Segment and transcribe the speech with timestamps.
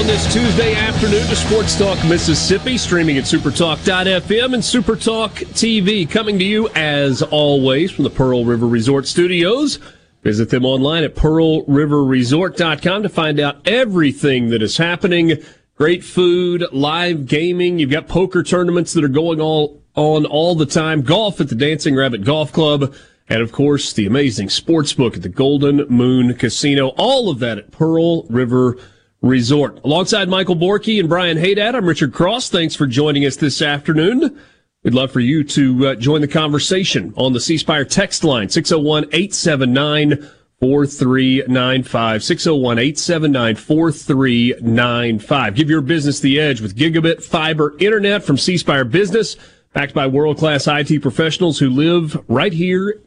[0.00, 6.08] On this Tuesday afternoon to Sports Talk Mississippi, streaming at supertalk.fm and Supertalk TV.
[6.08, 9.78] Coming to you as always from the Pearl River Resort Studios.
[10.22, 15.34] Visit them online at pearlriverresort.com to find out everything that is happening.
[15.74, 17.78] Great food, live gaming.
[17.78, 21.02] You've got poker tournaments that are going all on all the time.
[21.02, 22.94] Golf at the Dancing Rabbit Golf Club.
[23.28, 26.88] And of course, the amazing sports book at the Golden Moon Casino.
[26.96, 28.86] All of that at Pearl River Resort.
[29.22, 32.48] Alongside Michael Borky and Brian Haydad, I'm Richard Cross.
[32.48, 34.40] Thanks for joining us this afternoon.
[34.82, 38.48] We'd love for you to uh, join the conversation on the C Spire text line,
[38.48, 40.26] 601 879
[40.58, 42.24] 4395.
[42.24, 45.54] 601 879 4395.
[45.54, 49.36] Give your business the edge with gigabit fiber internet from C Spire Business,
[49.74, 53.02] backed by world class IT professionals who live right here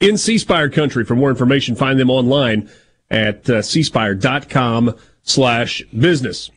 [0.00, 1.04] in C Spire country.
[1.04, 2.70] For more information, find them online
[3.10, 4.94] at uh, cspire.com
[5.26, 6.50] slash business.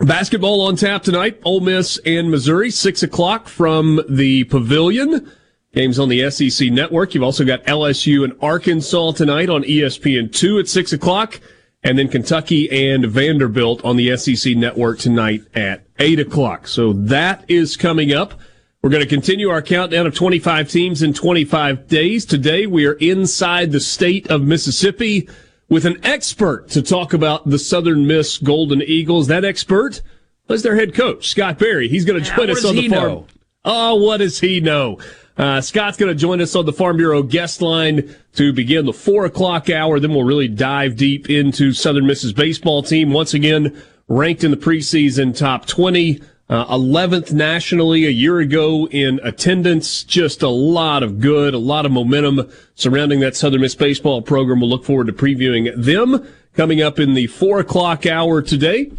[0.00, 1.40] Basketball on tap tonight.
[1.44, 5.30] Ole Miss and Missouri, six o'clock from the Pavilion.
[5.74, 7.14] Games on the SEC Network.
[7.14, 11.40] You've also got LSU and Arkansas tonight on ESPN two at six o'clock,
[11.82, 16.68] and then Kentucky and Vanderbilt on the SEC Network tonight at eight o'clock.
[16.68, 18.34] So that is coming up.
[18.82, 22.24] We're going to continue our countdown of 25 teams in 25 days.
[22.24, 25.28] Today we are inside the state of Mississippi
[25.68, 29.26] with an expert to talk about the Southern Miss Golden Eagles.
[29.26, 30.00] That expert
[30.48, 31.88] was their head coach, Scott Berry.
[31.88, 33.08] He's going to join us on the farm.
[33.08, 33.26] Know?
[33.64, 34.98] Oh, what does he know?
[35.36, 38.92] Uh, Scott's going to join us on the Farm Bureau guest line to begin the
[38.92, 40.00] four o'clock hour.
[40.00, 43.12] Then we'll really dive deep into Southern Miss's baseball team.
[43.12, 46.20] Once again, ranked in the preseason top 20.
[46.50, 50.02] Uh, 11th nationally a year ago in attendance.
[50.02, 54.60] Just a lot of good, a lot of momentum surrounding that Southern Miss baseball program.
[54.60, 58.90] We'll look forward to previewing them coming up in the four o'clock hour today.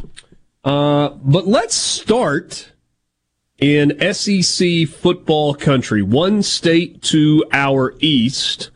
[0.64, 2.72] Uh, but let's start
[3.58, 8.70] in SEC football country, one state to our east.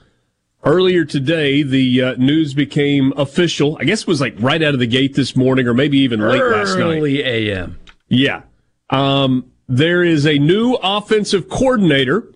[0.65, 3.77] Earlier today, the uh, news became official.
[3.79, 6.21] I guess it was like right out of the gate this morning, or maybe even
[6.21, 6.97] late Early last night.
[6.97, 7.77] Early AM.
[8.07, 8.43] Yeah.
[8.89, 12.33] Um, there is a new offensive coordinator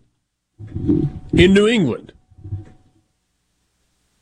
[0.68, 2.14] in New England.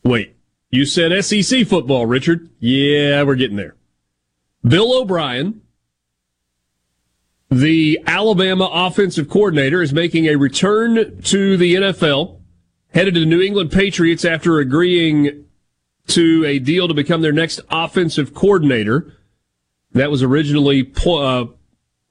[0.03, 0.35] Wait,
[0.69, 2.49] you said SEC football, Richard?
[2.59, 3.75] Yeah, we're getting there.
[4.63, 5.61] Bill O'Brien,
[7.49, 12.39] the Alabama offensive coordinator, is making a return to the NFL,
[12.93, 15.45] headed to the New England Patriots after agreeing
[16.07, 19.13] to a deal to become their next offensive coordinator.
[19.91, 21.45] That was originally uh,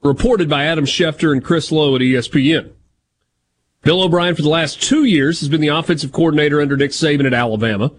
[0.05, 2.71] reported by Adam Schefter and Chris Low at ESPN.
[3.83, 7.27] Bill O'Brien, for the last two years, has been the offensive coordinator under Nick Saban
[7.27, 7.91] at Alabama.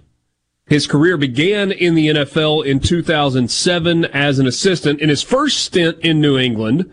[0.67, 4.99] His career began in the NFL in 2007 as an assistant.
[4.99, 6.91] In his first stint in New England,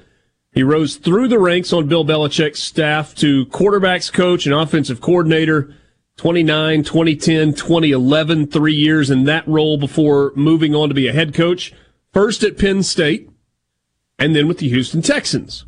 [0.52, 5.74] he rose through the ranks on Bill Belichick's staff to quarterbacks coach and offensive coordinator.
[6.18, 11.32] 29, 2010, 2011, three years in that role before moving on to be a head
[11.32, 11.72] coach.
[12.12, 13.30] First at Penn State,
[14.22, 15.64] and then with the Houston Texans.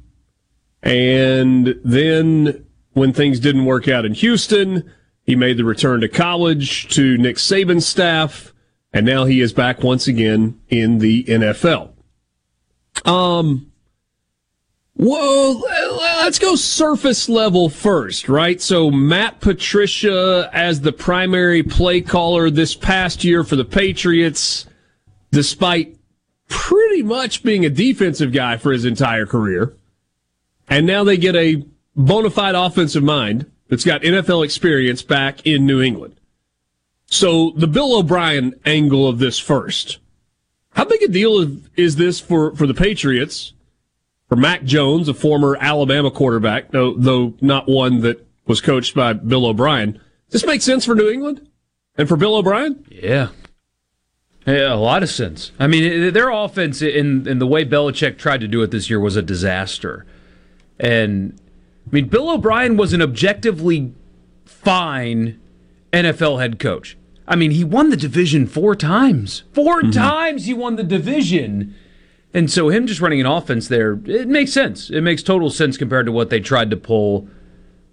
[0.80, 4.88] And then when things didn't work out in Houston,
[5.24, 8.54] he made the return to college to Nick Saban's staff,
[8.92, 11.94] and now he is back once again in the NFL.
[13.04, 13.72] Um,
[14.94, 15.58] Well,
[16.22, 18.60] let's go surface level first, right?
[18.60, 24.66] So Matt Patricia as the primary play caller this past year for the Patriots,
[25.32, 25.93] despite
[26.48, 29.74] pretty much being a defensive guy for his entire career.
[30.68, 31.64] And now they get a
[31.96, 36.16] bona fide offensive mind that's got NFL experience back in New England.
[37.06, 39.98] So the Bill O'Brien angle of this first.
[40.72, 43.52] How big a deal is this for, for the Patriots?
[44.28, 49.12] For Mac Jones, a former Alabama quarterback, though, though not one that was coached by
[49.12, 49.92] Bill O'Brien.
[49.92, 51.46] Does this make sense for New England
[51.96, 52.84] and for Bill O'Brien?
[52.90, 53.28] Yeah.
[54.46, 55.52] Yeah, a lot of sense.
[55.58, 59.00] I mean, their offense in in the way Belichick tried to do it this year
[59.00, 60.04] was a disaster.
[60.78, 61.38] And
[61.86, 63.94] I mean, Bill O'Brien was an objectively
[64.44, 65.40] fine
[65.92, 66.96] NFL head coach.
[67.26, 69.44] I mean, he won the division four times.
[69.52, 69.90] 4 mm-hmm.
[69.92, 71.74] times he won the division.
[72.34, 74.90] And so him just running an offense there, it makes sense.
[74.90, 77.28] It makes total sense compared to what they tried to pull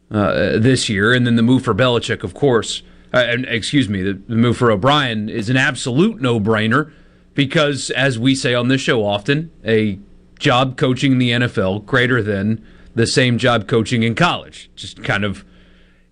[0.09, 1.13] uh, this year.
[1.13, 2.81] And then the move for Belichick, of course,
[3.13, 6.91] uh, and excuse me, the, the move for O'Brien is an absolute no-brainer
[7.33, 9.99] because, as we say on this show often, a
[10.39, 12.65] job coaching in the NFL greater than
[12.95, 14.69] the same job coaching in college.
[14.75, 15.45] Just kind of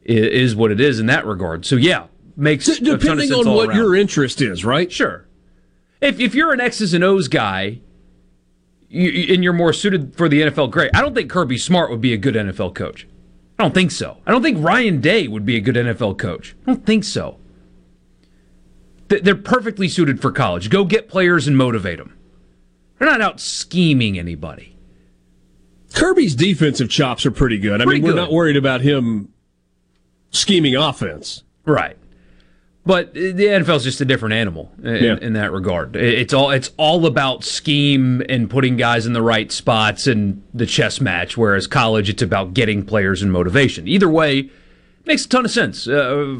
[0.03, 1.65] is what it is in that regard.
[1.65, 3.77] So yeah, makes D- depending on what around.
[3.77, 4.91] your interest is, right?
[4.91, 5.25] Sure.
[6.01, 7.79] If if you're an X's and O's guy,
[8.87, 10.91] you, and you're more suited for the NFL, great.
[10.95, 13.07] I don't think Kirby Smart would be a good NFL coach.
[13.59, 14.17] I don't think so.
[14.25, 16.55] I don't think Ryan Day would be a good NFL coach.
[16.65, 17.37] I don't think so.
[19.09, 20.69] They're perfectly suited for college.
[20.69, 22.15] Go get players and motivate them.
[22.97, 24.77] They're not out scheming anybody.
[25.93, 27.81] Kirby's defensive chops are pretty good.
[27.81, 29.33] I pretty mean, we're not worried about him
[30.31, 31.43] scheming offense.
[31.65, 31.97] Right.
[32.85, 35.17] But the NFL is just a different animal in, yeah.
[35.21, 35.95] in, that regard.
[35.95, 40.65] It's all it's all about scheme and putting guys in the right spots and the
[40.65, 41.37] chess match.
[41.37, 43.87] Whereas college, it's about getting players and motivation.
[43.87, 44.49] Either way,
[45.05, 46.35] makes a ton of sense uh,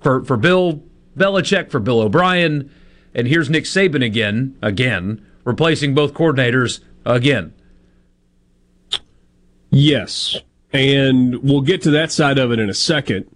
[0.00, 0.82] for for Bill
[1.16, 2.70] Belichick, for Bill O'Brien,
[3.14, 7.54] and here's Nick Saban again, again replacing both coordinators again.
[9.70, 10.36] Yes,
[10.72, 13.34] and we'll get to that side of it in a second.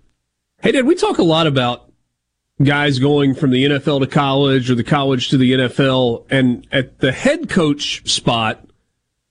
[0.61, 1.90] Hey, Dad, we talk a lot about
[2.63, 6.27] guys going from the NFL to college or the college to the NFL.
[6.31, 8.67] And at the head coach spot,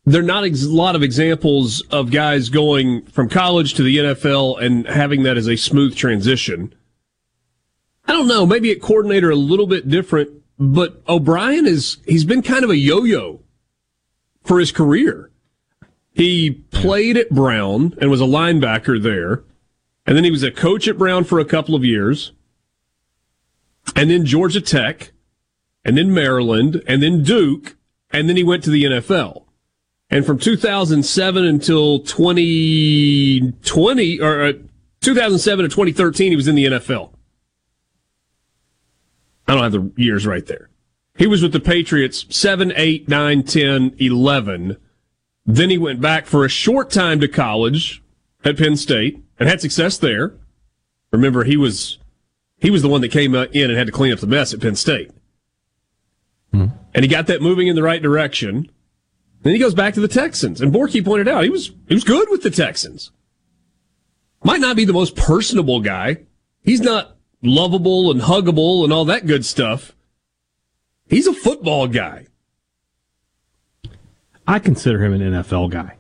[0.05, 4.61] there are not a lot of examples of guys going from college to the NFL
[4.61, 6.73] and having that as a smooth transition.
[8.07, 8.45] I don't know.
[8.45, 12.77] Maybe at coordinator a little bit different, but O'Brien is, he's been kind of a
[12.77, 13.41] yo-yo
[14.43, 15.29] for his career.
[16.11, 19.43] He played at Brown and was a linebacker there.
[20.07, 22.31] And then he was a coach at Brown for a couple of years
[23.95, 25.11] and then Georgia Tech,
[25.83, 27.75] and then Maryland, and then Duke,
[28.11, 29.45] and then he went to the NFL.
[30.09, 34.53] And from 2007 until 2020, or uh,
[35.01, 37.13] 2007 to 2013, he was in the NFL.
[39.47, 40.69] I don't have the years right there.
[41.17, 44.77] He was with the Patriots 7, 8, 9, 10, 11.
[45.45, 48.01] Then he went back for a short time to college
[48.45, 50.33] at Penn State and had success there.
[51.11, 51.97] Remember, he was
[52.59, 54.61] he was the one that came in and had to clean up the mess at
[54.61, 55.11] Penn State.
[56.51, 56.67] Hmm.
[56.93, 58.69] And he got that moving in the right direction.
[59.41, 60.59] Then he goes back to the Texans.
[60.59, 63.11] And Borky pointed out he was he was good with the Texans.
[64.43, 66.17] Might not be the most personable guy.
[66.63, 69.95] He's not lovable and huggable and all that good stuff.
[71.07, 72.27] He's a football guy.
[74.47, 75.95] I consider him an NFL guy.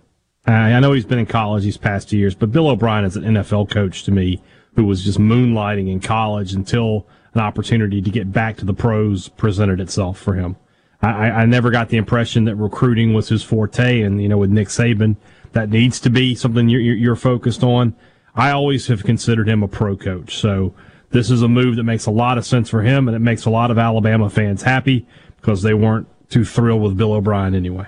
[0.45, 3.69] I know he's been in college these past years, but Bill O'Brien is an NFL
[3.69, 4.41] coach to me
[4.75, 9.29] who was just moonlighting in college until an opportunity to get back to the pros
[9.29, 10.55] presented itself for him.
[11.01, 14.49] I, I never got the impression that recruiting was his forte, and you know, with
[14.49, 15.15] Nick Saban,
[15.53, 17.95] that needs to be something you're, you're focused on.
[18.35, 20.73] I always have considered him a pro coach, so
[21.11, 23.45] this is a move that makes a lot of sense for him, and it makes
[23.45, 25.07] a lot of Alabama fans happy
[25.37, 27.87] because they weren't too thrilled with Bill O'Brien anyway.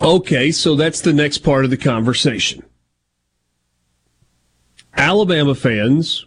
[0.00, 2.64] Okay, so that's the next part of the conversation.
[4.96, 6.26] Alabama fans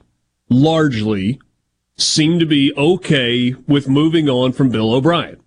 [0.49, 1.39] largely
[1.97, 5.39] seem to be okay with moving on from Bill O'Brien.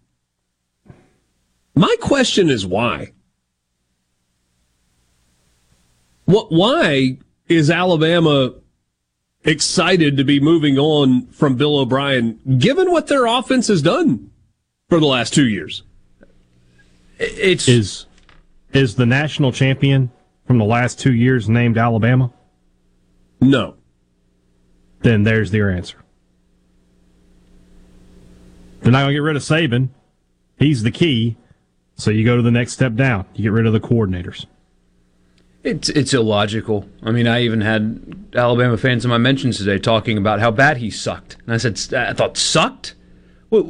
[1.75, 3.13] My question is why?
[6.25, 8.55] What, why is Alabama
[9.45, 14.31] excited to be moving on from Bill O'Brien, given what their offense has done
[14.89, 15.83] for the last two years?
[17.19, 18.07] It's is
[18.73, 20.11] is the national champion
[20.47, 22.31] from the last two years named Alabama?
[23.41, 23.75] No.
[25.01, 25.99] Then there's your answer.
[28.81, 29.89] They're not going to get rid of Saban.
[30.57, 31.37] He's the key.
[31.95, 33.27] So you go to the next step down.
[33.35, 34.47] You get rid of the coordinators.
[35.65, 36.89] It's it's illogical.
[37.03, 40.77] I mean, I even had Alabama fans in my mentions today talking about how bad
[40.77, 42.95] he sucked, and I said, I thought sucked.
[43.49, 43.67] What,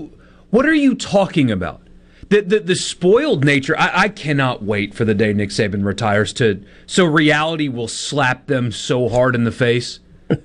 [0.50, 1.87] what are you talking about?
[2.28, 3.74] The, the, the spoiled nature.
[3.78, 8.46] I, I cannot wait for the day Nick Saban retires to so reality will slap
[8.46, 10.00] them so hard in the face.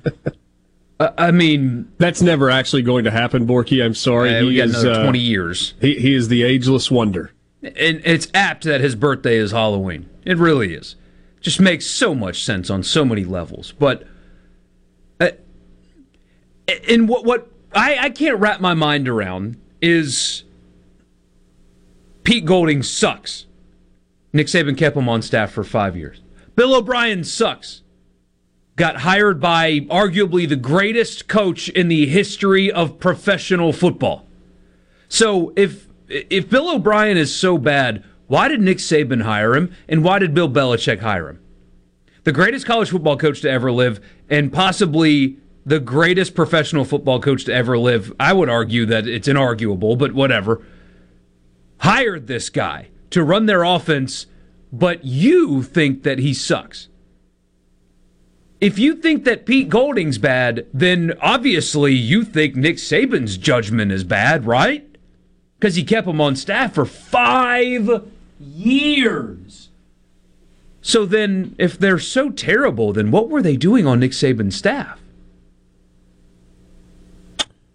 [1.00, 3.84] I mean, that's never actually going to happen, Borky.
[3.84, 4.44] I'm sorry.
[4.44, 5.74] We got is, uh, twenty years.
[5.82, 10.10] He, he is the ageless wonder, and it's apt that his birthday is Halloween.
[10.24, 10.96] It really is.
[11.42, 13.74] Just makes so much sense on so many levels.
[13.74, 14.08] But,
[15.20, 15.32] uh,
[16.88, 20.44] and what what I I can't wrap my mind around is
[22.24, 23.46] Pete Golding sucks.
[24.32, 26.22] Nick Saban kept him on staff for five years.
[26.56, 27.82] Bill O'Brien sucks.
[28.75, 34.25] Got hired by arguably the greatest coach in the history of professional football.
[35.08, 40.03] So if if Bill O'Brien is so bad, why did Nick Saban hire him and
[40.03, 41.39] why did Bill Belichick hire him?
[42.24, 44.00] The greatest college football coach to ever live
[44.30, 48.12] and possibly the greatest professional football coach to ever live.
[48.20, 50.63] I would argue that it's inarguable, but whatever
[51.80, 54.25] hired this guy to run their offense,
[54.72, 56.88] but you think that he sucks.
[58.60, 64.06] If you think that Pete Golding's bad, then obviously you think Nick Saban's judgment is
[64.06, 64.88] bad, right?
[65.60, 68.08] Because he kept him on staff for five
[68.39, 69.70] years.
[70.82, 75.02] So then, if they're so terrible, then what were they doing on Nick Saban's staff?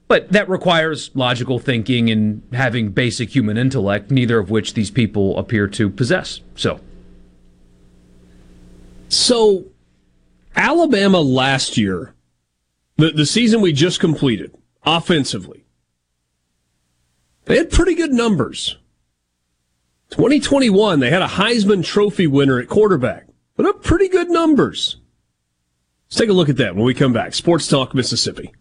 [0.09, 5.39] But that requires logical thinking and having basic human intellect, neither of which these people
[5.39, 6.41] appear to possess.
[6.57, 6.81] So.
[9.11, 9.67] So,
[10.57, 12.15] Alabama last year,
[12.97, 15.65] the, the season we just completed, offensively,
[17.45, 18.77] they had pretty good numbers.
[20.11, 23.27] 2021, they had a Heisman Trophy winner at quarterback.
[23.57, 24.97] Put up pretty good numbers.
[26.07, 27.35] Let's take a look at that when we come back.
[27.35, 28.53] Sports Talk Mississippi.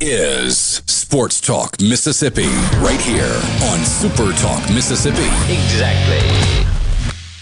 [0.00, 2.48] Is Sports Talk Mississippi,
[2.78, 5.28] right here on Super Talk Mississippi.
[5.52, 6.20] Exactly.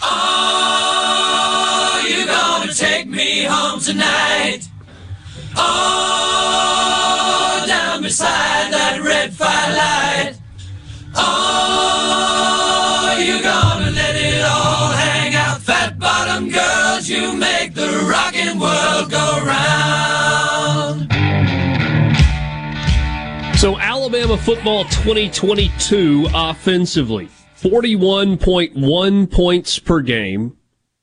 [0.03, 4.69] Are you gonna take me home tonight?
[5.57, 10.37] Oh, down beside that red firelight.
[11.17, 18.61] Oh, you gonna let it all hang out, fat bottom girls, you make the rockin'
[18.61, 20.14] world go round.
[23.65, 30.59] So, Alabama football 2022 offensively 41.1 points per game,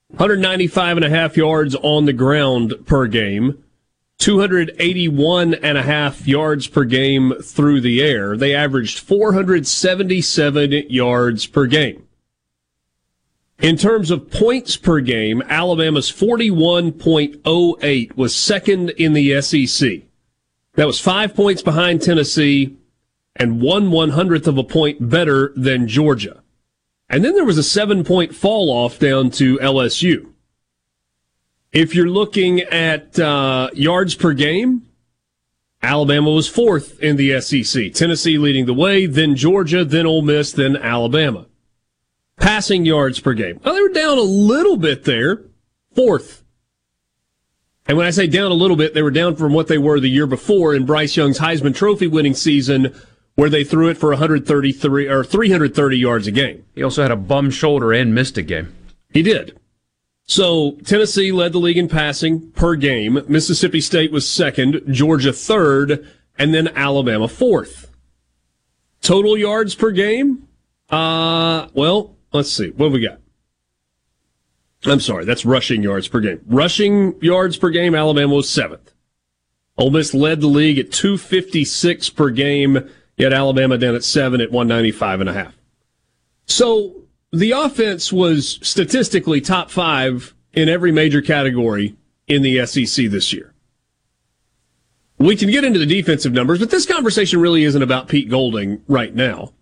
[0.09, 3.63] 195 and a half yards on the ground per game.
[4.19, 8.37] 281 and a half yards per game through the air.
[8.37, 12.07] They averaged 477 yards per game.
[13.57, 20.10] In terms of points per game, Alabama's 41.08 was second in the SEC.
[20.75, 22.77] That was five points behind Tennessee
[23.35, 26.43] and one one hundredth of a point better than Georgia.
[27.09, 30.31] And then there was a seven point fall off down to LSU.
[31.71, 34.87] If you're looking at uh, yards per game,
[35.81, 37.93] Alabama was fourth in the SEC.
[37.93, 41.47] Tennessee leading the way, then Georgia, then Ole Miss, then Alabama
[42.41, 43.59] passing yards per game.
[43.63, 45.43] Well, they were down a little bit there,
[45.95, 46.40] fourth.
[47.91, 49.99] And when I say down a little bit, they were down from what they were
[49.99, 52.95] the year before in Bryce Young's Heisman Trophy winning season,
[53.35, 56.63] where they threw it for 133 or 330 yards a game.
[56.73, 58.73] He also had a bum shoulder and missed a game.
[59.09, 59.59] He did.
[60.23, 63.25] So Tennessee led the league in passing per game.
[63.27, 66.07] Mississippi State was second, Georgia third,
[66.37, 67.91] and then Alabama fourth.
[69.01, 70.47] Total yards per game?
[70.89, 72.69] Uh, well, Let's see.
[72.69, 73.19] What have we got?
[74.85, 76.41] I'm sorry, that's rushing yards per game.
[76.47, 78.93] Rushing yards per game, Alabama was seventh.
[79.77, 84.51] Ole Miss led the league at 256 per game, yet Alabama down at seven at
[84.51, 85.55] 195 and a half.
[86.45, 91.95] So the offense was statistically top five in every major category
[92.27, 93.53] in the SEC this year.
[95.17, 98.81] We can get into the defensive numbers, but this conversation really isn't about Pete Golding
[98.87, 99.53] right now.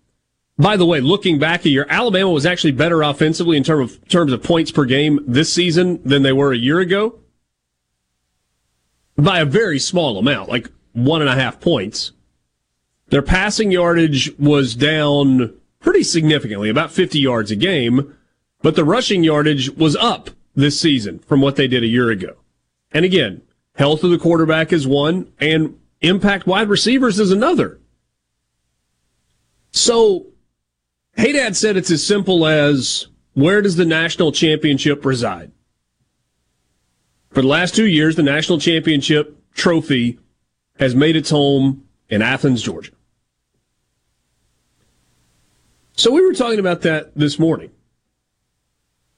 [0.59, 4.07] By the way, looking back a year, Alabama was actually better offensively in terms of
[4.09, 7.17] terms of points per game this season than they were a year ago.
[9.17, 12.11] By a very small amount, like one and a half points.
[13.07, 18.15] Their passing yardage was down pretty significantly, about 50 yards a game.
[18.61, 22.35] but the rushing yardage was up this season from what they did a year ago.
[22.91, 23.41] And again,
[23.75, 27.79] health of the quarterback is one, and impact wide receivers is another.
[29.71, 30.25] So,
[31.19, 35.51] Haydad said it's as simple as where does the national championship reside?
[37.31, 40.17] For the last two years, the national championship trophy
[40.79, 42.93] has made its home in Athens, Georgia.
[45.97, 47.71] So we were talking about that this morning.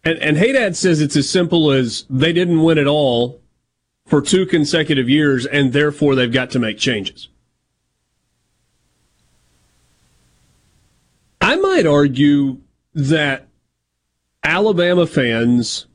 [0.03, 3.39] And, and Haydad says it's as simple as they didn't win at all
[4.08, 7.29] for two consecutive years, and therefore they've got to make changes.
[11.51, 12.62] I might argue
[12.93, 13.50] that
[14.41, 15.86] Alabama fans,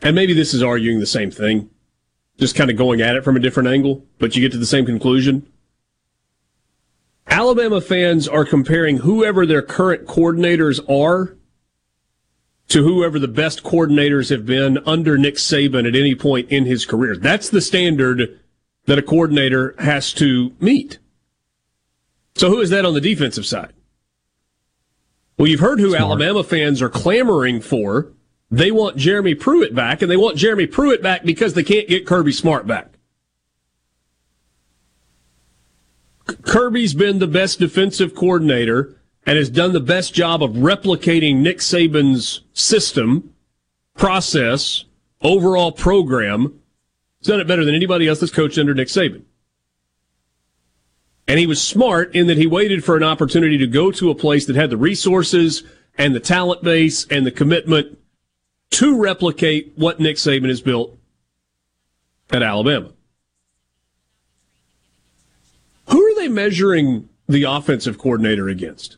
[0.00, 1.68] and maybe this is arguing the same thing,
[2.38, 4.66] just kind of going at it from a different angle, but you get to the
[4.66, 5.48] same conclusion.
[7.26, 11.36] Alabama fans are comparing whoever their current coordinators are
[12.68, 16.86] to whoever the best coordinators have been under Nick Saban at any point in his
[16.86, 17.16] career.
[17.16, 18.38] That's the standard
[18.86, 21.00] that a coordinator has to meet.
[22.36, 23.72] So who is that on the defensive side?
[25.38, 26.02] Well, you've heard who Smart.
[26.02, 28.12] Alabama fans are clamoring for.
[28.50, 32.06] They want Jeremy Pruitt back, and they want Jeremy Pruitt back because they can't get
[32.06, 32.92] Kirby Smart back.
[36.42, 38.96] Kirby's been the best defensive coordinator
[39.26, 43.34] and has done the best job of replicating Nick Saban's system,
[43.96, 44.84] process,
[45.22, 46.60] overall program.
[47.18, 49.22] He's done it better than anybody else that's coached under Nick Saban.
[51.28, 54.14] And he was smart in that he waited for an opportunity to go to a
[54.14, 55.62] place that had the resources
[55.96, 57.98] and the talent base and the commitment
[58.70, 60.98] to replicate what Nick Saban has built
[62.30, 62.92] at Alabama.
[65.88, 68.96] Who are they measuring the offensive coordinator against?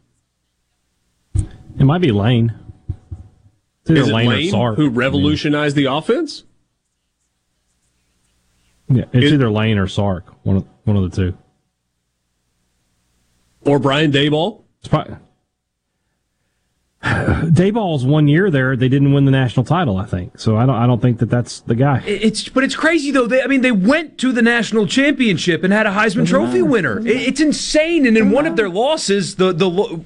[1.34, 2.54] It might be Lane.
[3.86, 6.44] Is Lane, Lane who revolutionized the offense?
[8.88, 10.26] Yeah, it's it, either Lane or Sark.
[10.44, 11.36] One of one of the two.
[13.66, 14.62] Or Brian Daboll.
[14.88, 15.16] Probably,
[17.04, 19.98] Daboll's one year there, they didn't win the national title.
[19.98, 20.56] I think so.
[20.56, 20.74] I don't.
[20.74, 22.02] I don't think that that's the guy.
[22.06, 23.26] It's but it's crazy though.
[23.26, 27.06] They, I mean, they went to the national championship and had a Heisman Trophy winner.
[27.06, 28.06] It's insane.
[28.06, 30.02] And in one of their losses, the the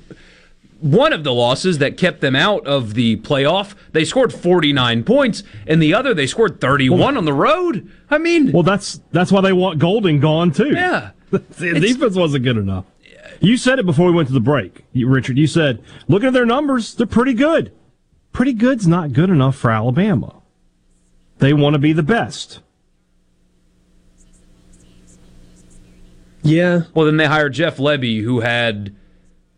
[0.80, 5.44] one of the losses that kept them out of the playoff, they scored 49 points,
[5.68, 7.88] and the other they scored 31 well, on the road.
[8.10, 10.72] I mean, well, that's that's why they want Golding gone too.
[10.72, 12.86] Yeah, the defense wasn't good enough.
[13.40, 15.38] You said it before we went to the break, Richard.
[15.38, 17.72] You said, looking at their numbers, they're pretty good.
[18.32, 20.42] Pretty good's not good enough for Alabama.
[21.38, 22.60] They want to be the best.
[26.42, 26.82] Yeah.
[26.94, 28.94] Well, then they hired Jeff Lebby, who had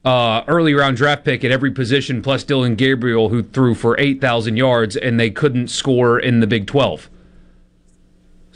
[0.04, 4.56] uh, early round draft pick at every position, plus Dillon Gabriel, who threw for 8,000
[4.56, 7.08] yards, and they couldn't score in the Big 12.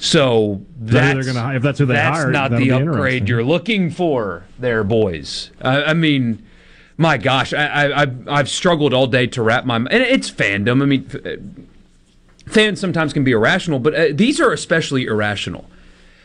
[0.04, 4.44] So that's, gonna, if that's who they that's hired, not the upgrade you're looking for
[4.58, 5.50] there, boys.
[5.62, 6.46] I, I mean,
[6.98, 10.82] my gosh, I, I, I've struggled all day to wrap my and it's fandom.
[10.82, 11.68] I mean,
[12.46, 15.64] fans sometimes can be irrational, but uh, these are especially irrational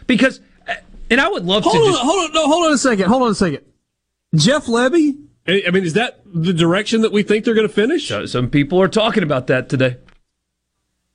[0.07, 0.75] because, uh,
[1.09, 3.05] and I would love hold to on, just hold on, no, hold on a second,
[3.07, 3.63] hold on a second.
[4.35, 5.17] Jeff Lebby.
[5.47, 8.11] I mean, is that the direction that we think they're going to finish?
[8.29, 9.97] Some people are talking about that today.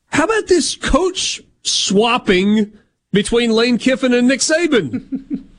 [0.09, 2.73] How about this coach swapping
[3.13, 5.45] between Lane Kiffin and Nick Saban?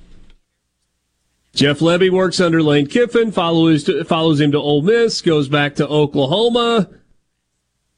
[1.53, 5.87] Jeff Lebby works under Lane Kiffin, follows follows him to Ole Miss, goes back to
[5.87, 6.89] Oklahoma.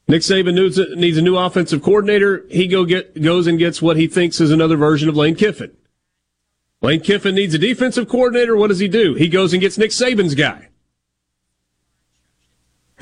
[0.07, 2.45] Nick Saban needs a, needs a new offensive coordinator.
[2.49, 5.75] He go get goes and gets what he thinks is another version of Lane Kiffin.
[6.81, 8.55] Lane Kiffin needs a defensive coordinator.
[8.55, 9.15] What does he do?
[9.15, 10.69] He goes and gets Nick Saban's guy.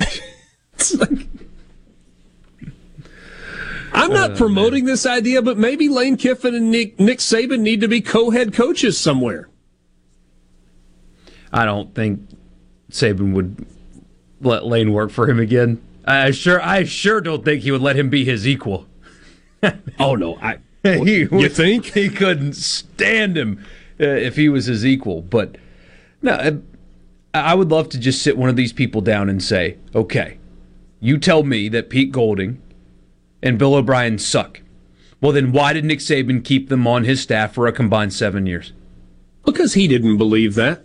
[0.00, 1.26] like,
[3.96, 4.92] I'm not uh, promoting man.
[4.92, 8.98] this idea, but maybe Lane Kiffin and Nick, Nick Saban need to be co-head coaches
[8.98, 9.48] somewhere.
[11.52, 12.20] I don't think
[12.90, 13.66] Saban would
[14.40, 15.82] let Lane work for him again.
[16.04, 18.86] I sure, I sure don't think he would let him be his equal.
[19.98, 23.64] oh no, I he you think he couldn't stand him
[23.98, 25.22] uh, if he was his equal?
[25.22, 25.56] But
[26.22, 26.60] no,
[27.34, 30.38] I, I would love to just sit one of these people down and say, okay,
[31.00, 32.60] you tell me that Pete Golding
[33.46, 34.60] and Bill O'Brien suck.
[35.20, 38.46] Well, then why did Nick Saban keep them on his staff for a combined seven
[38.46, 38.72] years?
[39.44, 40.84] Because he didn't believe that.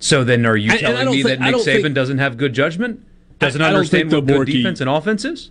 [0.00, 3.06] So then, are you telling me think, that Nick Saban think, doesn't have good judgment?
[3.38, 5.50] Doesn't understand what good defense and offense is?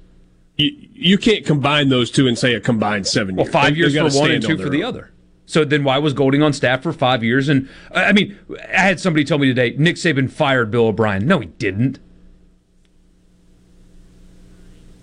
[0.57, 3.45] you, you can't combine those two and say a combined seven years.
[3.45, 5.11] Well, five years for one and two for the other.
[5.45, 7.49] So then why was Golding on staff for five years?
[7.49, 8.37] And I mean,
[8.73, 11.25] I had somebody tell me today Nick Saban fired Bill O'Brien.
[11.25, 11.99] No, he didn't.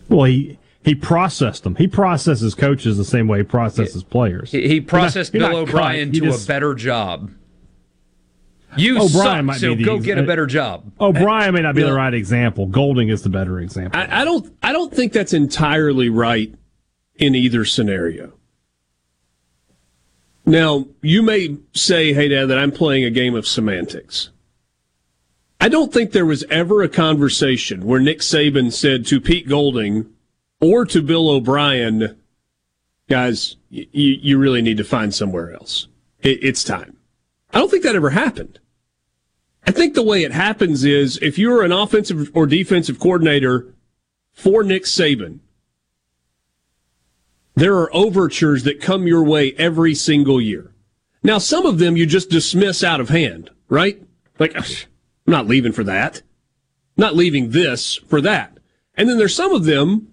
[0.08, 1.74] Well, he he processed them.
[1.76, 4.52] He processes coaches the same way he processes players.
[4.52, 7.30] He, he processed You're not- Bill you're not O'Brien to just- a better job.
[8.76, 10.92] You O'Brien suck, might so be the go ex- get a better job.
[11.00, 12.66] O'Brien may not be the right example.
[12.66, 13.98] Golding is the better example.
[13.98, 16.54] I, I don't I don't think that's entirely right
[17.16, 18.32] in either scenario.
[20.44, 24.30] Now, you may say, hey dad, that I'm playing a game of semantics.
[25.60, 30.12] I don't think there was ever a conversation where Nick Saban said to Pete Golding
[30.60, 32.16] or to Bill O'Brien,
[33.08, 35.88] guys, you, you really need to find somewhere else.
[36.20, 36.96] It, it's time.
[37.52, 38.60] I don't think that ever happened.
[39.66, 43.74] I think the way it happens is if you're an offensive or defensive coordinator
[44.32, 45.40] for Nick Saban,
[47.54, 50.72] there are overtures that come your way every single year.
[51.22, 54.00] Now, some of them you just dismiss out of hand, right?
[54.38, 54.56] Like,
[55.28, 56.22] I'm not leaving for that.
[56.96, 58.56] Not leaving this for that.
[58.94, 60.08] And then there's some of them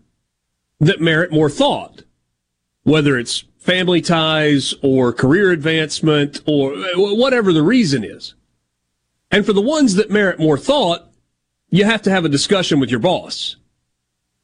[0.82, 2.04] that merit more thought,
[2.84, 8.36] whether it's family ties or career advancement or whatever the reason is.
[9.32, 11.10] And for the ones that merit more thought,
[11.70, 13.56] you have to have a discussion with your boss.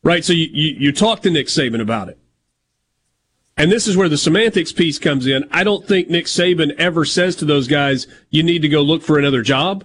[0.03, 0.23] Right?
[0.23, 2.17] So you, you, you talk to Nick Saban about it.
[3.57, 5.43] And this is where the semantics piece comes in.
[5.51, 9.01] I don't think Nick Saban ever says to those guys, you need to go look
[9.01, 9.83] for another job.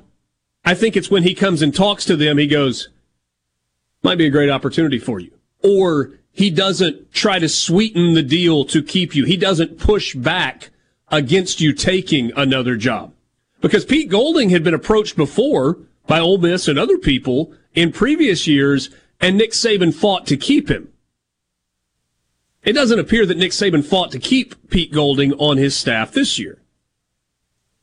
[0.67, 2.89] I think it's when he comes and talks to them, he goes,
[4.03, 5.31] might be a great opportunity for you.
[5.63, 9.25] Or he doesn't try to sweeten the deal to keep you.
[9.25, 10.71] He doesn't push back
[11.09, 13.15] against you taking another job.
[13.61, 18.47] Because Pete Golding had been approached before by Ole Miss and other people in previous
[18.47, 20.93] years, and Nick Saban fought to keep him.
[22.65, 26.39] It doesn't appear that Nick Saban fought to keep Pete Golding on his staff this
[26.41, 26.59] year.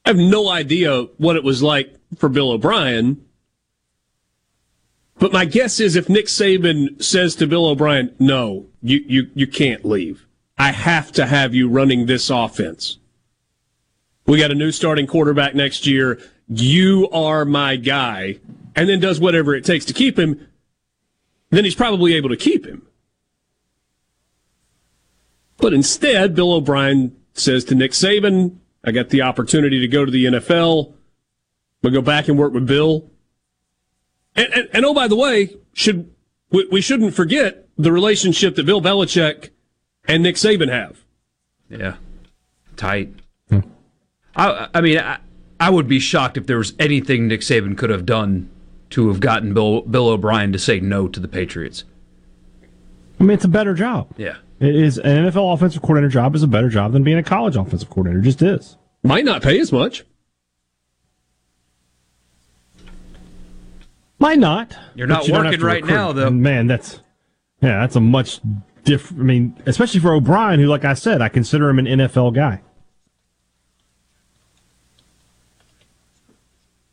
[0.06, 3.24] I have no idea what it was like for Bill O'Brien.
[5.20, 9.48] But my guess is if Nick Saban says to Bill O'Brien, no, you, you, you
[9.48, 10.26] can't leave.
[10.58, 12.98] I have to have you running this offense.
[14.26, 16.20] We got a new starting quarterback next year.
[16.48, 18.40] You are my guy.
[18.76, 20.48] And then does whatever it takes to keep him.
[21.50, 22.88] Then he's probably able to keep him.
[25.58, 30.12] But instead, Bill O'Brien says to Nick Saban, I got the opportunity to go to
[30.12, 30.94] the NFL.
[31.84, 33.10] We'll go back and work with Bill.
[34.36, 36.12] And, and, and oh, by the way, should
[36.50, 39.50] we, we shouldn't forget the relationship that Bill Belichick
[40.08, 41.04] and Nick Saban have.
[41.70, 41.96] Yeah,
[42.78, 43.14] tight.
[43.50, 43.60] Hmm.
[44.36, 45.20] I, I mean, I,
[45.60, 48.50] I would be shocked if there was anything Nick Saban could have done
[48.92, 51.84] to have gotten Bill Bill O'Brien to say no to the Patriots.
[53.20, 54.10] I mean, it's a better job.
[54.18, 57.24] Yeah, It is an NFL offensive coordinator job is a better job than being a
[57.24, 58.20] college offensive coordinator.
[58.20, 58.78] It just is.
[59.04, 60.04] Might not pay as much.
[64.24, 64.74] Might not.
[64.96, 65.94] You're not you working right recruit.
[65.94, 66.28] now, though.
[66.28, 67.02] And man, that's
[67.62, 68.40] yeah, that's a much
[68.86, 69.20] different.
[69.22, 72.62] I mean, especially for O'Brien, who, like I said, I consider him an NFL guy.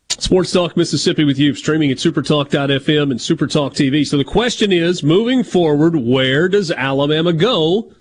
[0.08, 4.04] Sports Talk Mississippi with you, streaming at supertalk.fm and supertalk TV.
[4.04, 7.92] So the question is, moving forward, where does Alabama go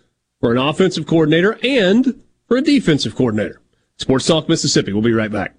[0.41, 3.61] for an offensive coordinator and for a defensive coordinator?
[3.97, 4.91] Sports Talk Mississippi.
[4.91, 5.53] We'll be right back.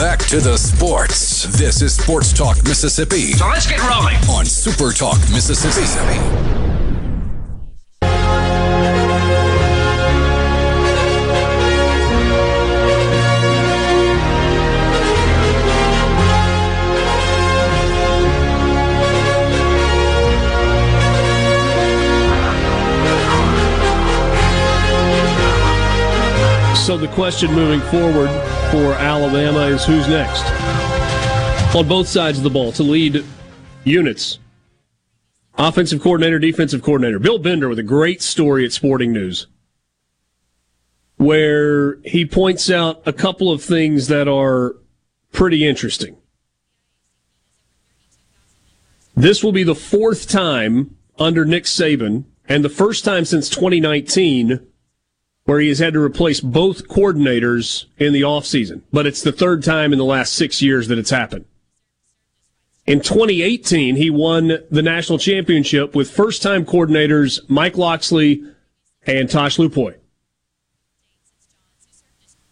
[0.00, 1.42] Back to the sports.
[1.58, 4.16] This is Sports Talk Mississippi So let's get rolling.
[4.30, 6.16] on Super Talk Mississippi.
[26.74, 30.44] So the question moving forward for Alabama is who's next?
[31.74, 33.24] On both sides of the ball to lead
[33.84, 34.38] units.
[35.58, 37.18] Offensive coordinator, defensive coordinator.
[37.18, 39.48] Bill Bender with a great story at Sporting News
[41.16, 44.76] where he points out a couple of things that are
[45.32, 46.16] pretty interesting.
[49.14, 54.66] This will be the fourth time under Nick Saban and the first time since 2019
[55.50, 58.82] where he has had to replace both coordinators in the offseason.
[58.92, 61.44] But it's the third time in the last six years that it's happened.
[62.86, 68.44] In 2018, he won the national championship with first time coordinators Mike Locksley
[69.08, 69.96] and Tosh Lupoy.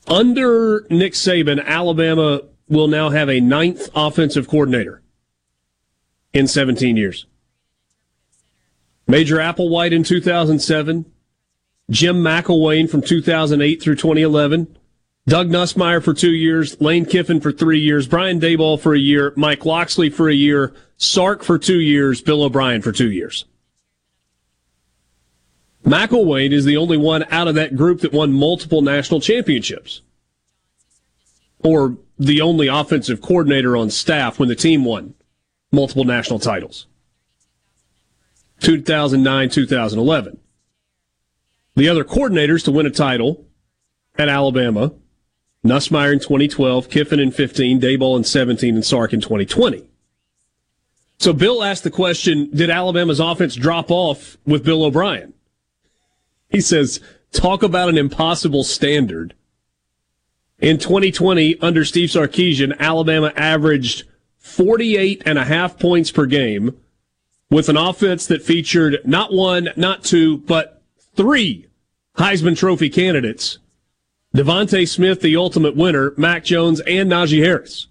[0.09, 5.03] Under Nick Saban, Alabama will now have a ninth offensive coordinator
[6.33, 7.27] in 17 years.
[9.07, 11.05] Major Applewhite in 2007,
[11.91, 14.77] Jim McElwain from 2008 through 2011,
[15.27, 19.33] Doug Nussmeier for two years, Lane Kiffin for three years, Brian Daboll for a year,
[19.37, 23.45] Mike Locksley for a year, Sark for two years, Bill O'Brien for two years.
[25.85, 30.03] McElwain is the only one out of that group that won multiple national championships.
[31.61, 35.15] Or the only offensive coordinator on staff when the team won
[35.73, 36.87] multiple national titles.
[38.61, 40.39] 2009, 2011.
[41.79, 43.47] The other coordinators to win a title
[44.19, 44.95] at Alabama,
[45.65, 49.89] Nussmeier in 2012, Kiffin in 15, Daboll in 17, and Sark in 2020.
[51.21, 55.35] So Bill asked the question, did Alabama's offense drop off with Bill O'Brien?
[56.49, 56.99] He says,
[57.31, 59.35] talk about an impossible standard.
[60.59, 64.03] In 2020, under Steve Sarkisian, Alabama averaged
[64.39, 66.77] 48 and a half points per game
[67.53, 70.83] with an offense that featured not one, not two, but
[71.15, 71.68] three
[72.19, 73.59] Heisman Trophy candidates.
[74.35, 77.87] DeVonta Smith, the ultimate winner, Mac Jones, and Najee Harris.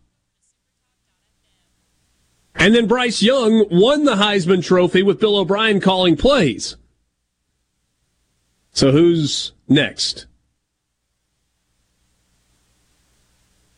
[2.55, 6.75] And then Bryce Young won the Heisman Trophy with Bill O'Brien calling plays.
[8.73, 10.25] So who's next?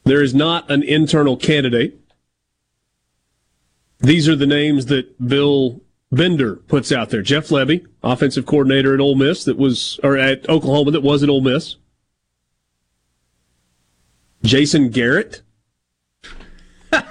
[0.03, 1.99] There is not an internal candidate.
[3.99, 7.21] These are the names that Bill Bender puts out there.
[7.21, 11.29] Jeff Lebby, offensive coordinator at Ole Miss that was, or at Oklahoma that was at
[11.29, 11.75] Ole Miss.
[14.43, 15.41] Jason Garrett,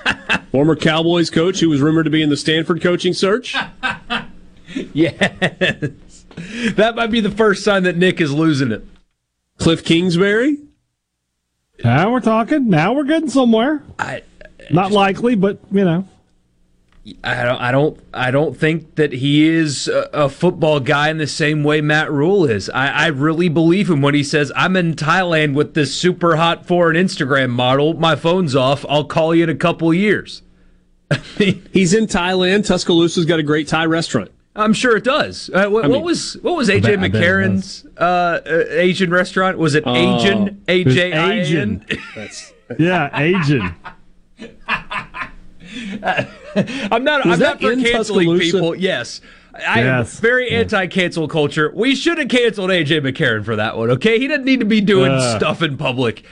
[0.51, 3.55] former Cowboys coach who was rumored to be in the Stanford coaching search.
[4.75, 6.25] yes.
[6.75, 8.85] That might be the first sign that Nick is losing it.
[9.59, 10.57] Cliff Kingsbury.
[11.85, 12.69] Now we're talking.
[12.69, 13.83] Now we're getting somewhere.
[13.99, 14.23] I,
[14.71, 16.09] Not likely, but you know.
[17.25, 21.17] I don't, I don't, I don't think that he is a, a football guy in
[21.19, 22.69] the same way Matt Rhule is.
[22.71, 26.67] I, I really believe him when he says, "I'm in Thailand with this super hot
[26.67, 27.95] foreign Instagram model.
[27.95, 28.85] My phone's off.
[28.89, 30.43] I'll call you in a couple years."
[31.39, 32.67] He's in Thailand.
[32.67, 34.31] Tuscaloosa's got a great Thai restaurant.
[34.55, 35.49] I'm sure it does.
[35.55, 38.41] Uh, what, I mean, what was what was AJ bet- I bet it McCarron's uh,
[38.45, 39.57] uh, Asian restaurant?
[39.57, 40.63] Was it Asian?
[40.69, 41.39] A It was J I N.
[41.39, 41.87] Asian.
[42.79, 43.75] Yeah, Asian.
[46.91, 47.25] I'm not.
[47.27, 48.75] Was I'm not for canceling people.
[48.75, 49.21] Yes,
[49.55, 50.19] I am Yes.
[50.21, 51.71] very anti-cancel culture.
[51.75, 53.91] We should have canceled AJ McCarron for that one.
[53.93, 55.37] Okay, he didn't need to be doing Uh.
[55.39, 56.25] stuff in public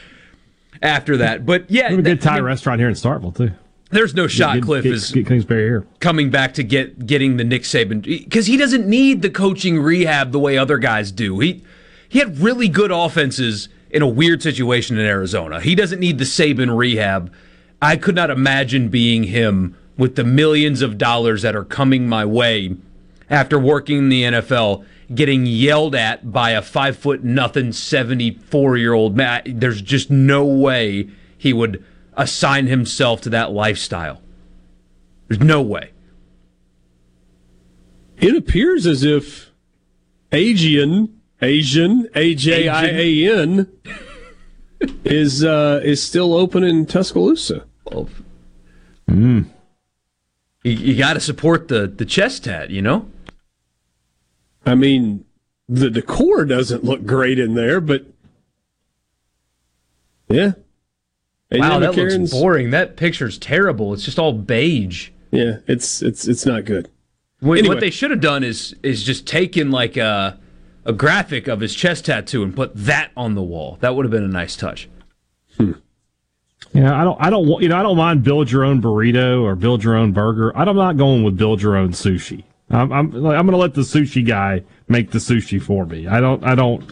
[0.82, 1.44] after that.
[1.46, 3.50] But yeah, We have a good th- I Thai mean, restaurant here in Starkville too.
[3.90, 4.54] there's no shot.
[4.54, 5.84] Get- Cliff get- is get Kingsbury here.
[6.00, 10.32] coming back to get getting the Nick Saban because he doesn't need the coaching rehab
[10.32, 11.38] the way other guys do.
[11.40, 11.62] He
[12.08, 15.60] he had really good offenses in a weird situation in Arizona.
[15.60, 17.32] He doesn't need the Saban rehab.
[17.80, 22.24] I could not imagine being him with the millions of dollars that are coming my
[22.24, 22.76] way
[23.28, 24.84] after working in the NFL,
[25.14, 29.42] getting yelled at by a five foot nothing seventy four year old man.
[29.46, 31.84] There's just no way he would
[32.14, 34.22] assign himself to that lifestyle.
[35.28, 35.90] There's no way.
[38.16, 39.50] It appears as if
[40.32, 43.68] Asian, Asian, A J I A N,
[45.04, 47.65] is uh, is still open in Tuscaloosa.
[47.90, 48.08] Well,
[49.08, 49.42] hmm.
[50.62, 53.08] You, you got to support the the chest tat, you know.
[54.64, 55.24] I mean,
[55.68, 58.06] the decor doesn't look great in there, but
[60.28, 60.52] yeah.
[61.50, 62.70] And Wow, that looks boring.
[62.70, 63.94] That picture's terrible.
[63.94, 65.10] It's just all beige.
[65.30, 66.90] Yeah, it's it's it's not good.
[67.40, 67.74] What, Anyway.
[67.74, 70.38] what they should have done is is just taken like a
[70.84, 73.78] a graphic of his chest tattoo and put that on the wall.
[73.80, 74.88] That would have been a nice touch.
[75.56, 75.72] Hmm.
[76.72, 79.42] Yeah, I don't, I don't, want- you know, I don't mind build your own burrito
[79.42, 80.54] or build your own burger.
[80.56, 82.44] I'm not going with build your own sushi.
[82.70, 86.06] I'm, I'm, I'm going to let the sushi guy make the sushi for me.
[86.06, 86.90] I don't, I don't,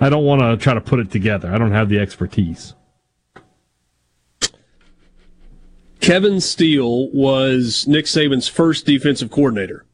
[0.00, 1.52] I don't want to try to put it together.
[1.52, 2.74] I don't have the expertise.
[6.00, 9.86] Kevin Steele was Nick Saban's first defensive coordinator.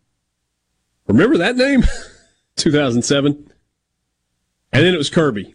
[1.06, 1.82] Remember that name?
[2.56, 3.50] 2007.
[4.72, 5.54] And then it was Kirby.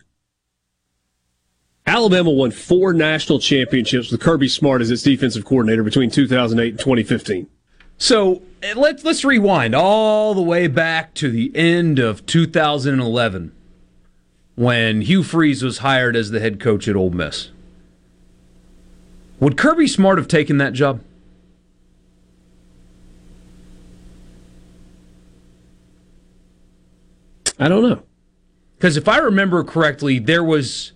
[1.85, 6.79] Alabama won four national championships with Kirby Smart as its defensive coordinator between 2008 and
[6.79, 7.47] 2015.
[7.97, 13.53] So eh, let's let's rewind all the way back to the end of 2011
[14.55, 17.49] when Hugh Freeze was hired as the head coach at Ole Miss.
[19.39, 21.01] Would Kirby Smart have taken that job?
[27.59, 28.03] I don't know.
[28.77, 30.91] Because if I remember correctly, there was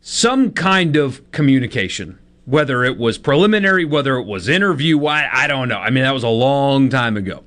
[0.00, 5.68] some kind of communication, whether it was preliminary, whether it was interview, I, I don't
[5.68, 5.78] know.
[5.78, 7.44] I mean, that was a long time ago.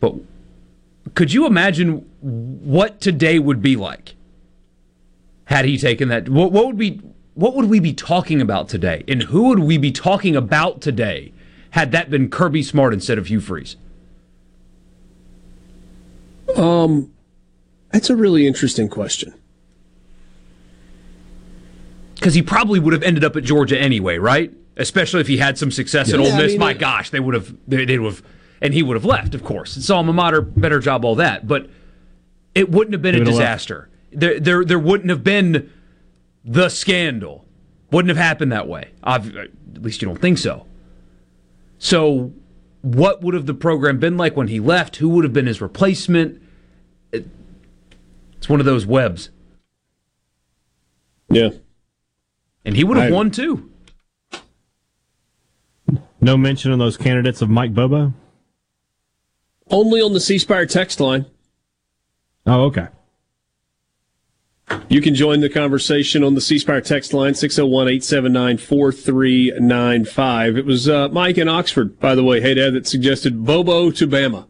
[0.00, 0.14] But
[1.14, 4.14] could you imagine what today would be like
[5.44, 6.28] had he taken that?
[6.28, 7.00] What, what would be
[7.34, 11.32] what would we be talking about today, and who would we be talking about today
[11.70, 13.76] had that been Kirby Smart instead of Hugh Freeze?
[16.56, 17.12] Um,
[17.92, 19.34] that's a really interesting question.
[22.20, 24.52] Because he probably would have ended up at Georgia anyway, right?
[24.76, 26.50] Especially if he had some success at Yeah, Ole I Miss.
[26.52, 27.54] mean, My it- gosh, they would have.
[27.66, 28.22] They, they would have,
[28.60, 29.34] and he would have left.
[29.34, 31.48] Of course, it's alma mater, better job, all that.
[31.48, 31.68] But
[32.54, 33.38] it wouldn't have been a would left.
[33.38, 33.88] disaster.
[34.12, 35.70] There, there, there wouldn't have been
[36.44, 37.46] the scandal.
[37.90, 38.90] Wouldn't have happened that way.
[39.02, 39.48] I've, at
[39.82, 40.66] least you don't think so.
[41.78, 42.32] So,
[42.82, 44.96] what would have the program been like when he left?
[44.96, 46.40] Who would have been his replacement?
[47.12, 47.28] It-
[48.36, 49.30] it's one of those webs,
[51.30, 51.50] Yeah.
[52.64, 53.66] And he would have I- won too.
[56.20, 58.12] No mention of those candidates of Mike Bobo.
[59.70, 61.24] Only on the C Spire text line.
[62.46, 62.88] Oh, okay.
[64.88, 70.56] You can join the conversation on the C Spire text line, 601 879 4395.
[70.56, 74.06] It was uh, Mike in Oxford, by the way, hey, Dad, that suggested Bobo to
[74.06, 74.46] Bama.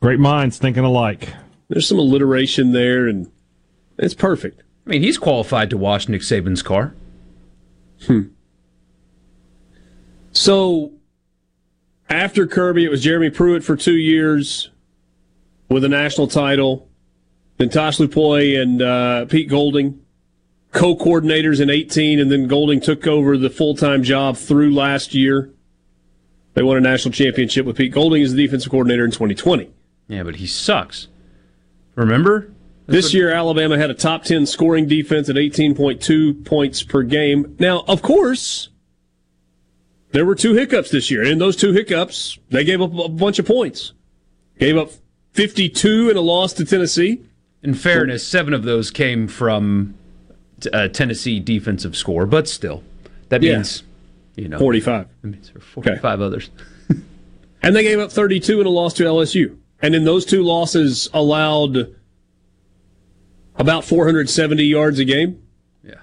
[0.00, 1.34] Great minds thinking alike.
[1.68, 3.30] There's some alliteration there, and
[3.98, 4.62] it's perfect.
[4.86, 6.94] I mean, he's qualified to wash Nick Saban's car.
[8.06, 8.22] Hmm.
[10.32, 10.92] So
[12.08, 14.70] after Kirby, it was Jeremy Pruitt for two years
[15.68, 16.88] with a national title.
[17.58, 20.00] Then Tosh Lupoi and uh, Pete Golding,
[20.72, 25.50] co-coordinators in 18, and then Golding took over the full-time job through last year.
[26.54, 29.70] They won a national championship with Pete Golding as the defensive coordinator in 2020.
[30.08, 31.08] Yeah, but he sucks.
[31.94, 32.50] Remember?
[32.90, 37.54] This year, Alabama had a top 10 scoring defense at 18.2 points per game.
[37.58, 38.68] Now, of course,
[40.12, 41.22] there were two hiccups this year.
[41.22, 43.92] And in those two hiccups, they gave up a bunch of points.
[44.58, 44.90] Gave up
[45.34, 47.20] 52 in a loss to Tennessee.
[47.62, 49.94] In fairness, seven of those came from
[50.72, 52.82] a Tennessee defensive score, but still,
[53.28, 53.56] that Yeah.
[53.56, 53.82] means
[54.36, 55.06] you know 45.
[55.22, 56.50] that means there were forty-five others.
[57.62, 59.56] And they gave up 32 in a loss to LSU.
[59.82, 61.94] And in those two losses, allowed
[63.60, 65.42] about 470 yards a game
[65.84, 66.00] Yeah,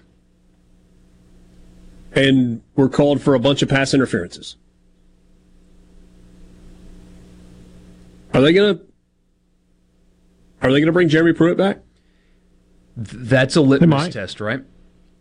[2.14, 4.56] and were called for a bunch of pass interferences.
[8.34, 8.84] Are they going to
[10.62, 11.80] Are they going to bring Jeremy Pruitt back?
[13.00, 14.62] that's a litmus test, right?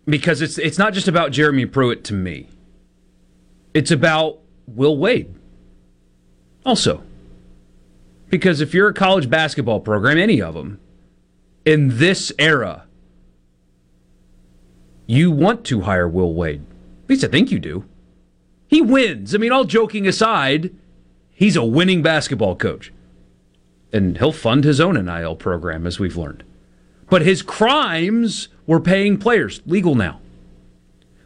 [0.06, 2.48] Because it's it's not just about Jeremy Pruitt to me.
[3.74, 5.34] It's about Will Wade.
[6.64, 7.02] Also,
[8.30, 10.80] because if you're a college basketball program, any of them,
[11.66, 12.84] in this era,
[15.06, 16.62] you want to hire Will Wade.
[17.04, 17.84] At least I think you do.
[18.68, 19.34] He wins.
[19.34, 20.74] I mean, all joking aside,
[21.32, 22.92] he's a winning basketball coach.
[23.92, 26.44] And he'll fund his own NIL program, as we've learned.
[27.08, 30.20] But his crimes were paying players, legal now.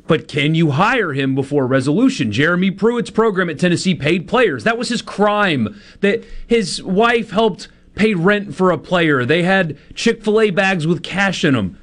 [0.06, 2.32] But can you hire him before resolution?
[2.32, 4.64] Jeremy Pruitt's program at Tennessee paid players.
[4.64, 5.80] That was his crime.
[6.00, 7.68] That his wife helped
[8.00, 9.26] pay rent for a player.
[9.26, 11.78] They had Chick fil A bags with cash in them.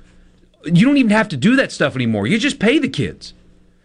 [0.66, 2.26] You don't even have to do that stuff anymore.
[2.26, 3.36] You just pay the kids.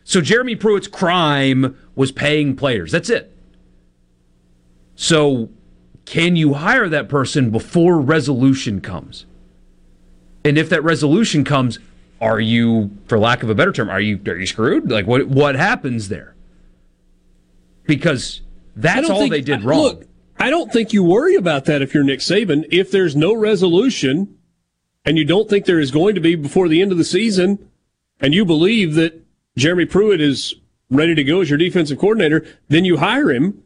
[0.03, 2.91] So Jeremy Pruitt's crime was paying players.
[2.91, 3.37] That's it.
[4.97, 5.51] So
[6.07, 9.27] can you hire that person before resolution comes?
[10.43, 11.79] And if that resolution comes,
[12.19, 14.91] are you, for lack of a better term, are you are you screwed?
[14.91, 16.35] Like what what happens there?
[17.85, 18.41] Because
[18.75, 19.83] that's all think- they did wrong.
[19.83, 20.07] Look,
[20.43, 22.67] I don't think you worry about that if you're Nick Saban.
[22.69, 24.39] If there's no resolution
[25.05, 27.71] and you don't think there is going to be before the end of the season,
[28.19, 29.25] and you believe that
[29.57, 30.57] Jeremy Pruitt is
[30.91, 33.63] ready to go as your defensive coordinator, then you hire him.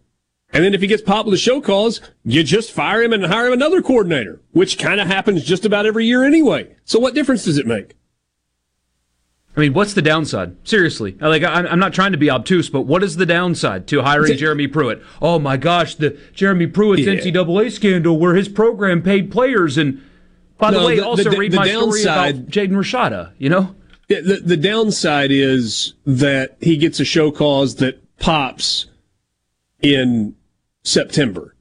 [0.52, 3.24] And then if he gets popped with a show cause, you just fire him and
[3.24, 6.76] hire him another coordinator, which kind of happens just about every year anyway.
[6.84, 7.94] So what difference does it make?
[9.56, 10.54] I mean, what's the downside?
[10.64, 13.86] Seriously, uh, like I- I'm not trying to be obtuse, but what is the downside
[13.88, 15.02] to hiring Jeremy Pruitt?
[15.22, 17.12] Oh my gosh, the Jeremy Pruitt's Yeah.
[17.14, 20.00] NCAA scandal where his program paid players, and
[20.58, 23.30] by the No, way, the- also the- read the my story about downside- Jaden Rashada.
[23.38, 23.74] You know,
[24.08, 28.86] Yeah, The, the downside is that he gets a show cause that pops
[29.82, 30.34] in
[30.84, 31.56] September.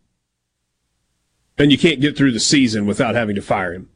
[1.57, 3.87] And you can't get through the season without having to fire him.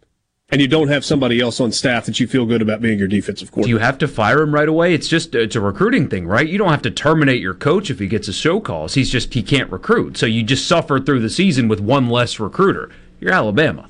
[0.52, 3.08] And you don't have somebody else on staff that you feel good about being your
[3.08, 3.68] defensive coordinator.
[3.68, 4.96] do you have to fire him right away?
[4.96, 6.48] It's just it's a recruiting thing, right?
[6.48, 8.96] You don't have to terminate your coach if he gets a show cause.
[8.96, 12.40] He's just he can't recruit, so you just suffer through the season with one less
[12.40, 12.90] recruiter.
[13.20, 13.90] You're Alabama.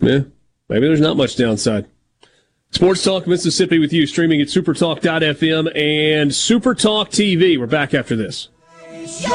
[0.00, 0.20] yeah,
[0.68, 1.86] maybe there's not much downside.
[2.70, 7.58] Sports Talk Mississippi with you, streaming at supertalk.fm and Supertalk TV.
[7.58, 8.48] We're back after this.
[8.90, 9.30] Your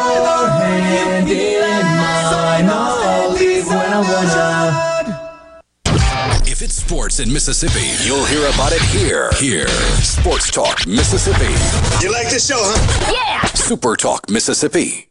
[0.47, 1.81] hand in
[2.29, 4.92] finally when I wanna.
[6.73, 9.29] If it's sports in Mississippi, you'll hear about it here.
[9.33, 9.67] Here.
[10.01, 11.53] Sports Talk Mississippi.
[12.03, 13.13] You like this show, huh?
[13.13, 13.45] Yeah.
[13.49, 15.07] Super Talk Mississippi.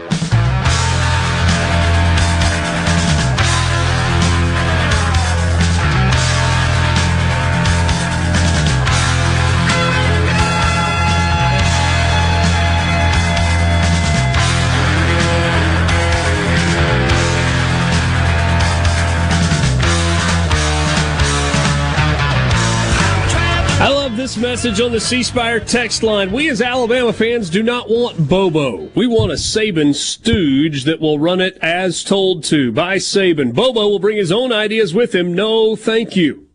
[24.52, 26.30] Message on the C Spire text line.
[26.30, 28.90] We as Alabama fans do not want Bobo.
[28.94, 33.54] We want a Saban stooge that will run it as told to by Saban.
[33.54, 35.32] Bobo will bring his own ideas with him.
[35.32, 36.48] No, thank you.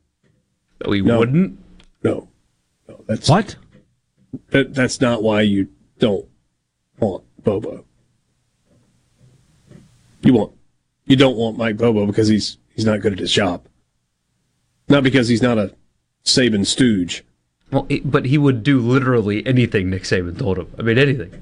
[0.85, 1.17] No, he No.
[1.17, 1.57] wouldn't.
[2.03, 2.27] No,
[2.87, 3.55] no, that's What?
[4.51, 5.67] that, that's not why you
[5.97, 6.27] don't
[6.99, 7.83] want Bobo.
[10.21, 10.51] You want
[11.07, 13.65] you don't want Mike Bobo because he's he's not good at his job.
[14.87, 15.73] Not because he's not a
[16.23, 17.23] Saban stooge.
[17.71, 20.67] Well, he- but he would do literally anything Nick Saban told him.
[20.79, 21.41] I mean, anything.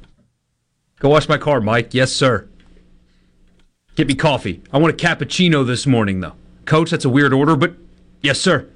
[1.00, 1.94] Go wash my car, Mike.
[1.94, 2.48] Yes, sir.
[3.96, 4.62] Get me coffee.
[4.74, 6.34] I want a cappuccino this morning, though.
[6.66, 7.76] Coach, that's a weird order, but
[8.22, 8.68] yes, sir.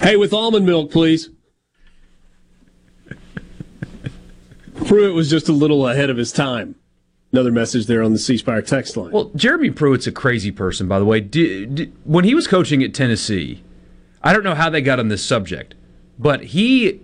[0.00, 1.30] Hey, with almond milk, please.
[4.84, 6.74] Pruitt was just a little ahead of his time.
[7.32, 9.10] Another message there on the C Spire text line.
[9.10, 11.20] Well, Jeremy Pruitt's a crazy person, by the way.
[11.20, 13.62] Di- di- when he was coaching at Tennessee,
[14.26, 15.76] I don't know how they got on this subject,
[16.18, 17.00] but he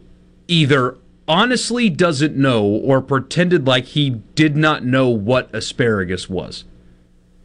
[0.49, 0.99] either
[1.29, 6.65] honestly doesn't know or pretended like he did not know what asparagus was.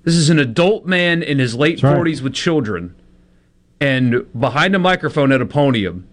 [0.01, 1.95] This is an adult man in his late right.
[1.95, 2.95] 40s with children,
[3.79, 6.07] and behind a microphone at a podium,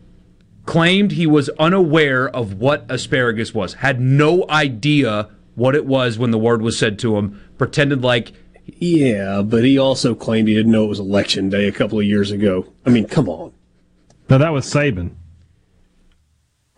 [0.66, 6.32] claimed he was unaware of what asparagus was, had no idea what it was when
[6.32, 8.32] the word was said to him, pretended like
[8.66, 12.04] yeah, but he also claimed he didn't know it was election day a couple of
[12.04, 12.66] years ago.
[12.84, 13.53] I mean, come on.
[14.28, 15.14] No, that was Saban.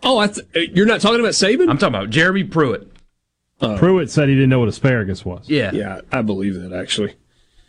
[0.03, 1.69] Oh, I th- you're not talking about Saban?
[1.69, 2.91] I'm talking about Jeremy Pruitt.
[3.59, 3.77] Oh.
[3.77, 5.49] Pruitt said he didn't know what asparagus was.
[5.49, 5.71] Yeah.
[5.73, 7.15] yeah, I believe that actually.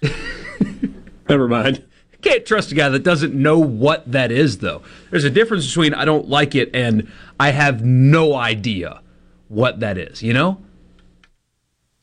[1.28, 1.84] Never mind.
[2.20, 4.82] Can't trust a guy that doesn't know what that is, though.
[5.10, 9.02] There's a difference between I don't like it and I have no idea
[9.46, 10.60] what that is, you know?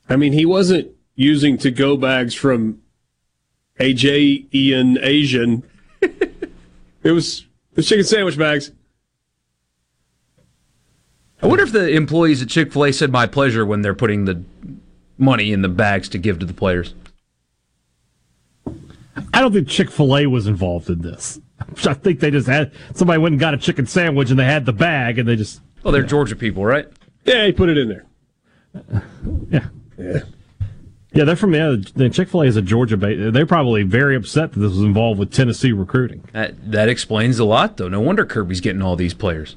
[0.08, 2.82] I mean, he wasn't using to go bags from
[3.80, 5.64] AJ Ian Asian.
[6.02, 7.45] it was
[7.76, 8.72] it was chicken sandwich bags.
[11.42, 14.24] I wonder if the employees at Chick fil A said my pleasure when they're putting
[14.24, 14.42] the
[15.18, 16.94] money in the bags to give to the players.
[19.34, 21.40] I don't think Chick Fil A was involved in this.
[21.86, 24.66] I think they just had somebody went and got a chicken sandwich and they had
[24.66, 26.88] the bag and they just Well, they're Georgia people, right?
[27.26, 28.06] Yeah, he put it in there.
[29.50, 29.68] yeah
[29.98, 30.20] Yeah.
[31.16, 33.34] Yeah they're from yeah, the Chick Fil A is a Georgia base.
[33.34, 36.24] They're probably very upset that this was involved with Tennessee recruiting.
[36.34, 37.88] That, that explains a lot, though.
[37.88, 39.55] No wonder Kirby's getting all these players.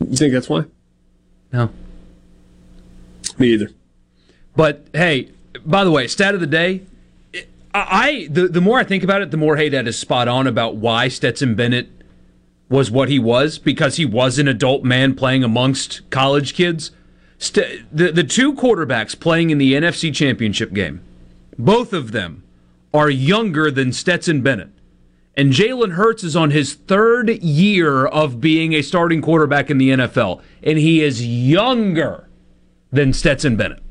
[0.00, 0.64] You think that's why?
[1.52, 1.70] No.
[3.38, 3.70] Me either.
[4.56, 5.30] But hey,
[5.64, 6.82] by the way, stat of the day.
[7.74, 10.76] I the the more I think about it, the more Haydad is spot on about
[10.76, 11.88] why Stetson Bennett
[12.68, 16.90] was what he was because he was an adult man playing amongst college kids.
[17.42, 21.00] St- the the two quarterbacks playing in the NFC Championship game,
[21.58, 22.44] both of them
[22.94, 24.70] are younger than Stetson Bennett.
[25.36, 29.90] And Jalen Hurts is on his third year of being a starting quarterback in the
[29.90, 32.28] NFL, and he is younger
[32.92, 33.82] than Stetson Bennett.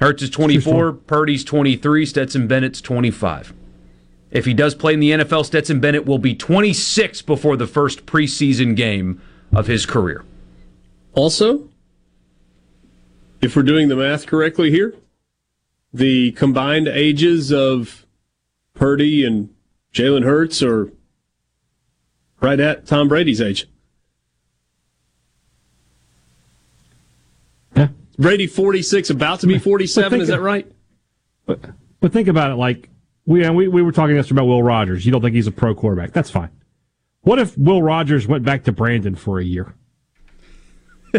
[0.00, 3.54] Hurts is 24, Purdy's 23, Stetson Bennett's 25.
[4.30, 8.06] If he does play in the NFL, Stetson Bennett will be 26 before the first
[8.06, 9.20] preseason game
[9.52, 10.24] of his career.
[11.14, 11.68] Also,
[13.40, 14.94] if we're doing the math correctly here,
[15.92, 18.04] the combined ages of
[18.74, 19.54] Purdy and
[19.92, 20.92] Jalen Hurts are
[22.40, 23.66] right at Tom Brady's age.
[27.74, 27.88] Yeah.
[28.18, 30.70] Brady 46, about to be 47, is that right?
[31.46, 31.60] But
[32.00, 32.90] but think about it like
[33.26, 35.04] we and we, we were talking yesterday about Will Rogers.
[35.04, 36.12] You don't think he's a pro quarterback.
[36.12, 36.50] That's fine.
[37.22, 39.74] What if Will Rogers went back to Brandon for a year?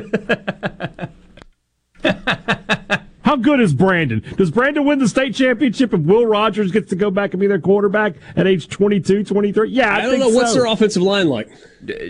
[3.22, 4.24] How good is Brandon?
[4.38, 7.48] Does Brandon win the state championship if Will Rogers gets to go back and be
[7.48, 9.70] their quarterback at age 22, 23?
[9.70, 10.30] Yeah, I, I don't think know.
[10.30, 11.50] What's their offensive line like?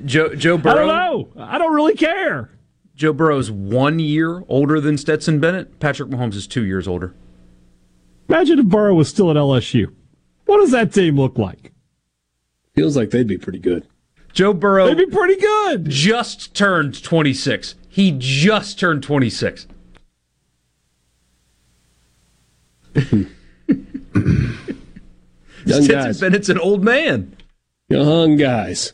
[0.06, 0.74] Joe Joe Burrow?
[0.74, 0.88] I Burrow.
[0.88, 1.43] don't know.
[1.43, 2.52] I don't really care.
[2.93, 5.80] Joe Burrow's one year older than Stetson Bennett.
[5.80, 7.16] Patrick Mahomes is two years older.
[8.30, 9.94] Imagine if Burrow was still at LSU.
[10.46, 11.72] What does that team look like?
[12.76, 13.88] Feels like they'd be pretty good.
[14.34, 15.90] Joe Burrow They'd be pretty good.
[15.90, 17.76] just turned 26.
[17.90, 19.68] He just turned 26.
[22.96, 23.28] Young
[25.66, 26.20] Stetson guys.
[26.20, 27.36] Bennett's an old man.
[27.90, 28.94] Young guys.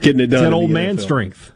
[0.00, 0.34] Getting it done.
[0.34, 1.00] It's that in the old man NFL.
[1.02, 1.52] strength.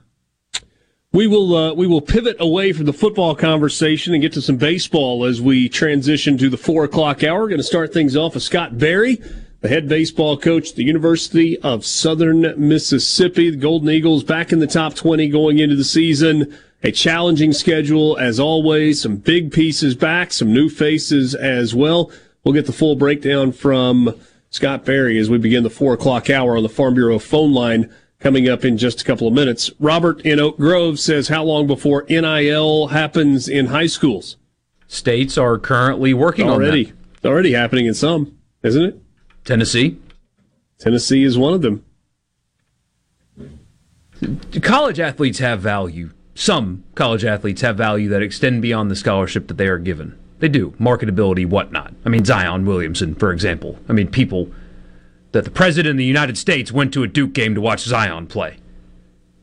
[1.10, 4.58] We will uh, we will pivot away from the football conversation and get to some
[4.58, 7.40] baseball as we transition to the four o'clock hour.
[7.40, 9.18] We're going to start things off with Scott Berry,
[9.62, 13.48] the head baseball coach at the University of Southern Mississippi.
[13.48, 16.54] The Golden Eagles back in the top twenty going into the season.
[16.82, 19.00] A challenging schedule as always.
[19.00, 22.12] Some big pieces back, some new faces as well.
[22.44, 24.14] We'll get the full breakdown from
[24.50, 27.90] Scott Berry as we begin the four o'clock hour on the Farm Bureau phone line
[28.20, 29.70] coming up in just a couple of minutes.
[29.78, 34.36] Robert in Oak Grove says, How long before NIL happens in high schools?
[34.86, 36.86] States are currently working Already.
[36.86, 39.02] on It's already happening in some, isn't it?
[39.44, 39.98] Tennessee.
[40.78, 41.84] Tennessee is one of them.
[44.62, 46.10] College athletes have value.
[46.34, 50.18] Some college athletes have value that extend beyond the scholarship that they are given.
[50.38, 50.70] They do.
[50.72, 51.94] Marketability, whatnot.
[52.04, 53.78] I mean, Zion Williamson, for example.
[53.88, 54.50] I mean, people
[55.32, 58.26] that the president of the United States went to a Duke game to watch Zion
[58.26, 58.56] play.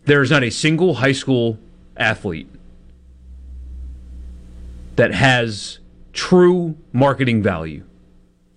[0.05, 1.57] There is not a single high school
[1.97, 2.47] athlete
[4.95, 5.79] that has
[6.13, 7.83] true marketing value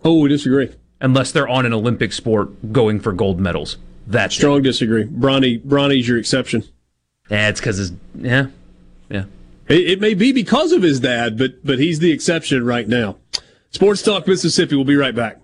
[0.04, 0.70] Oh, we disagree.
[1.00, 3.76] unless they're on an Olympic sport going for gold medals.
[4.06, 4.38] That's it.
[4.38, 5.04] Strong disagree.
[5.04, 6.64] Bronny, Bronny's your exception.
[7.30, 8.46] Yeah, it's because his yeah,
[9.10, 9.24] yeah.
[9.68, 13.16] It, it may be because of his dad, but but he's the exception right now.
[13.70, 14.76] Sports Talk Mississippi.
[14.76, 15.40] We'll be right back.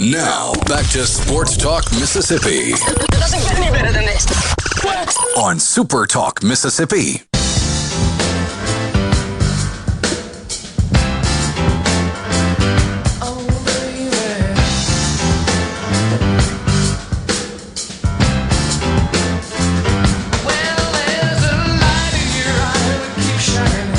[0.00, 4.26] Now, back to Sports Talk Mississippi It doesn't get any better than this.
[5.36, 7.22] on Super Talk Mississippi.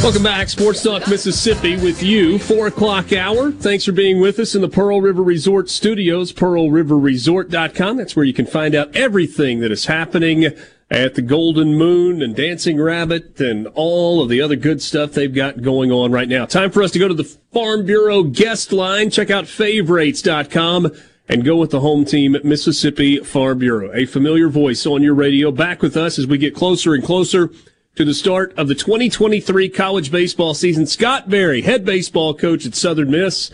[0.09, 3.51] Welcome back, Sports Talk Mississippi with you, 4 o'clock hour.
[3.51, 7.97] Thanks for being with us in the Pearl River Resort studios, pearlriverresort.com.
[7.97, 10.45] That's where you can find out everything that is happening
[10.89, 15.31] at the Golden Moon and Dancing Rabbit and all of the other good stuff they've
[15.31, 16.47] got going on right now.
[16.47, 19.11] Time for us to go to the Farm Bureau guest line.
[19.11, 20.91] Check out favorites.com
[21.27, 23.91] and go with the home team, at Mississippi Farm Bureau.
[23.93, 27.51] A familiar voice on your radio back with us as we get closer and closer
[27.99, 30.87] to the start of the 2023 college baseball season.
[30.87, 33.51] Scott Berry, head baseball coach at Southern Miss.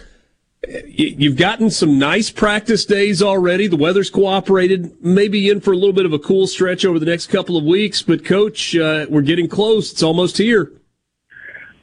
[0.86, 3.66] You've gotten some nice practice days already.
[3.66, 5.04] The weather's cooperated.
[5.04, 7.64] Maybe in for a little bit of a cool stretch over the next couple of
[7.64, 8.04] weeks.
[8.04, 9.92] But, Coach, uh, we're getting close.
[9.92, 10.72] It's almost here.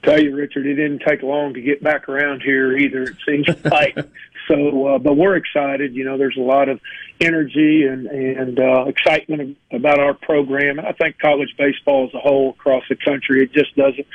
[0.04, 3.02] tell you, Richard, it didn't take long to get back around here either.
[3.02, 3.96] It seems like
[4.46, 5.96] so, uh, but we're excited.
[5.96, 6.78] You know, there's a lot of
[7.22, 12.18] energy and and uh, excitement about our program, and I think college baseball as a
[12.18, 14.06] whole across the country, it just doesn't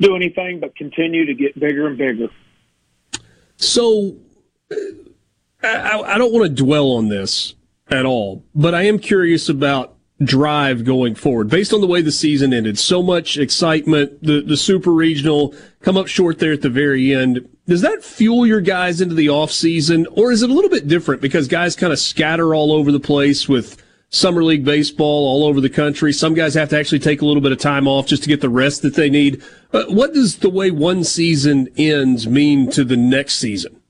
[0.00, 2.28] do anything but continue to get bigger and bigger.
[3.56, 4.16] So
[5.62, 7.54] I, I don't want to dwell on this
[7.88, 12.12] at all, but I am curious about drive going forward based on the way the
[12.12, 12.78] season ended.
[12.78, 17.48] So much excitement, the, the super regional come up short there at the very end.
[17.66, 20.86] Does that fuel your guys into the off season or is it a little bit
[20.86, 25.44] different because guys kind of scatter all over the place with summer league baseball all
[25.44, 26.12] over the country?
[26.12, 28.42] Some guys have to actually take a little bit of time off just to get
[28.42, 29.42] the rest that they need.
[29.72, 33.80] Uh, what does the way one season ends mean to the next season?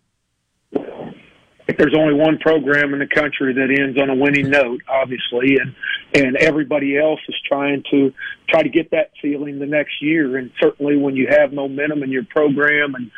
[1.66, 5.57] If there's only one program in the country that ends on a winning note, obviously,
[5.57, 5.75] and
[6.14, 8.12] and everybody else is trying to
[8.49, 10.37] try to get that feeling the next year.
[10.37, 13.11] And certainly, when you have momentum in your program and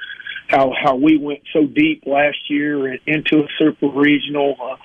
[0.48, 4.76] how how we went so deep last year and into a super regional, uh,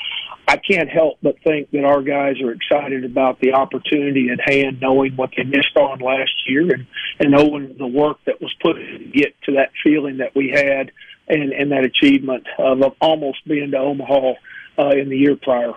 [0.48, 4.80] I can't help but think that our guys are excited about the opportunity at hand,
[4.82, 6.88] knowing what they missed on last year and
[7.20, 10.50] and knowing the work that was put in to get to that feeling that we
[10.50, 10.92] had
[11.28, 14.34] and, and that achievement of, of almost being to Omaha
[14.78, 15.74] uh, in the year prior.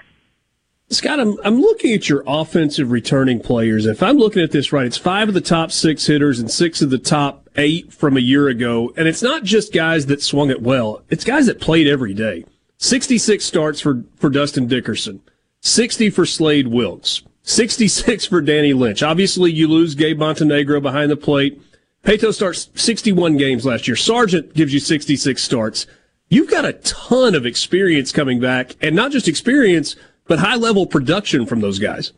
[0.91, 3.87] Scott, I'm, I'm looking at your offensive returning players.
[3.87, 6.83] If I'm looking at this right, it's five of the top six hitters and six
[6.83, 8.93] of the top eight from a year ago.
[8.97, 11.03] And it's not just guys that swung it well.
[11.09, 12.45] It's guys that played every day.
[12.79, 15.23] 66 starts for, for Dustin Dickerson,
[15.61, 19.03] 60 for Slade Wilkes, 66 for Danny Lynch.
[19.03, 21.61] Obviously, you lose Gabe Montenegro behind the plate.
[22.03, 23.97] Paetow starts 61 games last year.
[23.97, 25.87] Sargent gives you 66 starts.
[26.29, 29.97] You've got a ton of experience coming back, and not just experience,
[30.27, 32.13] but high level production from those guys.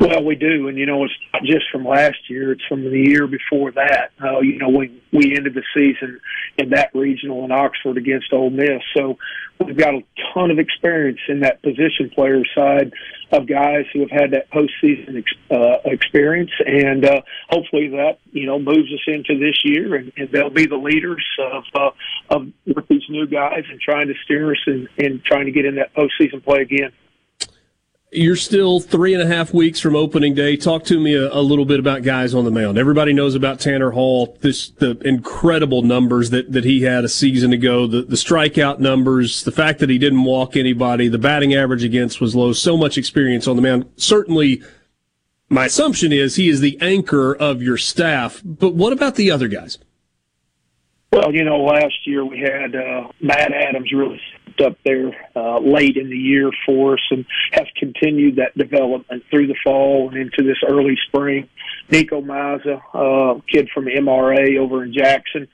[0.00, 2.98] Well, we do, and you know, it's not just from last year; it's from the
[2.98, 4.10] year before that.
[4.22, 6.18] Uh, you know, we we ended the season
[6.56, 9.18] in that regional in Oxford against Ole Miss, so
[9.62, 12.92] we've got a ton of experience in that position player side
[13.32, 17.20] of guys who have had that postseason ex- uh, experience, and uh,
[17.50, 21.24] hopefully that you know moves us into this year, and, and they'll be the leaders
[21.52, 21.90] of uh,
[22.30, 25.66] of with these new guys and trying to steer us and, and trying to get
[25.66, 26.92] in that postseason play again.
[28.16, 30.56] You're still three and a half weeks from opening day.
[30.56, 32.78] Talk to me a, a, little bit about guys on the mound.
[32.78, 37.52] Everybody knows about Tanner Hall, this the incredible numbers that, that he had a season
[37.52, 41.84] ago, the, the strikeout numbers, the fact that he didn't walk anybody, the batting average
[41.84, 43.84] against was low, so much experience on the mound.
[43.96, 44.62] Certainly,
[45.50, 48.40] my assumption is he is the anchor of your staff.
[48.42, 49.76] But what about the other guys?
[51.12, 54.20] Well, you know, last year we had uh, Matt Adams really
[54.60, 59.46] up there uh, late in the year for us and have continued that development through
[59.46, 61.48] the fall and into this early spring.
[61.90, 65.48] Nico Mazza, uh, kid from MRA over in Jackson,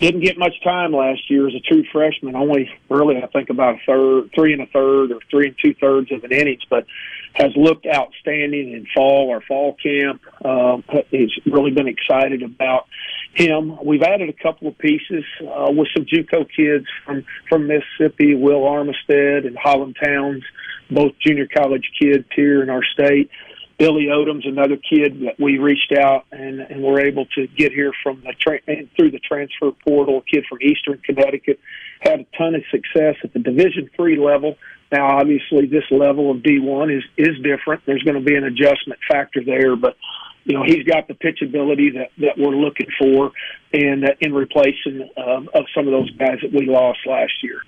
[0.00, 2.34] didn't get much time last year as a true freshman.
[2.34, 5.74] Only really, I think, about a third, three and a third, or three and two
[5.74, 6.86] thirds of an innings, but
[7.34, 10.22] has looked outstanding in fall or fall camp.
[10.44, 12.86] Um, he's really been excited about
[13.34, 13.78] him.
[13.84, 18.62] We've added a couple of pieces uh, with some JUCO kids from from Mississippi, Will
[18.62, 20.42] Armistead and Holland Towns,
[20.90, 23.30] both junior college kids here in our state.
[23.78, 27.92] Billy Odom's another kid that we reached out and, and were able to get here
[28.02, 28.60] from the tra-
[28.94, 30.18] through the transfer portal.
[30.18, 31.58] A kid from Eastern Connecticut
[32.00, 34.58] had a ton of success at the Division three level.
[34.92, 37.82] Now, obviously, this level of D one is is different.
[37.86, 39.96] There's going to be an adjustment factor there, but
[40.44, 43.32] you know he's got the pitchability that that we're looking for,
[43.72, 47.62] and uh, in replacing um, of some of those guys that we lost last year.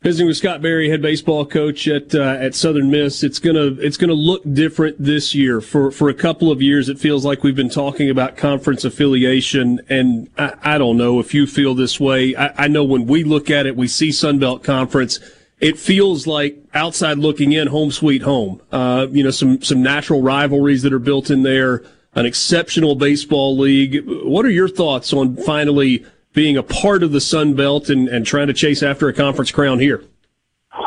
[0.00, 3.96] Visiting with Scott Berry, head baseball coach at uh, at Southern Miss, it's gonna it's
[3.96, 5.60] gonna look different this year.
[5.60, 9.80] For for a couple of years, it feels like we've been talking about conference affiliation,
[9.88, 12.36] and I, I don't know if you feel this way.
[12.36, 15.18] I, I know when we look at it, we see Sun Belt Conference.
[15.60, 18.62] It feels like outside looking in, home sweet home.
[18.70, 21.82] Uh, you know, some some natural rivalries that are built in there,
[22.14, 24.04] an exceptional baseball league.
[24.06, 26.04] What are your thoughts on finally?
[26.38, 29.50] being a part of the Sun Belt and, and trying to chase after a conference
[29.50, 30.04] crown here?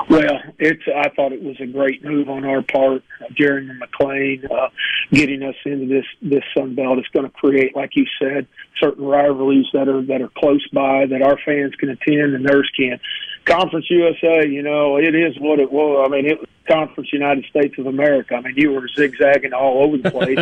[0.09, 0.83] Well, it's.
[0.87, 3.03] I thought it was a great move on our part,
[3.33, 4.69] Jeremy McClain, uh,
[5.11, 6.99] getting us into this this Sun Belt.
[6.99, 8.47] It's going to create, like you said,
[8.79, 12.71] certain rivalries that are that are close by that our fans can attend and theirs
[12.77, 12.99] can.
[13.45, 16.05] Conference USA, you know, it is what it was.
[16.07, 18.35] I mean, it was Conference United States of America.
[18.35, 20.37] I mean, you were zigzagging all over the place.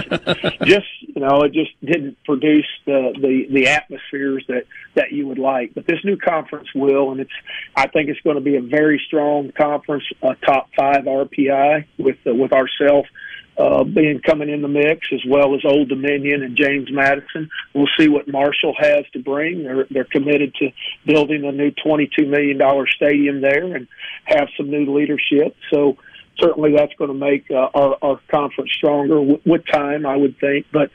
[0.63, 5.39] just, you know, it just didn't produce the, the the atmospheres that that you would
[5.39, 5.73] like.
[5.73, 7.31] But this new conference will, and it's.
[7.75, 12.17] I think it's going to be a very strong conference, a top five RPI with
[12.27, 13.07] uh, with ourselves
[13.59, 17.49] uh, being coming in the mix, as well as Old Dominion and James Madison.
[17.73, 19.63] We'll see what Marshall has to bring.
[19.63, 20.71] They're they're committed to
[21.05, 23.87] building a new twenty-two million dollar stadium there and
[24.23, 25.55] have some new leadership.
[25.71, 25.97] So
[26.39, 30.39] certainly that's going to make uh, our, our conference stronger w- with time, I would
[30.39, 30.67] think.
[30.71, 30.89] But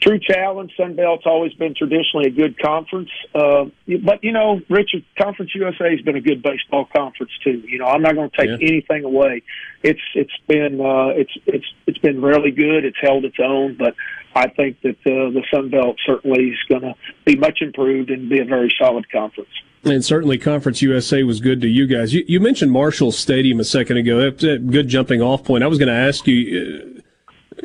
[0.00, 3.10] true challenge, Sun Belt's always been traditionally a good conference.
[3.34, 3.66] Uh,
[4.04, 7.62] but you know, Richard, Conference USA has been a good baseball conference too.
[7.66, 8.68] You know, I'm not going to take yeah.
[8.68, 9.42] anything away.
[9.82, 12.84] It's it's been uh, it's it's it's been really good.
[12.84, 13.94] It's held its own, but
[14.34, 16.94] I think that uh, the Sun Belt certainly is going to
[17.24, 19.50] be much improved and be a very solid conference.
[19.84, 22.12] And certainly, Conference USA was good to you guys.
[22.12, 24.18] You, you mentioned Marshall Stadium a second ago.
[24.18, 25.62] That's a good jumping off point.
[25.62, 27.02] I was going to ask you.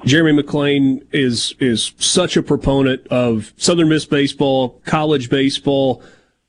[0.06, 6.04] Jeremy McClain is is such a proponent of Southern Miss baseball, college baseball.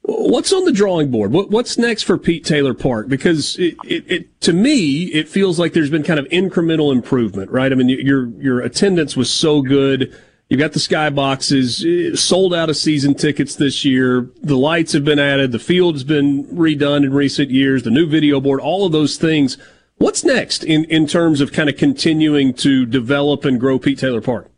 [0.04, 1.30] What's on the drawing board?
[1.30, 3.06] What, what's next for Pete Taylor Park?
[3.06, 7.52] Because it, it, it, to me, it feels like there's been kind of incremental improvement,
[7.52, 7.70] right?
[7.70, 10.12] I mean, your your attendance was so good
[10.52, 14.28] You've got the skyboxes, eh, sold out of season tickets this year.
[14.42, 15.50] The lights have been added.
[15.50, 17.84] The field's been redone in recent years.
[17.84, 19.56] The new video board, all of those things.
[20.02, 24.20] What's next in, in terms of kind of continuing to develop and grow Pete Taylor
[24.20, 24.50] Park?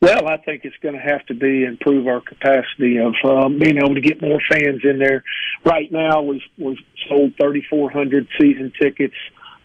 [0.00, 3.76] Well, I think it's going to have to be improve our capacity of um, being
[3.76, 5.22] able to get more fans in there.
[5.64, 9.14] Right now, we've we've sold 3,400 season tickets.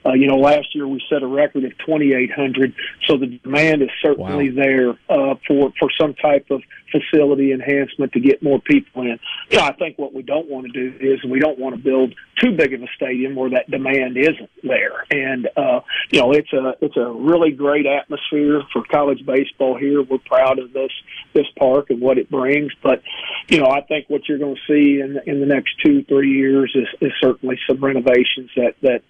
[0.05, 2.75] Uh, you know, last year we set a record of 2,800,
[3.07, 4.63] so the demand is certainly wow.
[4.63, 9.19] there uh, for for some type of facility enhancement to get more people in.
[9.49, 12.13] Yeah, I think what we don't want to do is we don't want to build
[12.39, 15.05] too big of a stadium where that demand isn't there.
[15.11, 20.01] And uh, you know, it's a it's a really great atmosphere for college baseball here.
[20.01, 20.91] We're proud of this
[21.33, 22.71] this park and what it brings.
[22.81, 23.01] But
[23.47, 26.31] you know, I think what you're going to see in in the next two three
[26.31, 29.01] years is, is certainly some renovations that that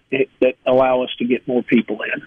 [0.42, 2.22] that allow us to get more people in.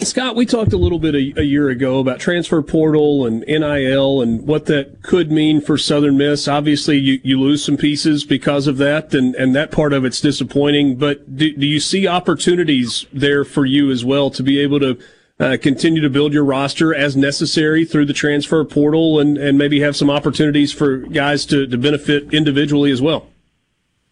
[0.00, 4.20] Scott, we talked a little bit a, a, year ago about transfer portal and NIL
[4.20, 6.46] and what that could mean for Southern Miss.
[6.46, 10.20] Obviously, you, you lose some pieces because of that, and, and that part of it's
[10.20, 10.96] disappointing.
[10.96, 14.98] But do, do you see opportunities there for you as well to be able to
[15.40, 19.80] uh, continue to build your roster as necessary through the transfer portal and, and maybe
[19.80, 23.28] have some opportunities for guys to, to benefit individually as well?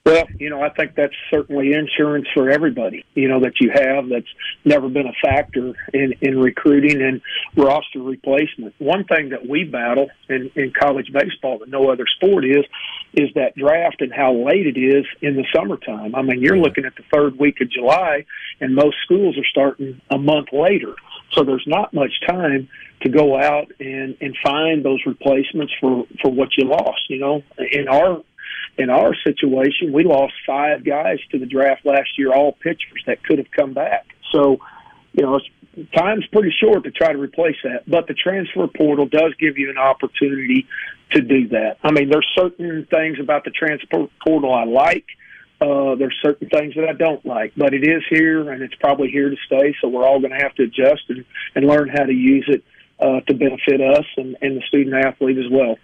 [0.07, 4.11] Well, you know, I think that's certainly insurance for everybody, you know, that you have
[4.11, 4.29] that's
[4.63, 7.23] never been a factor in, in recruiting and
[7.57, 8.75] roster replacement.
[8.79, 12.67] One thing that we battle in, in college baseball that no other sport is,
[13.15, 16.15] is that draft and how late it is in the summertime.
[16.15, 18.27] I mean, you're looking at the third week of July
[18.61, 20.97] and most schools are starting a month later.
[21.33, 22.69] So there's not much time
[23.01, 27.09] to go out and, and find those replacements for, for what you lost.
[27.09, 27.43] You know,
[27.73, 28.23] in our
[28.77, 33.23] in our situation, we lost five guys to the draft last year, all pitchers that
[33.23, 34.07] could have come back.
[34.33, 34.59] So,
[35.13, 35.41] you know,
[35.97, 37.89] time's pretty short to try to replace that.
[37.89, 40.67] But the transfer portal does give you an opportunity
[41.13, 41.79] to do that.
[41.83, 45.07] I mean, there's certain things about the transfer portal I like.
[45.61, 49.09] Uh, there's certain things that I don't like, but it is here and it's probably
[49.09, 49.75] here to stay.
[49.81, 52.65] So we're all going to have to adjust and, and learn how to use it
[52.99, 55.77] uh, to benefit us and, and the student athlete as well.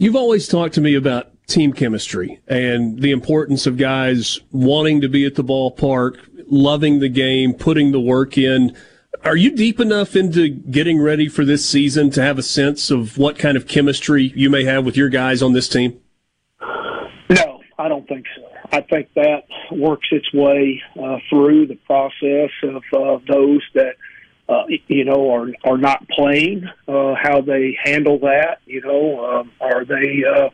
[0.00, 5.08] You've always talked to me about team chemistry and the importance of guys wanting to
[5.08, 8.76] be at the ballpark, loving the game, putting the work in.
[9.24, 13.18] Are you deep enough into getting ready for this season to have a sense of
[13.18, 16.00] what kind of chemistry you may have with your guys on this team?
[17.28, 18.48] No, I don't think so.
[18.70, 23.96] I think that works its way uh, through the process of uh, those that
[24.48, 28.58] uh, you know, are are not playing, uh, how they handle that.
[28.64, 30.48] You know, um, are they uh,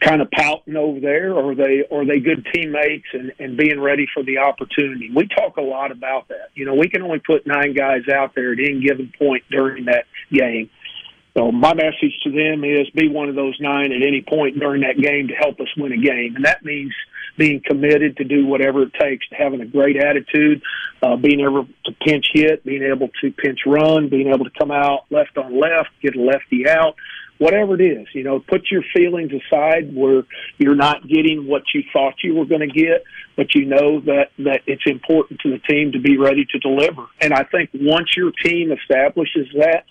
[0.00, 3.80] kind of pouting over there, or are they are they good teammates and, and being
[3.80, 5.10] ready for the opportunity?
[5.14, 6.50] We talk a lot about that.
[6.54, 9.84] You know, we can only put nine guys out there at any given point during
[9.84, 10.70] that game.
[11.36, 14.82] So my message to them is be one of those nine at any point during
[14.82, 16.92] that game to help us win a game, and that means
[17.40, 20.60] being committed to do whatever it takes, to having a great attitude,
[21.02, 24.70] uh, being able to pinch hit, being able to pinch run, being able to come
[24.70, 26.96] out left on left, get a lefty out,
[27.38, 28.06] whatever it is.
[28.12, 30.24] You know, put your feelings aside where
[30.58, 33.04] you're not getting what you thought you were going to get,
[33.36, 37.06] but you know that that it's important to the team to be ready to deliver.
[37.22, 39.84] And I think once your team establishes that.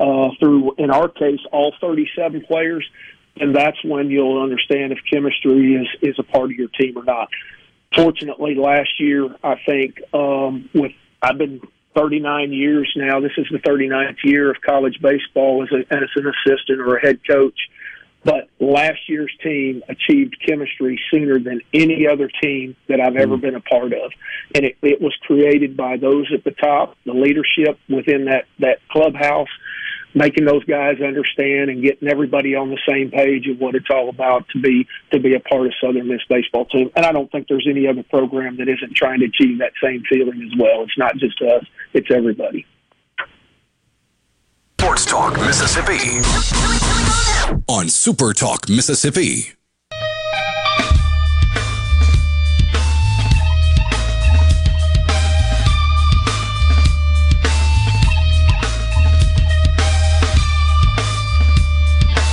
[0.00, 2.88] Uh, through, in our case, all 37 players,
[3.40, 7.04] and that's when you'll understand if chemistry is is a part of your team or
[7.04, 7.28] not.
[7.94, 11.60] Fortunately, last year I think um, with I've been
[11.96, 13.20] 39 years now.
[13.20, 17.00] This is the 39th year of college baseball as, a, as an assistant or a
[17.00, 17.58] head coach.
[18.24, 23.40] But last year's team achieved chemistry sooner than any other team that I've ever mm.
[23.40, 24.12] been a part of,
[24.54, 28.80] and it, it was created by those at the top, the leadership within that that
[28.90, 29.48] clubhouse,
[30.14, 34.08] making those guys understand and getting everybody on the same page of what it's all
[34.08, 36.90] about to be to be a part of Southern Miss baseball team.
[36.96, 40.02] And I don't think there's any other program that isn't trying to achieve that same
[40.08, 40.82] feeling as well.
[40.82, 42.66] It's not just us; it's everybody.
[44.80, 46.18] Sports Talk Mississippi
[47.68, 49.57] on Super Talk Mississippi.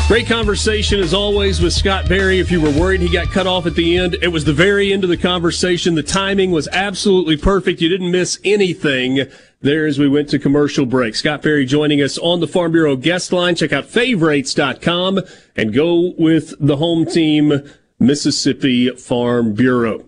[0.07, 2.39] Great conversation as always with Scott Berry.
[2.39, 4.93] If you were worried he got cut off at the end, it was the very
[4.93, 5.95] end of the conversation.
[5.95, 7.81] The timing was absolutely perfect.
[7.81, 9.25] You didn't miss anything
[9.61, 11.15] there as we went to commercial break.
[11.15, 13.55] Scott Berry joining us on the Farm Bureau guest line.
[13.55, 15.21] Check out favorites.com
[15.55, 20.05] and go with the home team, Mississippi Farm Bureau.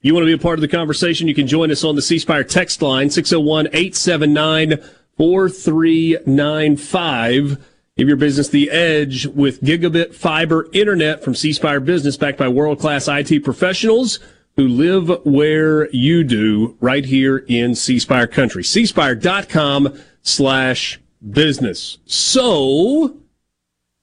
[0.00, 1.28] You want to be a part of the conversation?
[1.28, 4.78] You can join us on the C Spire text line, 601 879
[5.18, 7.58] 4395.
[7.96, 12.48] Give your business the edge with gigabit fiber internet from C Spire Business, backed by
[12.48, 14.18] world class IT professionals
[14.56, 18.64] who live where you do, right here in C Spire country.
[18.64, 21.98] cspire.com slash business.
[22.04, 23.16] So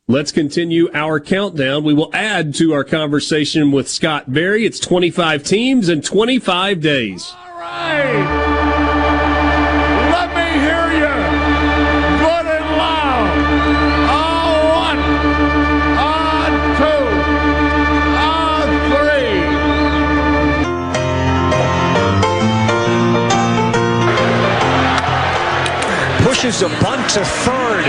[0.08, 1.84] let's continue our countdown.
[1.84, 4.66] We will add to our conversation with Scott Berry.
[4.66, 7.34] It's 25 teams and 25 days.
[7.38, 8.51] All right.
[26.52, 27.86] Pushes a bunt to third.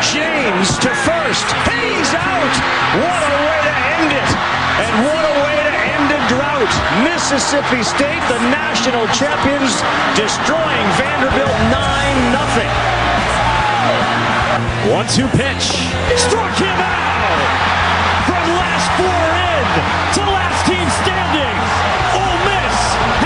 [0.00, 1.46] James to first.
[1.68, 2.54] He's out.
[2.96, 4.30] What a way to end it.
[4.80, 6.72] And what a way to end a drought.
[7.04, 9.84] Mississippi State, the national champions,
[10.16, 12.72] destroying Vanderbilt 9 nothing.
[14.96, 15.92] One two pitch.
[16.16, 17.40] Struck him out.
[18.24, 19.66] From last four in
[20.16, 21.56] to last team standing.
[22.16, 22.76] Ole Miss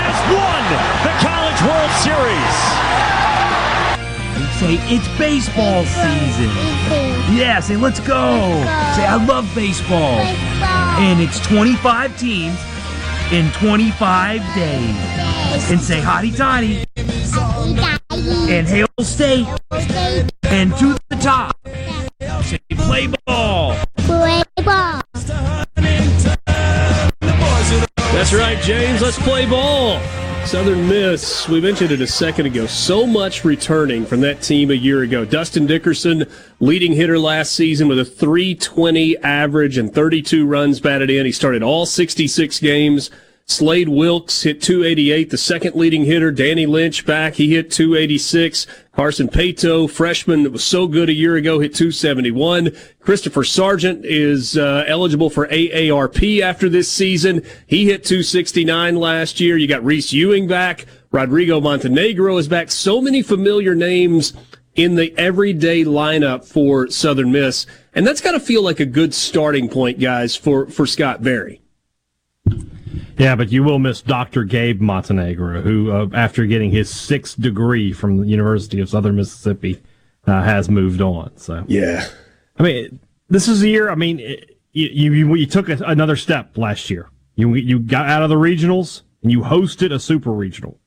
[0.03, 0.63] has won
[1.07, 3.00] the College World Series.
[4.61, 6.49] Say it's baseball season.
[7.35, 8.37] Yeah, say let's go.
[8.95, 10.19] Say I love baseball.
[11.01, 12.59] And it's 25 teams
[13.31, 15.71] in 25 days.
[15.71, 16.85] And say hotty toddy.
[18.53, 19.47] And Hail State.
[30.51, 32.65] Southern Miss, we mentioned it a second ago.
[32.65, 35.23] So much returning from that team a year ago.
[35.23, 36.25] Dustin Dickerson,
[36.59, 41.25] leading hitter last season with a 320 average and 32 runs batted in.
[41.25, 43.09] He started all 66 games.
[43.45, 46.31] Slade Wilkes hit 288, the second leading hitter.
[46.33, 48.67] Danny Lynch back, he hit 286.
[49.01, 52.69] Carson Paetow, freshman that was so good a year ago, hit 271.
[52.99, 57.43] Christopher Sargent is uh, eligible for AARP after this season.
[57.65, 59.57] He hit 269 last year.
[59.57, 60.85] You got Reese Ewing back.
[61.09, 62.69] Rodrigo Montenegro is back.
[62.69, 64.33] So many familiar names
[64.75, 67.65] in the everyday lineup for Southern Miss.
[67.95, 71.59] And that's got to feel like a good starting point, guys, for, for Scott Berry.
[73.17, 74.43] Yeah, but you will miss Dr.
[74.43, 79.81] Gabe Montenegro, who, uh, after getting his sixth degree from the University of Southern Mississippi,
[80.27, 81.35] uh, has moved on.
[81.37, 82.07] So yeah,
[82.57, 83.89] I mean, this is a year.
[83.89, 87.09] I mean, it, you you, you took a, another step last year.
[87.35, 90.79] You you got out of the regionals and you hosted a super regional.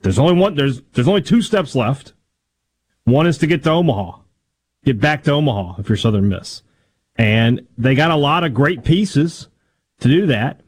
[0.00, 0.54] There's only one.
[0.54, 2.12] There's there's only two steps left.
[3.04, 4.18] One is to get to Omaha,
[4.84, 6.62] get back to Omaha if you're Southern Miss,
[7.16, 9.48] and they got a lot of great pieces
[10.00, 10.60] to do that.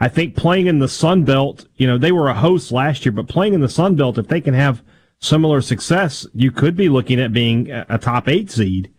[0.00, 3.12] I think playing in the Sun Belt, you know, they were a host last year,
[3.12, 4.82] but playing in the Sun Belt, if they can have
[5.18, 8.92] similar success, you could be looking at being a top eight seed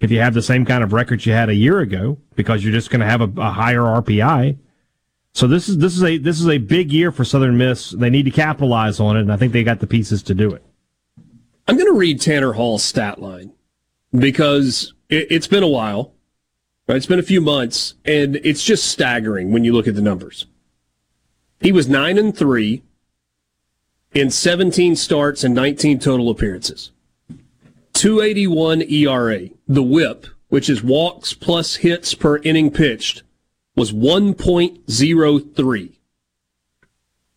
[0.00, 2.72] if you have the same kind of record you had a year ago, because you're
[2.72, 4.58] just going to have a, a, higher RPI.
[5.32, 7.90] So this is this is a this is a big year for Southern Miss.
[7.90, 10.52] They need to capitalize on it, and I think they got the pieces to do
[10.52, 10.64] it.
[11.66, 13.52] I'm going to read Tanner Hall's stat line
[14.12, 16.13] because it, it's been a while.
[16.86, 16.96] Right?
[16.96, 20.46] It's been a few months, and it's just staggering when you look at the numbers.
[21.60, 22.82] He was 9 and 3
[24.12, 26.90] in 17 starts and 19 total appearances.
[27.94, 29.48] 281 ERA.
[29.66, 33.22] The whip, which is walks plus hits per inning pitched,
[33.74, 35.92] was 1.03.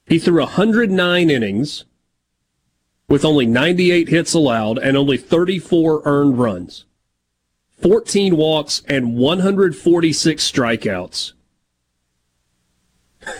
[0.07, 1.85] He threw 109 innings
[3.07, 6.85] with only 98 hits allowed and only 34 earned runs.
[7.82, 11.34] 14 walks, and 146 strikeouts.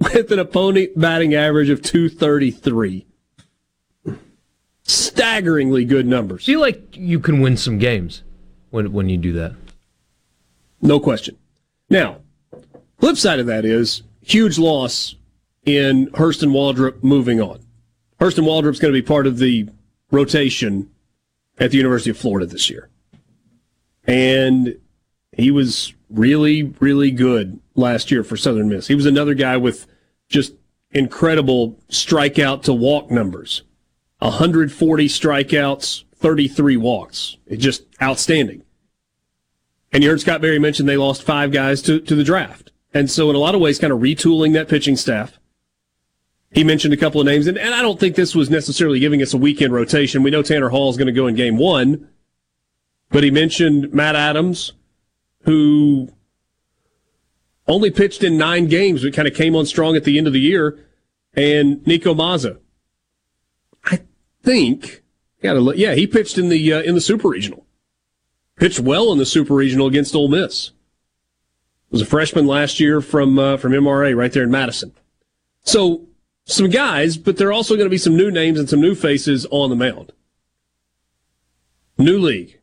[0.00, 3.06] With an opponent batting average of 233.
[4.82, 6.46] Staggeringly good numbers.
[6.46, 8.22] feel like you can win some games
[8.70, 9.54] when, when you do that.
[10.82, 11.36] No question.
[11.88, 12.18] Now,
[13.00, 15.14] flip side of that is huge loss
[15.64, 17.60] in Hurston Waldrop moving on.
[18.20, 19.68] Hurston Waldrop's going to be part of the
[20.10, 20.90] rotation
[21.58, 22.88] at the University of Florida this year.
[24.06, 24.78] And
[25.32, 28.86] he was really, really good last year for Southern Miss.
[28.86, 29.86] He was another guy with
[30.28, 30.54] just
[30.90, 33.62] incredible strikeout to walk numbers
[34.20, 37.36] 140 strikeouts, 33 walks.
[37.46, 38.62] It's just outstanding.
[39.92, 42.72] And you heard Scott Berry mention they lost five guys to, to the draft.
[42.94, 45.38] And so, in a lot of ways, kind of retooling that pitching staff
[46.52, 49.20] he mentioned a couple of names, and, and I don't think this was necessarily giving
[49.22, 50.22] us a weekend rotation.
[50.22, 52.08] We know Tanner Hall is going to go in game one,
[53.10, 54.72] but he mentioned Matt Adams,
[55.42, 56.12] who
[57.68, 60.32] only pitched in nine games, but kind of came on strong at the end of
[60.32, 60.78] the year,
[61.34, 62.58] and Nico Mazza.
[63.84, 64.00] I
[64.42, 65.02] think,
[65.42, 67.66] gotta look, yeah, he pitched in the uh, in the Super Regional,
[68.56, 70.72] pitched well in the Super Regional against Ole Miss.
[71.90, 74.92] Was a freshman last year from uh, from MRA right there in Madison.
[75.62, 76.06] So
[76.46, 78.94] some guys, but there are also going to be some new names and some new
[78.94, 80.12] faces on the mound.
[81.98, 82.60] New league.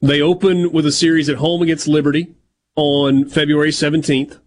[0.00, 2.34] They open with a series at home against Liberty
[2.76, 4.40] on February 17th.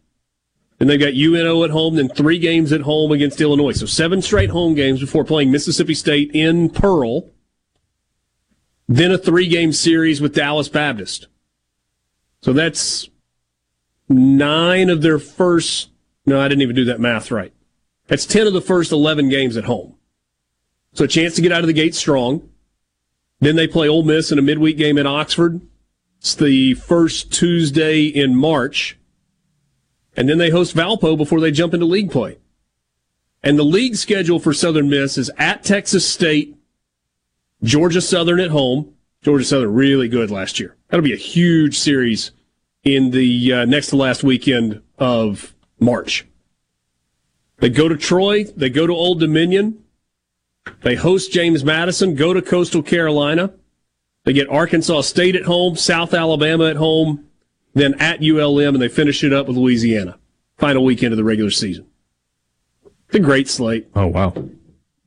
[0.80, 3.74] And they've got UNO at home, then three games at home against Illinois.
[3.74, 7.30] So seven straight home games before playing Mississippi State in Pearl.
[8.88, 11.28] Then a three game series with Dallas Baptist.
[12.42, 13.08] So that's
[14.10, 15.92] nine of their first.
[16.26, 17.54] No, I didn't even do that math right.
[18.12, 19.96] That's 10 of the first 11 games at home.
[20.92, 22.50] So a chance to get out of the gate strong.
[23.40, 25.62] Then they play Ole Miss in a midweek game at Oxford.
[26.20, 28.98] It's the first Tuesday in March.
[30.18, 32.38] and then they host Valpo before they jump into league play.
[33.44, 36.58] And the league schedule for Southern Miss is at Texas State,
[37.64, 38.94] Georgia Southern at home.
[39.24, 40.76] Georgia Southern really good last year.
[40.90, 42.32] That'll be a huge series
[42.84, 46.26] in the uh, next to last weekend of March.
[47.62, 49.84] They go to Troy, they go to Old Dominion,
[50.82, 53.54] they host James Madison, go to Coastal Carolina.
[54.24, 57.28] They get Arkansas State at home, South Alabama at home,
[57.74, 60.20] then at ULM, and they finish it up with Louisiana.
[60.58, 61.88] Final weekend of the regular season.
[63.10, 63.88] The great slate.
[63.96, 64.34] Oh wow.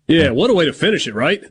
[0.07, 1.43] Yeah, what a way to finish it, right?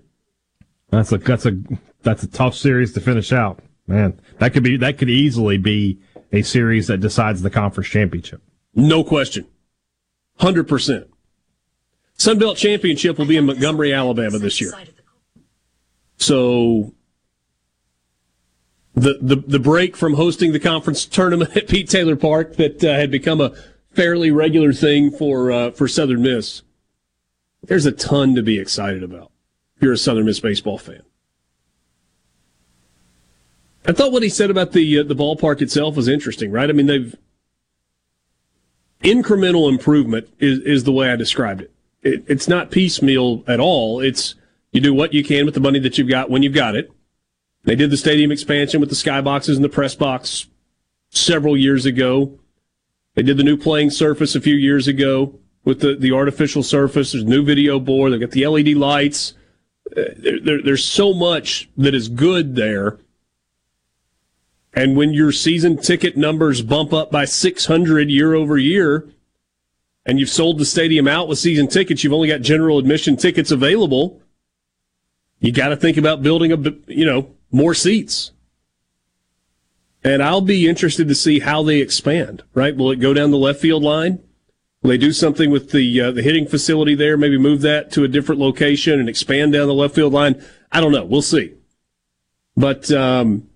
[0.89, 1.57] That's a that's a
[2.01, 3.59] that's a tough series to finish out.
[3.87, 5.99] Man, that could be that could easily be
[6.31, 8.41] a series that decides the conference championship.
[8.75, 9.47] No question.
[10.39, 11.07] 100%.
[12.17, 14.73] Sunbelt Championship will be in Montgomery, Alabama this year.
[16.17, 16.93] So
[18.93, 22.93] the, the, the break from hosting the conference tournament at Pete Taylor Park that uh,
[22.93, 23.53] had become a
[23.91, 26.61] fairly regular thing for, uh, for Southern Miss.
[27.63, 29.31] There's a ton to be excited about
[29.75, 31.03] if you're a Southern Miss baseball fan.
[33.85, 36.69] I thought what he said about the uh, the ballpark itself was interesting, right?
[36.69, 37.15] I mean, they've
[39.03, 41.71] incremental improvement is is the way I described it.
[42.01, 42.23] it.
[42.27, 43.99] It's not piecemeal at all.
[43.99, 44.35] It's
[44.71, 46.91] you do what you can with the money that you've got when you've got it.
[47.65, 50.47] They did the stadium expansion with the skyboxes and the press box
[51.09, 52.39] several years ago.
[53.15, 57.11] They did the new playing surface a few years ago with the, the artificial surface.
[57.11, 58.11] There's new video board.
[58.11, 59.33] They've got the LED lights.
[59.95, 62.97] Uh, there, there, there's so much that is good there
[64.73, 69.07] and when your season ticket numbers bump up by 600 year over year,
[70.05, 73.51] and you've sold the stadium out with season tickets, you've only got general admission tickets
[73.51, 74.21] available.
[75.39, 76.57] You got to think about building a,
[76.87, 78.31] you know, more seats.
[80.03, 82.43] And I'll be interested to see how they expand.
[82.53, 82.75] Right?
[82.75, 84.19] Will it go down the left field line?
[84.81, 87.15] Will they do something with the uh, the hitting facility there?
[87.15, 90.43] Maybe move that to a different location and expand down the left field line.
[90.73, 91.05] I don't know.
[91.05, 91.53] We'll see.
[92.57, 93.47] But um,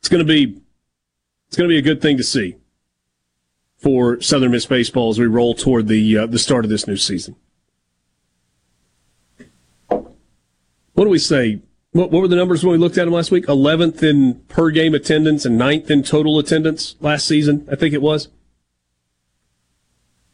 [0.00, 0.60] it's going to be
[1.48, 2.56] it's going to be a good thing to see
[3.76, 6.96] for Southern Miss baseball as we roll toward the uh, the start of this new
[6.96, 7.36] season.
[9.88, 11.62] What do we say?
[11.92, 13.48] What, what were the numbers when we looked at them last week?
[13.48, 17.66] Eleventh in per game attendance and 9th in total attendance last season.
[17.70, 18.28] I think it was.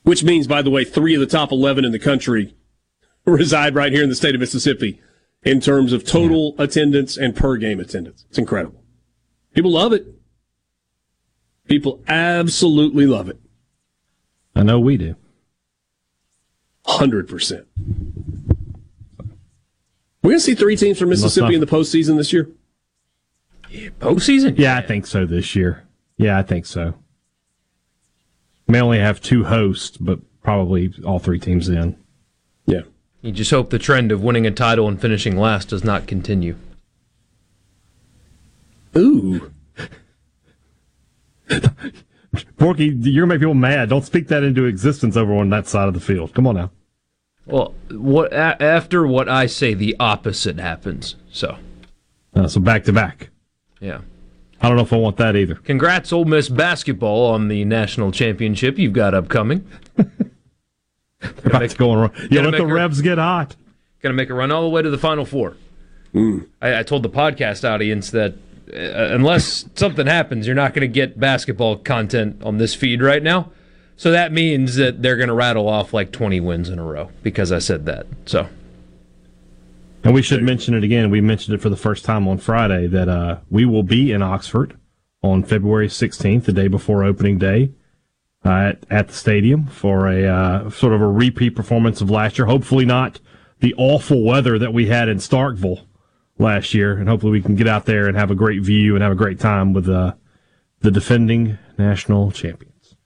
[0.03, 2.55] Which means, by the way, three of the top eleven in the country
[3.25, 5.01] reside right here in the state of Mississippi
[5.43, 8.25] in terms of total attendance and per game attendance.
[8.29, 8.83] It's incredible.
[9.57, 10.07] People love it.
[11.67, 13.41] People absolutely love it.
[14.55, 15.17] I know we do.
[16.87, 17.65] 100%.
[20.23, 22.51] We're going to see three teams from Mississippi in the postseason this year?
[23.71, 24.59] Yeah, postseason?
[24.59, 25.85] Yeah, I think so this year.
[26.19, 26.93] Yeah, I think so.
[28.69, 31.97] May only have two hosts, but probably all three teams in.
[32.67, 32.83] Yeah.
[33.23, 36.57] You just hope the trend of winning a title and finishing last does not continue.
[38.97, 39.53] Ooh.
[42.59, 43.89] Borky, you're gonna make people mad.
[43.89, 46.35] Don't speak that into existence over on that side of the field.
[46.35, 46.71] Come on now.
[47.47, 51.15] Well, what a- after what I say, the opposite happens.
[51.31, 51.57] So,
[52.35, 53.31] uh, so back to back.
[53.81, 54.01] Yeah.
[54.61, 55.55] I don't know if I want that either.
[55.55, 59.67] Congrats, Ole Miss basketball, on the national championship you've got upcoming.
[59.97, 62.13] They're make, going wrong.
[62.31, 63.55] Yeah, let the a, revs get hot.
[64.03, 65.57] Going to make a run all the way to the Final Four.
[66.15, 66.47] Mm.
[66.61, 68.35] I, I told the podcast audience that
[68.73, 73.53] unless something happens, you're not going to get basketball content on this feed right now.
[73.97, 77.11] So that means that they're going to rattle off like 20 wins in a row
[77.23, 78.07] because I said that.
[78.27, 78.49] So.
[80.05, 81.11] And we should mention it again.
[81.11, 84.23] We mentioned it for the first time on Friday that uh, we will be in
[84.23, 84.79] Oxford
[85.23, 87.73] on February 16th, the day before opening day,
[88.45, 92.39] uh, at, at the stadium for a uh, sort of a repeat performance of last
[92.39, 92.47] year.
[92.47, 93.19] Hopefully, not
[93.61, 95.87] the awful weather that we had in Starkville
[96.39, 99.03] last year, and hopefully we can get out there and have a great view and
[99.03, 100.15] have a great time with uh,
[100.81, 102.97] the defending national champions.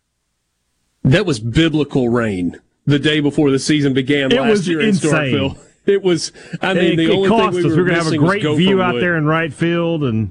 [1.02, 5.10] That was biblical rain the day before the season began it last year insane.
[5.10, 5.58] in Starkville.
[5.86, 6.30] It was.
[6.60, 7.64] I mean, it, the it only cost thing we us.
[7.64, 9.02] were, we were going to have a great view out wood.
[9.02, 10.30] there in right field, and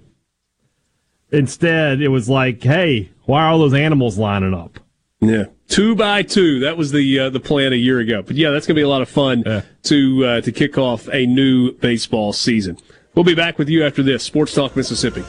[1.31, 4.79] instead it was like, "Hey, why are all those animals lining up?"
[5.22, 6.59] Yeah, two by two.
[6.59, 8.22] That was the uh, the plan a year ago.
[8.22, 9.61] But yeah, that's going to be a lot of fun yeah.
[9.84, 12.78] to uh, to kick off a new baseball season.
[13.15, 15.24] We'll be back with you after this Sports Talk Mississippi.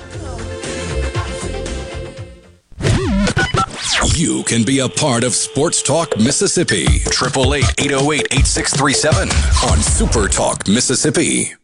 [4.21, 6.83] You can be a part of Sports Talk Mississippi.
[6.83, 9.29] 888 808 8637
[9.71, 11.55] on Super Talk Mississippi.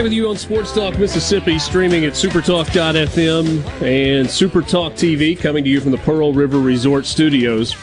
[0.00, 3.46] Back with you on Sports Talk Mississippi, streaming at supertalk.fm
[3.82, 7.76] and Supertalk TV, coming to you from the Pearl River Resort Studios.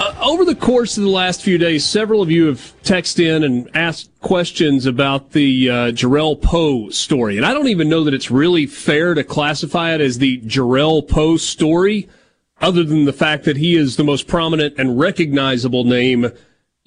[0.00, 3.44] Uh, over the course of the last few days, several of you have texted in
[3.44, 7.36] and asked questions about the uh, Jerrell Powe story.
[7.36, 11.06] And I don't even know that it's really fair to classify it as the Jerrell
[11.06, 12.08] Powe story,
[12.62, 16.30] other than the fact that he is the most prominent and recognizable name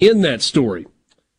[0.00, 0.88] in that story.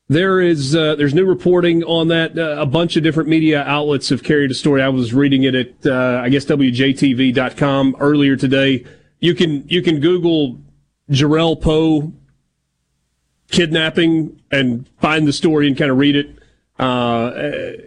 [0.09, 2.37] There is uh, there's new reporting on that.
[2.37, 4.81] Uh, a bunch of different media outlets have carried a story.
[4.81, 8.85] I was reading it at uh, I guess WJTV.com earlier today.
[9.19, 10.59] You can you can Google
[11.11, 12.11] Jerrell Powe
[13.51, 16.39] kidnapping and find the story and kind of read it
[16.79, 17.31] uh,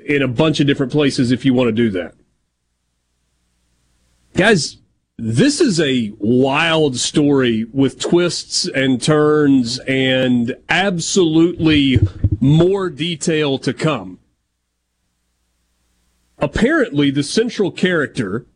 [0.07, 2.15] in a bunch of different places if you want to do that.
[4.35, 4.77] Guys,
[5.19, 12.01] this is a wild story with twists and turns and absolutely
[12.41, 14.19] more detail to come.
[16.39, 18.47] Apparently, the central character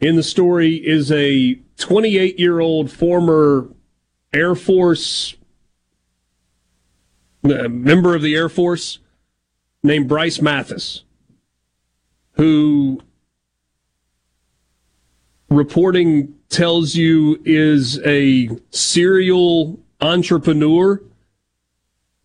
[0.00, 3.68] in the story is a 28 year old former
[4.32, 5.36] Air Force
[7.44, 8.98] uh, member of the Air Force
[9.82, 11.04] named Bryce Mathis,
[12.32, 13.00] who
[15.48, 21.02] reporting tells you is a serial entrepreneur,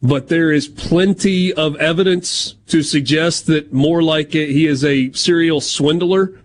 [0.01, 5.11] but there is plenty of evidence to suggest that more like it, he is a
[5.13, 6.39] serial swindler.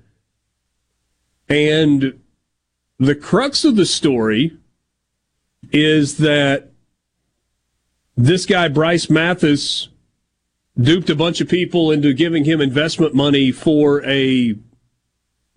[1.49, 2.21] And
[2.99, 4.57] the crux of the story
[5.73, 6.71] is that
[8.17, 9.89] this guy, Bryce Mathis,
[10.79, 14.57] duped a bunch of people into giving him investment money for a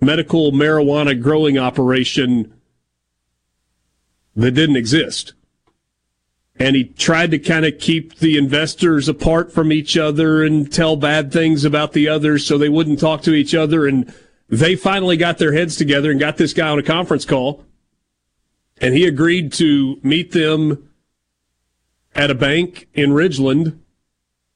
[0.01, 2.53] medical marijuana growing operation
[4.35, 5.33] that didn't exist.
[6.57, 10.95] And he tried to kind of keep the investors apart from each other and tell
[10.95, 13.87] bad things about the others so they wouldn't talk to each other.
[13.87, 14.13] And
[14.49, 17.63] they finally got their heads together and got this guy on a conference call.
[18.79, 20.89] And he agreed to meet them
[22.15, 23.77] at a bank in Ridgeland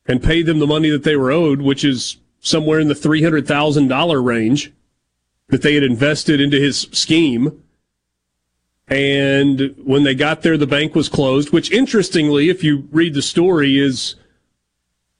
[0.05, 4.23] and pay them the money that they were owed, which is somewhere in the $300,000
[4.23, 4.71] range
[5.49, 7.61] that they had invested into his scheme.
[8.87, 13.21] And when they got there, the bank was closed, which interestingly, if you read the
[13.21, 14.15] story, is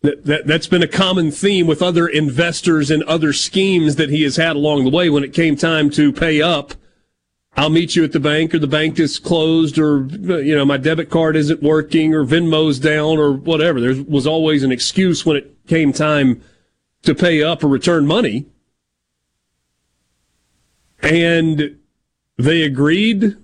[0.02, 4.22] that, that that's been a common theme with other investors and other schemes that he
[4.22, 5.10] has had along the way.
[5.10, 6.76] When it came time to pay up,
[7.58, 10.78] I'll meet you at the bank or the bank is closed or, you know, my
[10.78, 13.80] debit card isn't working or Venmo's down or whatever.
[13.80, 16.42] There was always an excuse when it came time
[17.04, 18.46] to pay up or return money.
[21.02, 21.78] And
[22.38, 23.38] they agreed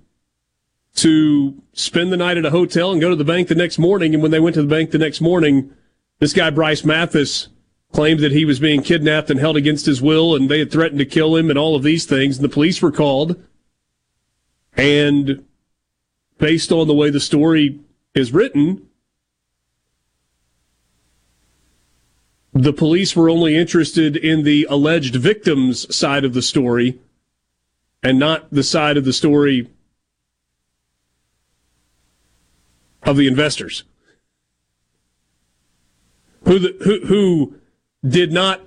[0.96, 4.14] to spend the night at a hotel and go to the bank the next morning.
[4.14, 5.72] And when they went to the bank the next morning,
[6.20, 7.48] this guy, Bryce Mathis,
[7.92, 11.00] claimed that he was being kidnapped and held against his will and they had threatened
[11.00, 12.38] to kill him and all of these things.
[12.38, 13.42] And the police were called.
[14.74, 15.46] And
[16.38, 17.80] based on the way the story
[18.14, 18.88] is written,
[22.54, 27.00] the police were only interested in the alleged victim's side of the story
[28.04, 29.70] and not the side of the story
[33.04, 33.84] of the investors
[36.46, 37.56] who, the, who, who
[38.08, 38.62] did not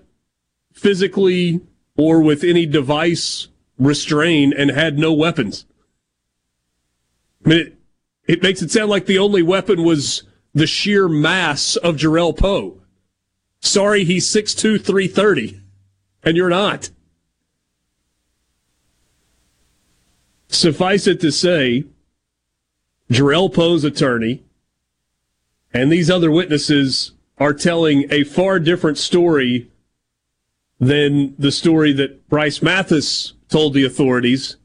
[0.73, 1.61] physically
[1.97, 3.49] or with any device
[3.79, 5.67] restrain and had no weapons.
[7.45, 7.79] I mean, it,
[8.27, 12.81] it makes it sound like the only weapon was the sheer mass of Jerrell Powe.
[13.61, 15.61] Sorry, he's 6'2", 330,
[16.23, 16.91] and you're not.
[20.49, 21.85] Suffice it to say,
[23.11, 24.43] Jerrell Powe's attorney
[25.75, 29.71] and these other witnesses are telling a far different story
[30.79, 34.57] than the story that Bryce Mathis told the authorities.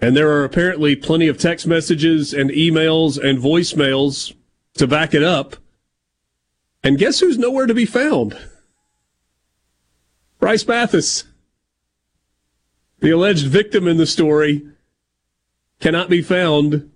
[0.00, 4.34] And there are apparently plenty of text messages and emails and voicemails
[4.74, 5.56] to back it up.
[6.82, 8.38] And guess who's nowhere to be found?
[10.38, 11.24] Bryce Mathis.
[13.00, 14.66] The alleged victim in the story
[15.80, 16.90] cannot be found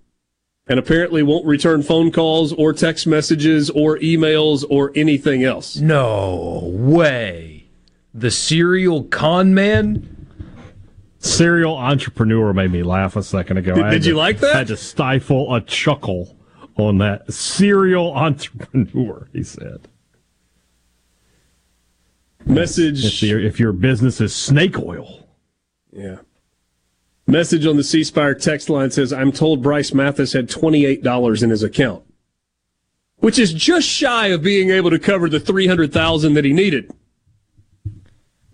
[0.67, 5.77] and apparently won't return phone calls or text messages or emails or anything else.
[5.77, 7.67] No way.
[8.13, 10.27] The serial con man?
[11.19, 13.75] Serial entrepreneur made me laugh a second ago.
[13.75, 14.55] Did, did you to, like that?
[14.55, 16.35] I had to stifle a chuckle
[16.77, 17.31] on that.
[17.31, 19.87] Serial entrepreneur, he said.
[22.45, 23.05] Message.
[23.05, 25.20] If if your business is snake oil.
[25.91, 26.17] Yeah.
[27.27, 31.49] Message on the C Spire text line says, I'm told Bryce Mathis had $28 in
[31.49, 32.03] his account.
[33.17, 36.91] which is just shy of being able to cover the 300,000 that he needed.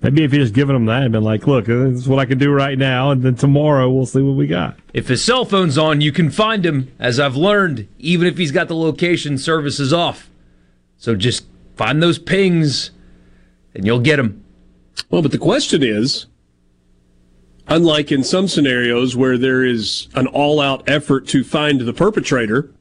[0.01, 2.19] Maybe if you just given him that and been like, look, uh, this is what
[2.19, 4.77] I can do right now, and then tomorrow we'll see what we got.
[4.93, 8.51] If his cell phone's on, you can find him, as I've learned, even if he's
[8.51, 10.29] got the location services off.
[10.97, 11.45] So just
[11.77, 12.91] find those pings
[13.73, 14.43] and you'll get him.
[15.09, 16.25] Well, but the question is
[17.67, 22.71] unlike in some scenarios where there is an all out effort to find the perpetrator,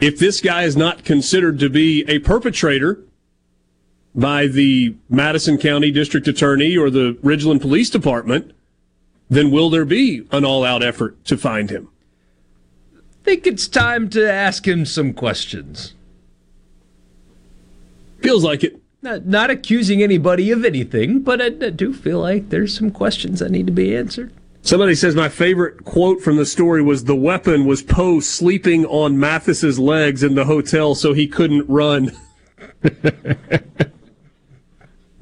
[0.00, 3.00] if this guy is not considered to be a perpetrator
[4.14, 8.52] by the Madison County District Attorney or the Ridgeland Police Department,
[9.28, 11.88] then will there be an all out effort to find him?
[12.94, 15.94] I think it's time to ask him some questions.
[18.22, 18.79] Feels like it.
[19.02, 23.40] Not, not accusing anybody of anything, but I, I do feel like there's some questions
[23.40, 24.32] that need to be answered.
[24.62, 29.18] Somebody says my favorite quote from the story was the weapon was Powe sleeping on
[29.18, 32.12] Mathis's legs in the hotel so he couldn't run.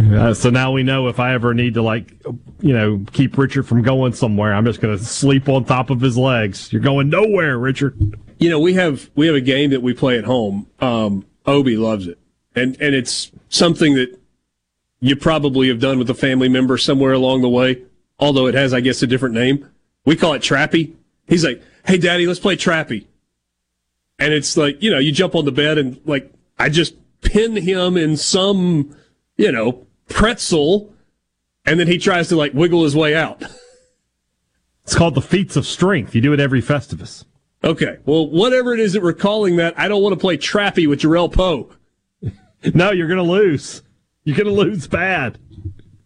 [0.01, 2.15] Uh, so now we know if I ever need to like,
[2.61, 6.01] you know, keep Richard from going somewhere, I'm just going to sleep on top of
[6.01, 6.73] his legs.
[6.73, 7.99] You're going nowhere, Richard.
[8.39, 10.69] You know, we have we have a game that we play at home.
[10.79, 12.19] Um, Obi loves it,
[12.55, 14.19] and and it's something that
[15.01, 17.83] you probably have done with a family member somewhere along the way.
[18.19, 19.69] Although it has, I guess, a different name.
[20.05, 20.95] We call it Trappy.
[21.27, 23.07] He's like, "Hey, Daddy, let's play Trappy,"
[24.19, 27.57] and it's like, you know, you jump on the bed and like I just pin
[27.57, 28.97] him in some,
[29.37, 30.93] you know, pretzel,
[31.65, 33.43] and then he tries to like wiggle his way out.
[34.89, 36.15] It's called the feats of strength.
[36.15, 37.27] You do it every Festivus.
[37.63, 40.89] Okay, well, whatever it is that we're calling that, I don't want to play Trappy
[40.89, 41.71] with Jerrell Powe.
[42.75, 43.83] No, you're going to lose.
[44.25, 45.39] You're going to lose bad.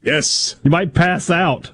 [0.02, 0.56] Yes.
[0.62, 1.70] You might pass out.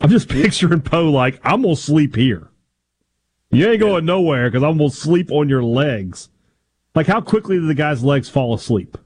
[0.00, 2.48] I'm just picturing Powe like, I'm going to sleep here.
[3.50, 6.30] You ain't going nowhere because I'm going to sleep on your legs.
[6.94, 8.96] Like, how quickly did the guy's legs fall asleep?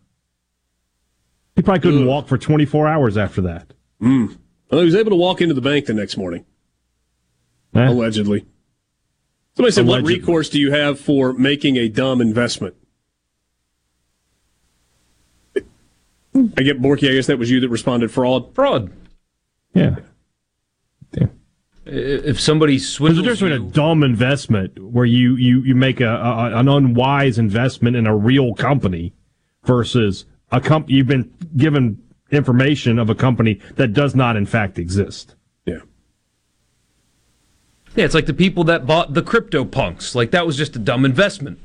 [1.56, 3.72] He probably couldn't walk for 24 hours after that.
[4.00, 4.36] Mm.
[4.70, 6.44] Well, he was able to walk into the bank the next morning,
[7.74, 7.88] Eh?
[7.88, 8.44] allegedly.
[9.56, 12.74] Somebody said, "What recourse do you have for making a dumb investment?"
[16.56, 17.10] I get Borky.
[17.10, 18.54] I guess that was you that responded fraud.
[18.54, 18.92] Fraud.
[19.74, 19.96] Yeah.
[21.88, 25.76] If somebody There's a swindles difference between you, a dumb investment where you, you, you
[25.76, 29.14] make a, a an unwise investment in a real company
[29.62, 32.02] versus a comp you've been given
[32.32, 35.36] information of a company that does not in fact exist.
[35.64, 35.78] Yeah.
[37.94, 40.16] yeah, it's like the people that bought the crypto punks.
[40.16, 41.60] Like that was just a dumb investment.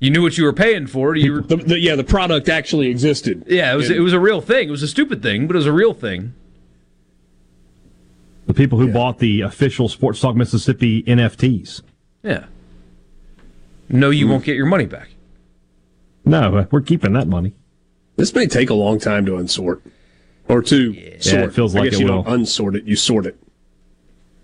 [0.00, 1.16] You knew what you were paying for.
[1.16, 3.44] You were, The, the, yeah, the product actually existed.
[3.48, 4.68] yeah, it was And- it was a real thing.
[4.68, 6.34] It was a stupid thing, but it was a real thing.
[8.46, 11.82] The people who bought the official Sports Talk Mississippi NFTs.
[12.22, 12.46] Yeah.
[13.90, 15.10] No, you won't get your money back.
[16.24, 17.54] No, uh, we're keeping that money.
[18.16, 19.80] This may take a long time to unsort,
[20.48, 21.42] or to sort.
[21.44, 22.22] it feels I like guess it you will.
[22.22, 23.38] don't unsort it; you sort it.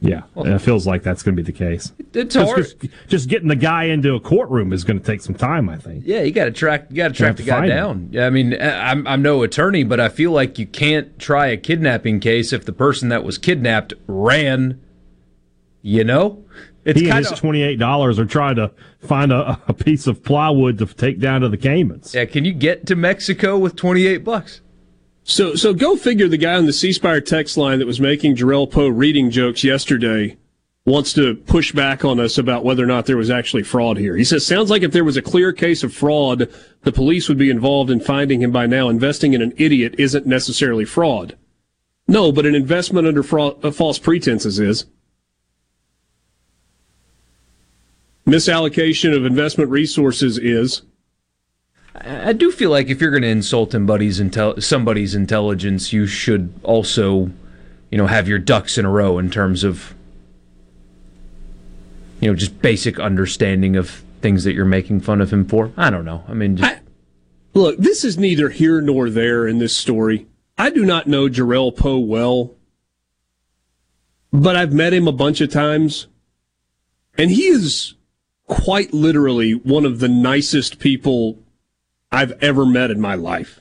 [0.07, 1.93] Yeah, it feels like that's going to be the case.
[2.13, 2.59] It's Just- hard.
[2.59, 2.77] Just,
[3.09, 6.03] just getting the guy into a courtroom is going to take some time, I think.
[6.07, 6.87] Yeah, you got to track.
[6.91, 7.77] You got to track the guy find him.
[7.77, 8.09] down.
[8.13, 11.57] Yeah, I mean, I'm I'm no attorney, but I feel like you can't try a
[11.57, 14.81] kidnapping case if the person that was kidnapped ran.
[15.83, 16.45] You know,
[16.85, 18.71] it's he and his twenty eight dollars are trying to
[19.01, 22.15] find a, a piece of plywood to take down to the Caymans.
[22.15, 22.25] yeah.
[22.25, 24.63] Can you get to Mexico with 28 bucks?
[25.25, 26.29] So, so go figure.
[26.29, 29.65] The guy on the C Spire text line that was making Jerrell Powe reading jokes
[29.65, 30.37] yesterday
[30.85, 34.17] wants to push back on us about whether or not there was actually fraud here.
[34.17, 36.47] He says, "Sounds like if there was a clear case of fraud,
[36.83, 38.91] the police would be involved in finding him by now.
[38.91, 41.37] Investing in an idiot isn't necessarily fraud.
[42.07, 44.85] No, but an investment under fraud, uh, false pretenses is."
[48.27, 50.83] Misallocation of investment resources is.
[51.95, 56.07] I I do feel like if you're going to insult somebody's intel- somebody's intelligence, you
[56.07, 57.31] should also,
[57.91, 59.95] you know, have your ducks in a row in terms of,
[62.21, 65.73] you know, just basic understanding of things that you're making fun of him for.
[65.77, 66.25] I don't know.
[66.29, 66.81] I mean, just,
[67.55, 70.27] Look, this is neither here nor there in this story.
[70.59, 72.55] I do not know Jerrell Powe well,
[74.33, 76.09] but I've met him a bunch of times,
[77.17, 77.95] and he is
[78.49, 81.39] quite literally one of the nicest people
[82.15, 83.61] I've ever met in my life.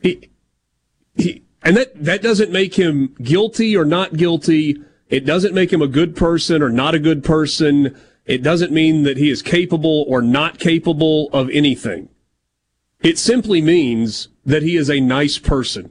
[0.00, 0.30] He,
[1.16, 4.80] he, and that, that doesn't make him guilty or not guilty.
[5.08, 7.98] It doesn't make him a good person or not a good person.
[8.26, 12.10] It doesn't mean that he is capable or not capable of anything.
[13.00, 15.90] It simply means that he is a nice person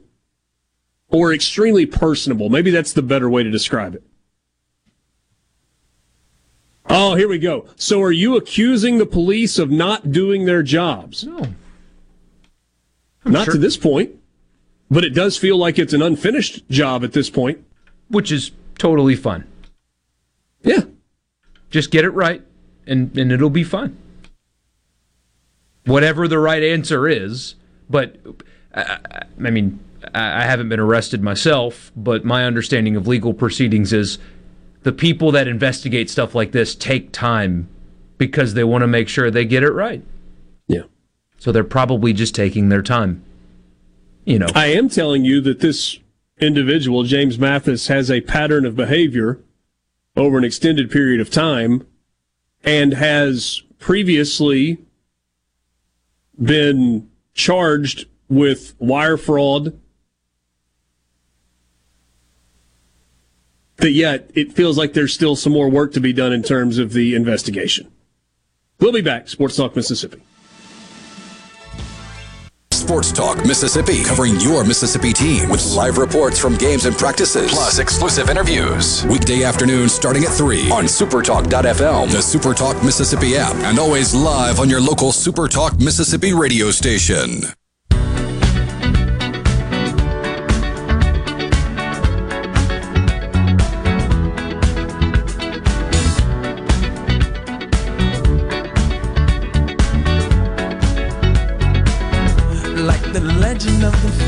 [1.08, 2.48] or extremely personable.
[2.48, 4.04] Maybe that's the better way to describe it.
[6.88, 7.66] Oh, here we go.
[7.76, 11.24] So are you accusing the police of not doing their jobs?
[11.24, 11.54] No.
[13.24, 14.12] not sure- to this point,
[14.90, 17.64] but it does feel like it's an unfinished job at this point.
[18.10, 19.44] Which is totally fun.
[20.62, 20.84] Yeah.
[21.70, 22.42] Just get it right,
[22.86, 23.98] and, and it'll be fine.
[25.84, 27.54] Whatever the right answer is,
[27.90, 28.16] but
[28.74, 28.98] I,
[29.44, 29.78] I, mean,
[30.14, 34.18] I haven't been arrested myself, but my understanding of legal proceedings is
[34.88, 37.68] the people that investigate stuff like this take time
[38.16, 40.02] because they want to make sure they get it right.
[40.66, 40.84] Yeah.
[41.36, 43.22] So they're probably just taking their time.
[44.24, 45.98] You know, I am telling you that this
[46.40, 49.38] individual, James Mathis, has a pattern of behavior
[50.16, 51.86] over an extended period of time
[52.64, 54.78] and has previously
[56.42, 59.78] been charged with wire fraud.
[63.78, 66.78] That yet it feels like there's still some more work to be done in terms
[66.78, 67.90] of the investigation.
[68.80, 69.28] We'll be back.
[69.28, 70.22] Sports Talk Mississippi.
[72.72, 77.78] Sports Talk Mississippi, covering your Mississippi team with live reports from games and practices, plus
[77.78, 79.04] exclusive interviews.
[79.04, 84.70] Weekday afternoon starting at 3 on supertalk.fm, the Supertalk Mississippi app, and always live on
[84.70, 87.42] your local Supertalk Mississippi radio station.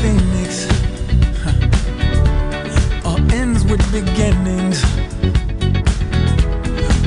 [0.01, 0.65] Phoenix
[3.05, 4.83] all ends with beginnings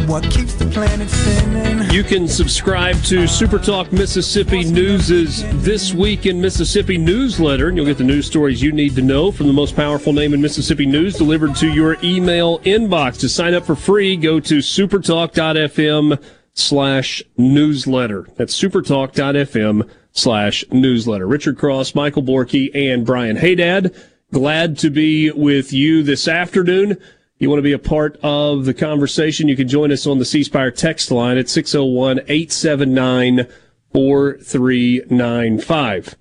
[0.07, 6.41] what keeps the planet spinning You can subscribe to Supertalk Mississippi News' This Week in
[6.41, 9.75] Mississippi newsletter, and you'll get the news stories you need to know from the most
[9.75, 13.19] powerful name in Mississippi news delivered to your email inbox.
[13.21, 16.23] To sign up for free, go to supertalk.fm
[16.53, 18.27] slash newsletter.
[18.37, 21.27] That's supertalk.fm slash newsletter.
[21.27, 23.95] Richard Cross, Michael Borky, and Brian Haydad.
[24.33, 26.97] Glad to be with you this afternoon.
[27.39, 30.25] You want to be a part of the conversation, you can join us on the
[30.25, 33.47] C Spire text line at 601 879
[33.93, 36.15] 4395.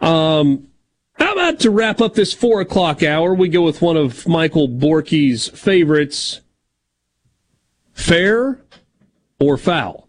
[0.00, 0.66] Um,
[1.14, 4.68] how about to wrap up this four o'clock hour, we go with one of Michael
[4.68, 6.40] Borky's favorites
[7.92, 8.60] fair
[9.38, 10.08] or foul?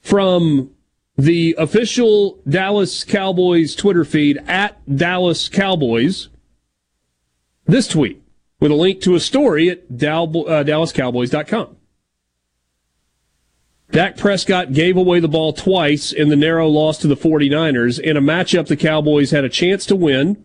[0.00, 0.72] From
[1.18, 6.28] the official Dallas Cowboys Twitter feed at Dallas Cowboys,
[7.66, 8.22] this tweet
[8.60, 11.76] with a link to a story at uh, DallasCowboys.com.
[13.90, 18.16] Dak Prescott gave away the ball twice in the narrow loss to the 49ers in
[18.16, 20.44] a matchup the Cowboys had a chance to win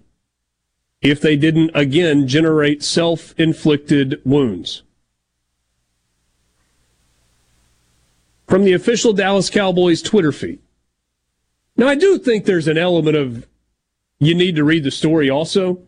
[1.01, 4.81] if they didn't again generate self-inflicted wounds.
[8.47, 10.62] From the official Dallas Cowboys Twitter feed.
[11.75, 13.47] Now I do think there's an element of
[14.19, 15.81] you need to read the story also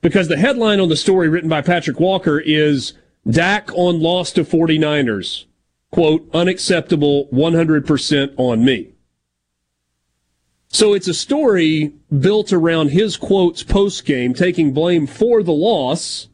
[0.00, 2.94] because the headline on the story written by Patrik Walker is
[3.28, 5.46] Dak on loss to 49ers.
[5.90, 8.90] Quote, unacceptable 100% on me.
[10.68, 16.28] So it's a story built around his quotes post game, taking blame for the loss.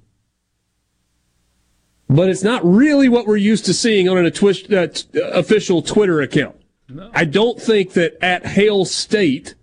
[2.08, 6.20] But it's not really what we're used to seeing on an uh, t- official Twitter
[6.20, 6.59] account.
[7.12, 9.54] I don't think that at Hail State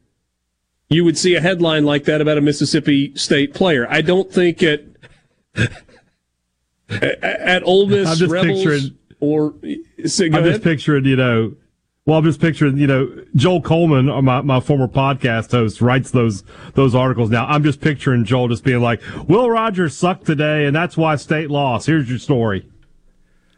[0.90, 3.86] you would see a headline like that about a Mississippi State player.
[3.90, 4.84] I don't think at
[5.56, 5.82] at,
[7.24, 9.56] at Ole Miss I'm just Rebels picturing- or
[10.06, 10.54] say, go I'm ahead.
[10.54, 11.56] just picturing, you know,
[12.06, 16.12] well, I'm just picturing, you know, Joel Coleman, uh, my, my former podcast host, writes
[16.12, 16.44] those
[16.76, 17.30] those articles.
[17.30, 21.18] Now, I'm just picturing Joel just being like, "Will Rogers sucked today, and that's why
[21.18, 22.70] State lost." Here's your story.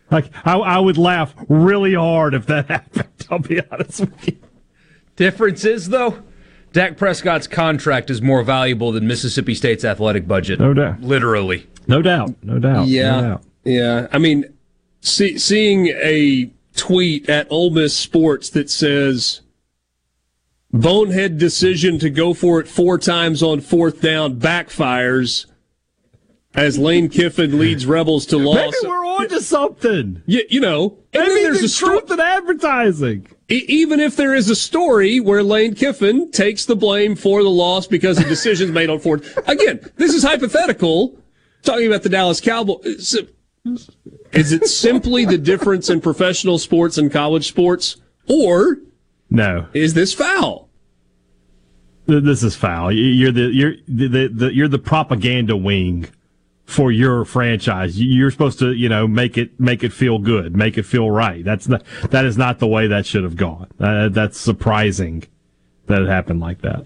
[0.09, 3.18] Like, I, I would laugh really hard if that happened.
[3.29, 4.37] I'll be honest with you.
[5.15, 6.21] Difference is though,
[6.71, 10.59] Dak Prescott's contract is more valuable than Mississippi State's athletic budget.
[10.59, 11.01] No doubt.
[11.01, 11.67] Literally.
[11.87, 12.35] No doubt.
[12.43, 12.87] No doubt.
[12.87, 13.43] Yeah, No doubt.
[13.63, 14.07] yeah.
[14.11, 14.45] I mean,
[15.01, 19.41] see, seeing a tweet at Ole Miss Sports that says
[20.71, 25.45] bonehead decision to go for it four times on fourth down backfires
[26.55, 28.55] as Lane Kiffin leads Rebels to loss.
[28.57, 30.21] Maybe we're on to something.
[30.25, 31.99] You, you know, and Maybe then there's a story.
[31.99, 33.27] truth in advertising.
[33.51, 37.49] E- even if there is a story where Lane Kiffin takes the blame for the
[37.49, 39.37] loss because of decisions made on fourth.
[39.47, 41.17] Again, this is hypothetical.
[41.61, 43.15] Talking about the Dallas Cowboys.
[43.15, 43.75] Uh,
[44.31, 47.97] is it simply the difference in professional sports and college sports,
[48.27, 48.77] or
[49.29, 50.69] No, is this foul?
[52.07, 52.91] this is foul.
[52.91, 56.07] You- You're the you're the, the, the you're the propaganda wing
[56.69, 57.99] for your franchise.
[57.99, 61.43] You're supposed to, you know, make it make it feel good, make it feel right.
[61.43, 63.67] That's not that is not the way that should have gone.
[63.79, 65.23] Uh, that's surprising
[65.87, 66.85] that it happened like that.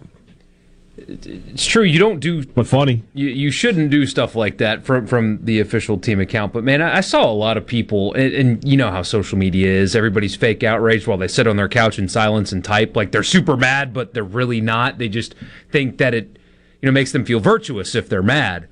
[0.96, 1.84] It's true.
[1.84, 2.46] You don't do.
[2.46, 3.04] But funny.
[3.14, 6.54] You, you shouldn't do stuff like that from from the official team account.
[6.54, 9.38] But man, I, I saw a lot of people, and, and, you know how social
[9.38, 9.96] media is.
[9.98, 12.96] Everybody's fake outraged while they sit on their couch in silence and type.
[12.96, 14.98] Like they're super mad, but they're really not.
[14.98, 15.36] They just
[15.72, 16.40] think that it,
[16.82, 18.70] you know, makes them feel virtuous if they're mad.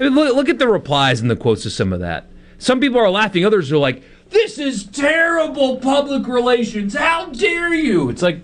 [0.00, 2.26] I mean, look, look at the replies and the quotes to some of that.
[2.58, 3.44] Some people are laughing.
[3.44, 6.94] Others are like, "This is terrible public relations.
[6.94, 8.40] How dare you?" It's like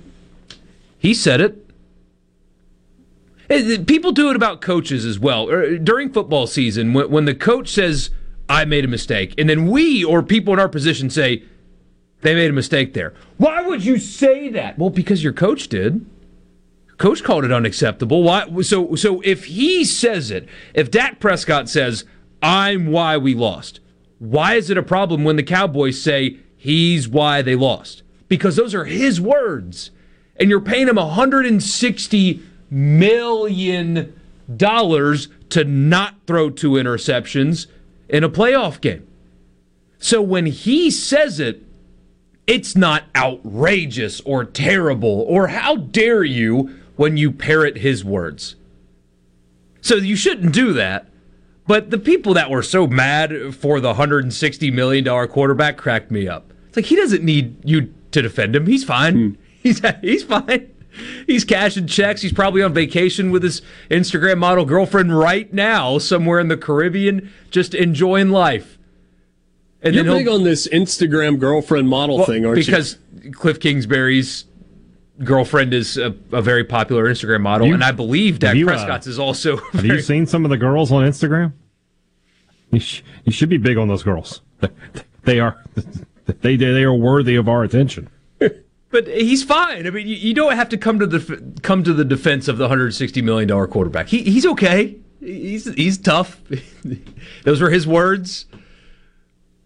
[0.99, 1.65] he said it.
[3.87, 5.49] People do it about coaches as well.
[5.49, 8.11] Er, during football season, when the coach says,
[8.47, 11.45] I made a mistake, and then we or people in our position say,
[12.20, 13.15] they made a mistake there.
[13.39, 14.79] Why would you say that?
[14.79, 16.05] Well, because your coach did.
[16.99, 18.23] Coach called it unacceptable.
[18.25, 18.62] Why?
[18.62, 22.05] So, so if he says it, if Dak Prescott says,
[22.43, 23.81] I'm why we lost,
[24.19, 28.03] why is it a problem when the Cowboys say he's why they lost?
[28.27, 29.93] Because those are his words.
[30.37, 34.20] And you're paying him 160 million
[34.57, 37.66] dollars to not throw two interceptions
[38.09, 39.07] in a playoff game.
[39.99, 41.62] So when he says it,
[42.47, 48.57] it's not outrageous or terrible or how dare you when you parrot his words.
[49.81, 51.07] So you shouldn't do that.
[51.66, 56.53] But the people that were so mad for the $160 million quarterback cracked me up.
[56.66, 58.66] It's like he doesn't need you to defend him.
[58.66, 59.15] He's fine.
[59.15, 59.31] Hmm.
[59.62, 60.70] He's he's fine.
[61.27, 62.23] He's cashing checks.
[62.23, 63.61] He's probably on vacation with his
[63.91, 68.79] Instagram model girlfriend right now, somewhere in the Caribbean, just enjoying life.
[69.83, 73.20] And You're big on this Instagram girlfriend model well, thing, aren't because you?
[73.20, 74.45] Because Cliff Kingsbury's
[75.24, 78.73] girlfriend is a, a very popular Instagram model, you, and I believe Dak you, uh,
[78.73, 79.57] Prescott's uh, is also.
[79.73, 81.53] Have you seen some of the girls on Instagram?
[82.70, 84.43] You, sh- you should be big on those girls.
[85.28, 85.62] They are
[86.40, 88.09] they they are worthy of our attention.
[88.90, 89.86] But he's fine.
[89.86, 92.57] I mean, you, you, don't have to come to the come to the defense of
[92.57, 94.09] the 160 million dollar quarterback.
[94.09, 94.97] He, he's okay.
[95.20, 96.40] He's he's tough.
[97.45, 98.47] Those were his words.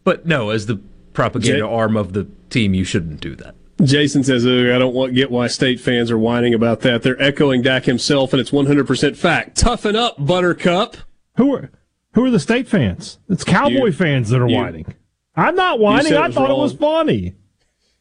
[0.03, 0.81] But no, as the
[1.13, 3.55] propaganda Jay, arm of the team, you shouldn't do that.
[3.83, 7.03] Jason says, I don't want get why state fans are whining about that.
[7.03, 9.57] They're echoing Dak himself, and it's 100% fact.
[9.57, 10.97] Toughen up, Buttercup.
[11.37, 11.71] Who are
[12.15, 13.19] who are the state fans?
[13.29, 14.95] It's Cowboy you, fans that are you, whining.
[15.35, 16.15] I'm not whining.
[16.15, 16.59] I thought wrong.
[16.59, 17.35] it was funny.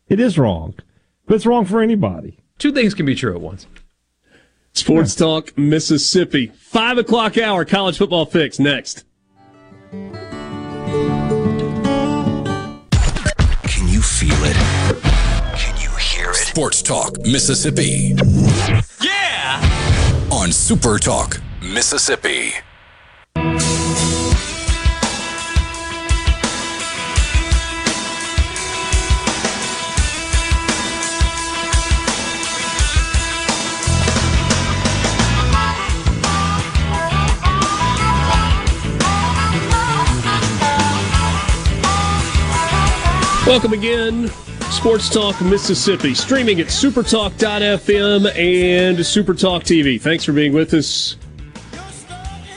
[0.10, 0.76] It is wrong.
[1.26, 2.38] But it's wrong for anybody.
[2.57, 3.68] Two things can be true at once.
[4.73, 5.26] Sports yeah.
[5.26, 6.48] Talk Mississippi.
[6.48, 9.06] Five o'clock hour college football fix next.
[16.52, 18.14] Sports Talk Mississippi.
[19.02, 20.28] Yeah!
[20.34, 22.52] On Super Talk Mississippi.
[43.48, 44.30] Welcome again.
[44.72, 50.02] Sports Talk Mississippi, streaming at supertalk.fm and Supertalk TV.
[50.02, 51.18] Thanks for being with us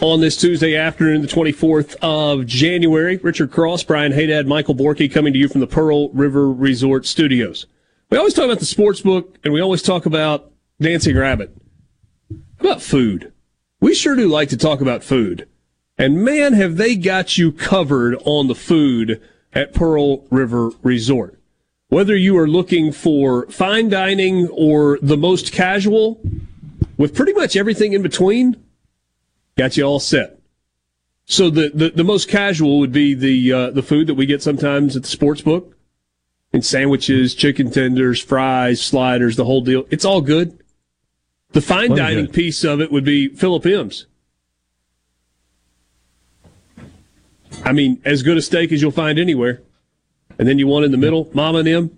[0.01, 3.17] on this Tuesday afternoon, the 24th of January.
[3.19, 7.67] Richard Cross, Brian Haydad, Michael Borky coming to you from the Pearl River Resort Studios.
[8.11, 11.55] We always talk about the sports book and we always talk about Dancing Rabbit.
[12.31, 13.33] How about food?
[13.81, 15.49] We sure do like to talk about food.
[15.99, 19.21] And man, have they got you covered on the food
[19.53, 21.39] at Pearl River Resort.
[21.95, 26.21] Whether you are looking for fine dining or the most casual,
[26.97, 28.57] with pretty much everything in between,
[29.57, 30.41] got you all set.
[31.25, 34.43] So the, the, the most casual would be the uh, the food that we get
[34.43, 35.77] sometimes at the sports book,
[36.53, 39.87] and sandwiches, chicken tenders, fries, sliders, the whole deal.
[39.89, 40.59] It's all good.
[41.53, 42.35] The fine dining good.
[42.35, 44.07] piece of it would be Phillip M's.
[47.65, 49.63] I mean, as good a steak as you'll find anywhere.
[50.39, 51.97] And then you want in the middle, Mama and M.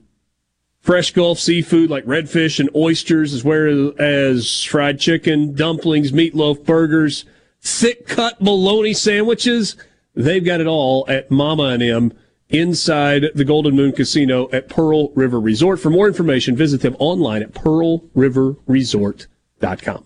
[0.81, 7.25] Fresh Gulf seafood like redfish and oysters, as well as fried chicken, dumplings, meatloaf, burgers,
[7.61, 9.75] thick cut bologna sandwiches.
[10.15, 12.13] They've got it all at Mama and M
[12.49, 15.81] inside the Golden Moon Casino at Pearl River Resort.
[15.81, 20.05] For more information, visit them online at pearlriverresort.com.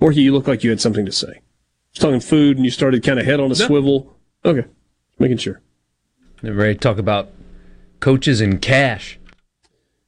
[0.00, 1.28] Or you look like you had something to say.
[1.28, 1.40] I
[1.92, 3.54] was talking food and you started kind of head on a no.
[3.54, 4.16] swivel.
[4.44, 4.68] Okay.
[5.18, 5.60] Making sure.
[6.42, 7.30] Ready to talk about
[8.00, 9.18] coaches and cash.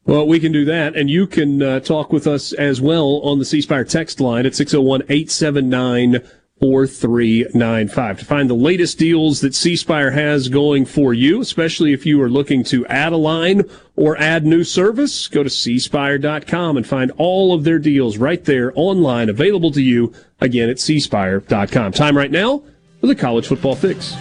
[0.05, 3.39] Well, we can do that, and you can uh, talk with us as well on
[3.39, 6.23] the C Spire text line at 601 879
[6.61, 8.19] 4395.
[8.19, 12.21] To find the latest deals that C Spire has going for you, especially if you
[12.23, 13.63] are looking to add a line
[13.97, 18.73] or add new service, go to cspire.com and find all of their deals right there
[18.75, 21.93] online available to you again at cspire.com.
[21.93, 22.63] Time right now
[23.01, 24.15] for the college football fix.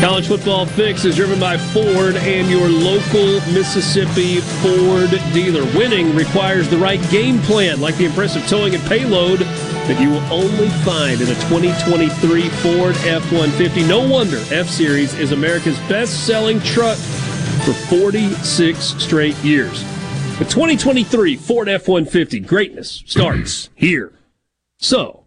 [0.00, 5.64] College Football Fix is driven by Ford and your local Mississippi Ford dealer.
[5.76, 10.24] Winning requires the right game plan, like the impressive towing and payload that you will
[10.32, 13.84] only find in a 2023 Ford F 150.
[13.84, 16.98] No wonder F Series is America's best selling truck
[17.64, 19.82] for 46 straight years.
[20.38, 24.12] The 2023 Ford F 150 greatness starts here.
[24.78, 25.24] So,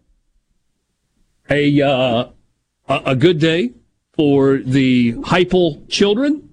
[1.50, 2.28] a, uh,
[2.88, 3.72] a, a good day
[4.18, 6.50] for the Heupel children.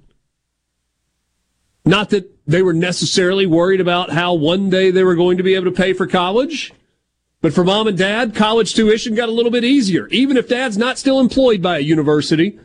[1.84, 5.56] Not that they were necessarily worried about how one day they were going to be
[5.56, 6.72] able to pay for college,
[7.42, 10.78] but for mom and dad, college tuition got a little bit easier, even if dad's
[10.78, 12.60] not still employed by a university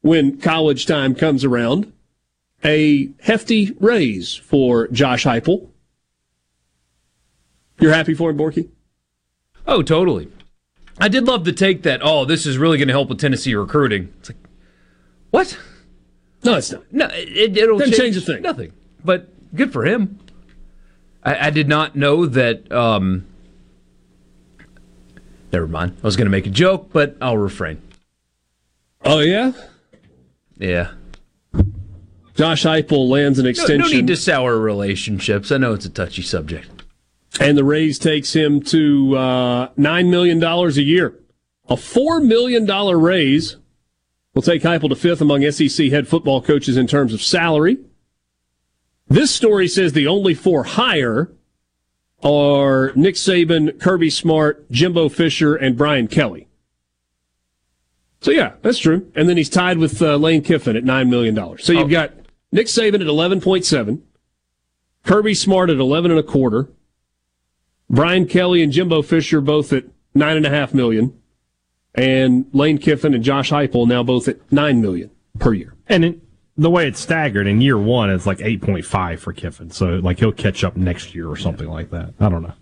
[0.00, 1.92] when college time comes around.
[2.64, 5.68] A hefty raise for Josh Heupel.
[7.78, 8.70] You're happy for him, Borky?
[9.66, 10.32] Oh, totally.
[10.98, 13.54] I did love the take that, oh, this is really going to help with Tennessee
[13.54, 14.14] recruiting.
[14.20, 14.38] It's like,
[15.30, 15.58] what?
[16.44, 16.84] No, it's not.
[16.92, 18.42] No, it, it'll Doesn't change, change a thing.
[18.42, 18.72] Nothing.
[19.04, 20.18] But good for him.
[21.22, 22.70] I, I did not know that.
[22.70, 23.26] Um,
[25.52, 25.96] never mind.
[26.02, 27.82] I was going to make a joke, but I'll refrain.
[29.04, 29.52] Oh, yeah?
[30.56, 30.92] Yeah.
[32.34, 33.78] Josh Heupel lands an No, extension.
[33.78, 35.50] no need to sour relationships.
[35.50, 36.68] I know it's a touchy subject.
[37.40, 41.14] and the raise takes him to uh, $9 million a year.
[41.68, 42.66] A $4 million
[43.00, 43.56] raise
[44.36, 47.78] will take Heupel to fifth among SEC head football coaches in terms of salary.
[49.08, 51.32] This story says the only four higher
[52.22, 56.48] are Nick Saban, Kirby Smart, Jimbo Fisher, and Brian Kelly.
[58.20, 59.10] So yeah, that's true.
[59.14, 61.58] And then he's tied with uh, Lane Kiffin at $9 million.
[61.58, 62.12] So you've got
[62.52, 64.02] Nick Saban at 11.7,
[65.02, 66.68] Kirby Smart at 11 and a quarter,
[67.88, 69.84] Brian Kelly and Jimbo Fisher both at
[70.14, 71.18] nine and a half million,
[71.96, 75.74] and Lane Kiffin and Josh Heupel now both at nine million per year.
[75.88, 76.20] And it,
[76.56, 79.70] the way it's staggered in year one, it's like 8.5 for Kiffin.
[79.70, 82.14] So, like, he'll catch up next year or something like that.
[82.18, 82.54] I don't know.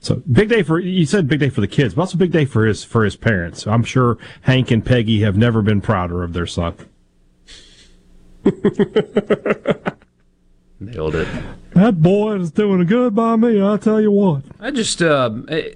[0.00, 2.44] So, big day for, you said big day for the kids, but also big day
[2.44, 3.66] for his, for his parents.
[3.66, 6.74] I'm sure Hank and Peggy have never been prouder of their son.
[10.78, 11.26] Nailed it.
[11.72, 14.42] That boy is doing good by me, I tell you what.
[14.60, 15.74] I just, um, I,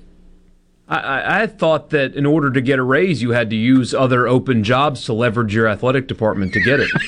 [0.91, 4.27] I, I thought that in order to get a raise, you had to use other
[4.27, 6.91] open jobs to leverage your athletic department to get it.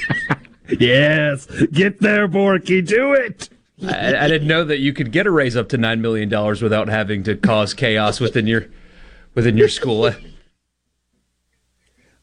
[0.81, 3.51] Yes, get there, Borky, do it.
[3.87, 6.63] I, I didn't know that you could get a raise up to nine million dollars
[6.63, 8.69] without having to cause chaos within your
[9.35, 10.11] within your school.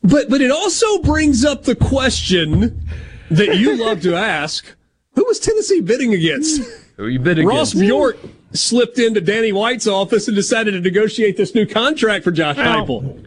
[0.01, 2.87] But but it also brings up the question
[3.29, 4.65] that you love to ask:
[5.13, 6.61] Who was Tennessee bidding against?
[6.95, 7.91] Who you bidding Ross against?
[7.91, 8.17] Ross Bjork
[8.53, 12.85] slipped into Danny White's office and decided to negotiate this new contract for Josh Well,
[12.85, 13.25] Heupel.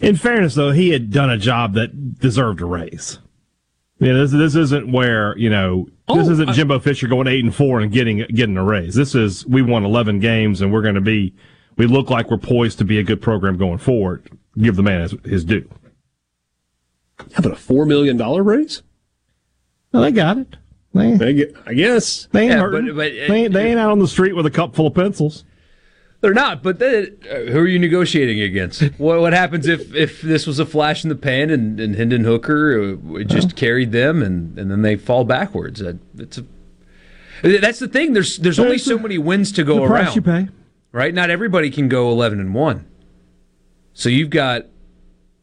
[0.00, 3.18] In fairness, though, he had done a job that deserved a raise.
[4.00, 7.44] Yeah, this this isn't where you know this Oh, isn't I- Jimbo Fisher going eight
[7.44, 8.94] and four and getting getting a raise.
[8.94, 11.32] This is we won eleven games and we're going to be
[11.76, 14.28] we look like we're poised to be a good program going forward.
[14.58, 15.68] Give the man his, his due.
[17.18, 18.82] How about a four million dollar raise?
[19.92, 20.56] Well, they got it.
[20.94, 22.28] They, I I guess.
[22.32, 22.86] they ain't Yeah, hurting.
[22.88, 24.94] but- but- they, ain't, they ain't out on the street with a cup full of
[24.94, 25.44] pencils.
[26.20, 28.80] They're not, but then, uh, who are you negotiating against?
[28.98, 32.24] what, what happens if, if this was a flash in the pan and, and Hendon
[32.24, 35.82] Hooker uh, just carried them and, and then they fall backwards?
[35.82, 36.44] Uh, It's a,
[37.60, 38.14] that's the thing.
[38.14, 40.48] There's there's only so many wins to go the price around, you pay.
[40.92, 41.12] right?
[41.12, 42.86] Not everybody can go 11 and one.
[43.92, 44.64] So you've got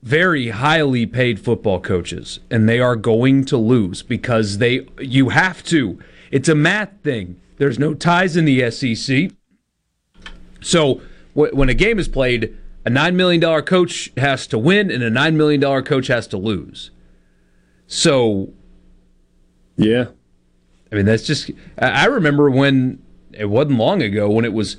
[0.03, 5.63] very highly paid football coaches, and they are going to lose because they you have
[5.65, 5.99] to.
[6.31, 7.39] It's a math thing.
[7.57, 9.31] There's no ties in the SEC.
[10.61, 11.01] So
[11.33, 15.03] wh- when a game is played, a nine million dollar coach has to win, and
[15.03, 16.91] a nine million dollar coach has to lose.
[17.87, 18.53] So
[19.77, 20.05] Yeah.
[20.91, 21.51] I mean, that's just.
[21.77, 23.01] I remember when
[23.33, 24.75] it wasn't long ago when it was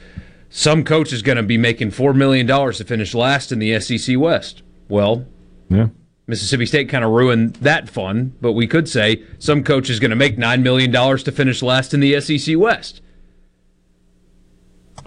[0.51, 3.78] some coach is going to be making four million dollars to finish last in the
[3.81, 4.62] SEC West.
[4.93, 5.24] Well,
[5.70, 5.89] Yeah.
[6.27, 10.10] Mississippi State kind of ruined that fun, but we could say some coach is going
[10.10, 13.01] to make nine million dollars to finish last in the SEC West.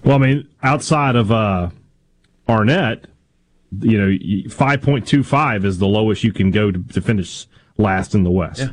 [0.03, 1.70] Well, I mean, outside of uh,
[2.49, 3.06] Arnett,
[3.80, 7.45] you know, five point two five is the lowest you can go to, to finish
[7.78, 8.60] last in the West.
[8.60, 8.70] Yeah.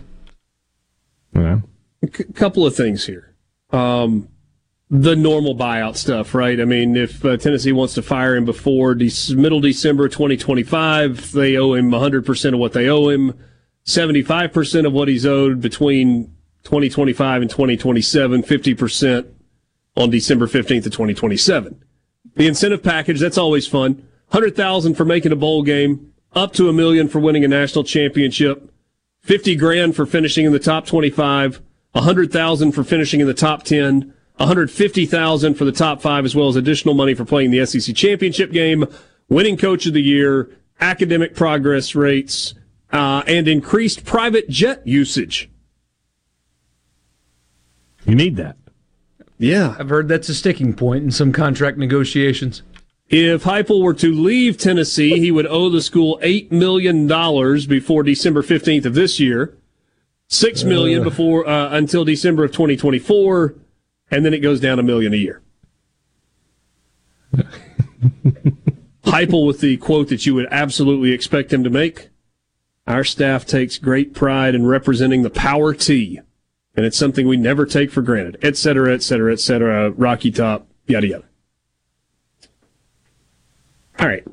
[1.35, 1.61] Yeah.
[2.13, 3.35] C- couple of things here.
[3.71, 4.29] Um,
[4.93, 6.61] the normal buyout stuff, right?
[6.61, 11.57] I mean, if uh, Tennessee wants to fire him before de- middle December 2025, they
[11.57, 13.33] owe him 100% of what they owe him,
[13.87, 16.27] 75% of what he's owed between
[16.65, 19.29] 2025 and 2027, 50%
[19.97, 21.83] on December 15th of 2027.
[22.35, 24.07] The incentive package, that's always fun.
[24.29, 28.71] 100,000 for making a bowl game, up to a million for winning a national championship,
[29.23, 31.63] 50 grand for finishing in the top 25,
[31.93, 36.57] 100,000 for finishing in the top 10, 150,000 for the top 5 as well as
[36.57, 38.87] additional money for playing the SEC championship game,
[39.29, 40.51] winning coach of the year,
[40.81, 42.55] academic progress rates,
[42.93, 45.51] uh, and increased private jet usage.
[48.05, 48.57] You need that.
[49.39, 49.77] Yeah.
[49.79, 52.63] I've heard that's a sticking point in some contract negotiations.
[53.09, 58.03] If Heupel were to leave Tennessee, he would owe the school eight million dollars before
[58.03, 59.55] December fifteenth of this year,
[60.29, 63.55] six million before uh, until December of twenty twenty four,
[64.13, 65.43] and then it goes down a million a year.
[69.05, 72.11] Heupel with the quote that you would absolutely expect him to make.
[72.87, 76.21] Our staff takes great pride in representing the power T,
[76.77, 79.91] and it's something we never take for granted, et cetera, et cetera, et cetera.
[79.91, 81.25] Rocky Top, yada yada.
[83.99, 84.25] All right.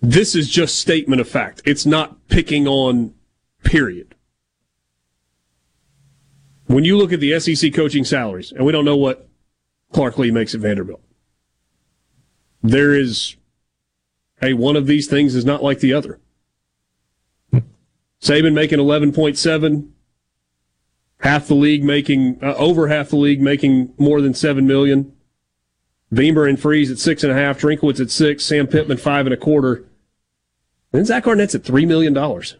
[0.00, 1.62] This is just statement of fact.
[1.64, 3.14] It's not picking on
[3.62, 4.07] period.
[6.68, 9.26] When you look at the SEC coaching salaries, and we don't know what
[9.92, 11.02] Clark Lea makes at Vanderbilt,
[12.62, 13.36] there is
[14.42, 16.20] a one of these things is not like the other.
[18.20, 19.88] Saban making 11.7,
[21.20, 25.12] half the league making uh, over half the league making more than 7 million.
[26.12, 29.34] Beamer and Freeze at six and a half, Drinkwitz at six, Sam Pittman five and
[29.34, 29.84] a quarter.
[30.92, 32.56] And Zach Arnett's at three million dollars.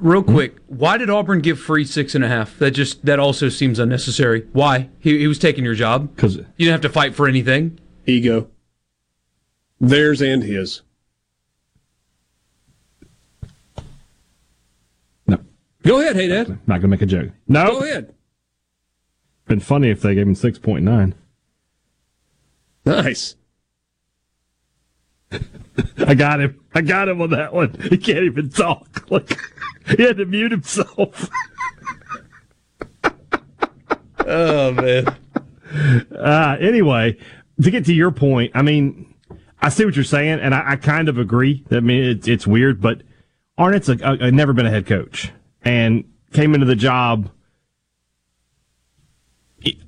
[0.00, 2.58] Real quick, why did Auburn give Free six and a half?
[2.58, 4.46] That just that also seems unnecessary.
[4.52, 4.88] Why?
[4.98, 7.78] He, he was taking your job because you didn't have to fight for anything.
[8.06, 8.48] Ego.
[9.80, 10.82] Theirs and his.
[15.26, 15.38] No.
[15.82, 16.58] Go ahead, hey Dad.
[16.66, 17.30] Not gonna make a joke.
[17.46, 17.66] No.
[17.78, 18.14] Go ahead.
[19.46, 21.14] Been funny if they gave him six point nine.
[22.84, 23.36] Nice.
[25.98, 26.60] I got him.
[26.74, 27.74] I got him on that one.
[27.90, 29.06] He can't even talk.
[29.10, 29.38] Like
[29.86, 31.28] he had to mute himself.
[34.20, 35.16] oh man.
[36.14, 37.16] Uh, anyway,
[37.62, 39.14] to get to your point, I mean,
[39.60, 41.64] I see what you're saying, and I, I kind of agree.
[41.70, 43.02] I mean, it's it's weird, but
[43.58, 45.32] Arnett's a, a, a never been a head coach
[45.62, 47.30] and came into the job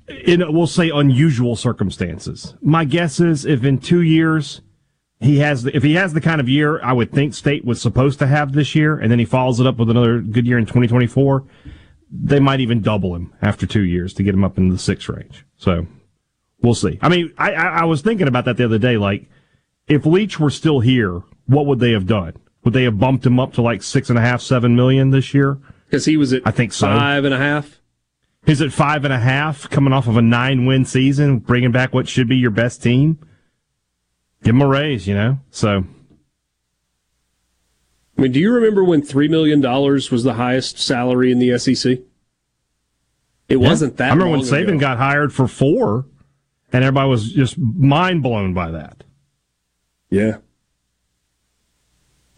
[0.08, 2.54] in we'll say unusual circumstances.
[2.62, 4.60] My guess is if in two years
[5.20, 7.80] he has the, if he has the kind of year I would think State was
[7.80, 10.58] supposed to have this year, and then he follows it up with another good year
[10.58, 11.44] in 2024,
[12.10, 15.08] they might even double him after two years to get him up into the six
[15.08, 15.44] range.
[15.56, 15.86] So
[16.62, 16.98] we'll see.
[17.02, 18.96] I mean, I, I, I was thinking about that the other day.
[18.96, 19.26] Like,
[19.88, 22.34] if Leach were still here, what would they have done?
[22.64, 25.32] Would they have bumped him up to like six and a half, seven million this
[25.32, 25.58] year?
[25.86, 26.88] Because he was at I think so.
[26.88, 27.80] five and a half.
[28.44, 31.92] He's at five and a half, coming off of a nine win season, bringing back
[31.92, 33.18] what should be your best team.
[34.46, 35.40] Give him a raise, you know?
[35.50, 35.84] So.
[38.16, 41.92] I mean, do you remember when $3 million was the highest salary in the SEC?
[41.94, 42.04] It
[43.48, 43.56] Yeah.
[43.56, 44.78] wasn't that I remember when Saban ago.
[44.78, 46.06] got hired for four,
[46.72, 49.02] and everybody was just mind blown by that.
[50.10, 50.36] Yeah.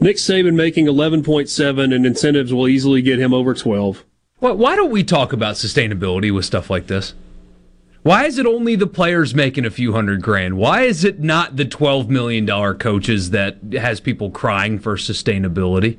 [0.00, 4.04] Nick Saban making 11.7 and incentives will easily get him over 12.
[4.38, 7.12] Why, why don't we talk about sustainability with stuff like this?
[8.08, 10.56] Why is it only the players making a few hundred grand?
[10.56, 12.46] Why is it not the $12 million
[12.78, 15.98] coaches that has people crying for sustainability?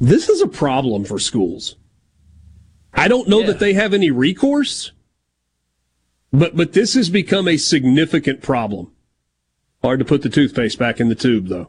[0.00, 1.76] This is a problem for schools.
[2.94, 4.92] I don't know that they have any recourse,
[6.32, 8.90] but but this has become a significant problem.
[9.82, 11.68] Hard to put the toothpaste back in the tube, though.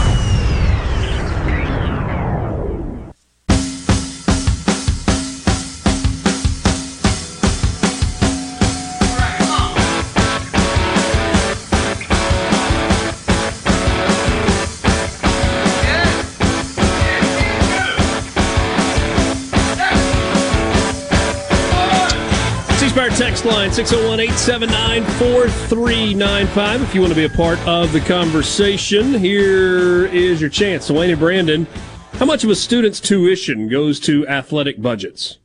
[23.41, 29.13] text line 601 879 4395 if you want to be a part of the conversation.
[29.15, 30.91] Here is your chance.
[30.91, 31.65] wayne and Brandon,
[32.13, 35.39] how much of a student's tuition goes to athletic budgets?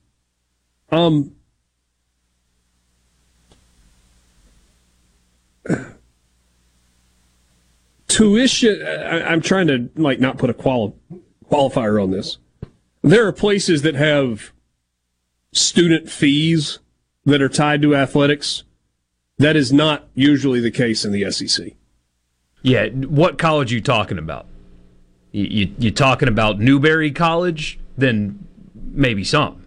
[0.91, 1.37] Um,
[8.09, 10.93] tuition, I, am trying to like not put a quali-
[11.51, 12.37] qualifier on this.
[13.03, 14.53] There are places that have
[15.53, 16.81] student fees
[17.27, 18.63] that are tied to athletics.
[19.39, 21.73] That is not usually the case in the SEC.
[22.63, 24.47] Yeah, what college are you talking about?
[25.33, 27.79] You, you, you talking about Newberry College?
[27.99, 29.67] Then maybe some.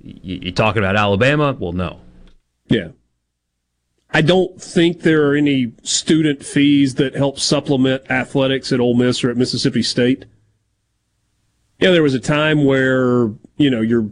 [0.00, 1.56] You, you talking about Alabama?
[1.58, 2.00] Well, no.
[2.66, 2.88] Yeah.
[4.10, 9.22] I don't think there are any student fees that help supplement athletics at Ole Miss
[9.22, 10.24] or at Mississippi State.
[11.78, 14.10] Yeah, there was a time where, you know, you're.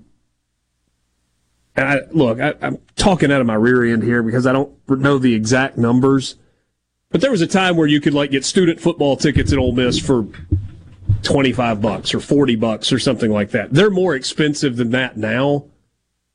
[1.77, 5.19] I, look, I, I'm talking out of my rear end here because I don't know
[5.19, 6.37] the exact numbers.
[7.11, 9.73] But there was a time where you could like get student football tickets at Ole
[9.73, 10.27] Miss for
[11.23, 13.73] 25 bucks or 40 bucks or something like that.
[13.73, 15.67] They're more expensive than that now,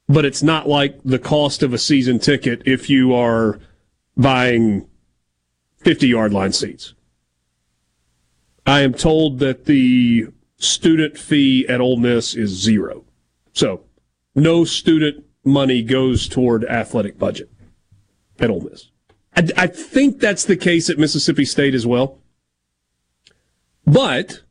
[0.07, 3.59] but it's not like the cost of a season ticket if you are
[4.15, 4.87] buying
[5.77, 6.93] 50 yard line seats.
[8.65, 10.27] I am told that the
[10.57, 13.03] student fee at Ole Miss is zero.
[13.53, 13.81] So
[14.35, 17.49] no student money goes toward athletic budget
[18.39, 18.89] at Ole Miss.
[19.35, 22.19] I, I think that's the case at Mississippi State as well.
[23.85, 24.41] But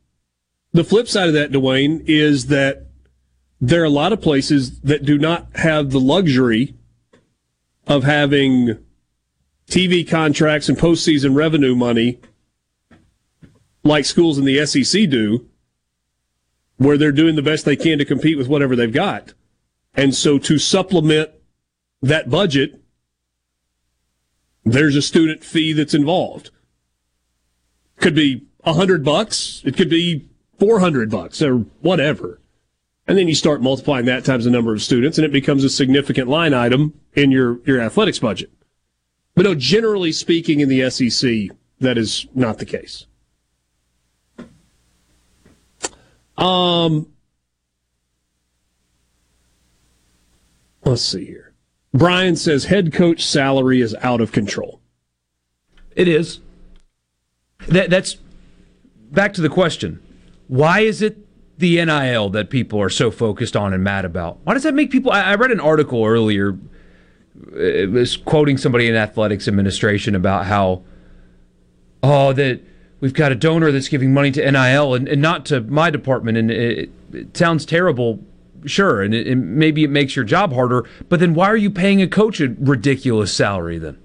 [0.71, 2.87] the flip side of that, Dwayne, is that
[3.59, 6.75] there are a lot of places that do not have the luxury
[7.87, 8.77] of having
[9.67, 12.19] TV contracts and postseason revenue money
[13.83, 15.47] like schools in the SEC do,
[16.77, 19.33] where they're doing the best they can to compete with whatever they've got.
[19.93, 21.31] And so to supplement
[22.01, 22.81] that budget,
[24.63, 26.51] there's a student fee that's involved.
[27.97, 29.61] Could be a hundred bucks.
[29.65, 32.39] It could be 400 bucks or whatever.
[33.07, 35.69] And then you start multiplying that times the number of students and it becomes a
[35.69, 38.51] significant line item in your, your athletics budget.
[39.35, 43.07] But no, generally speaking in the SEC, that is not the case.
[46.37, 47.07] Um,
[50.91, 51.53] let's see here.
[51.93, 54.81] Brian says head coach salary is out of control.
[55.95, 56.39] It is.
[57.67, 58.17] That, that's
[59.11, 60.01] back to the question.
[60.47, 61.17] Why is it
[61.57, 64.39] the NIL that people are so focused on and mad about?
[64.43, 65.11] Why does that make people?
[65.11, 66.57] I, I read an article earlier.
[67.53, 70.83] Uh, it was quoting somebody in athletics administration about how,
[72.03, 72.61] oh, that
[72.99, 76.37] we've got a donor that's giving money to NIL and, and not to my department,
[76.37, 78.23] and it, it sounds terrible
[78.65, 80.85] sure, and, it, and, maybe it makes your job harder.
[81.09, 83.97] But then why are you paying a coach a ridiculous salary then?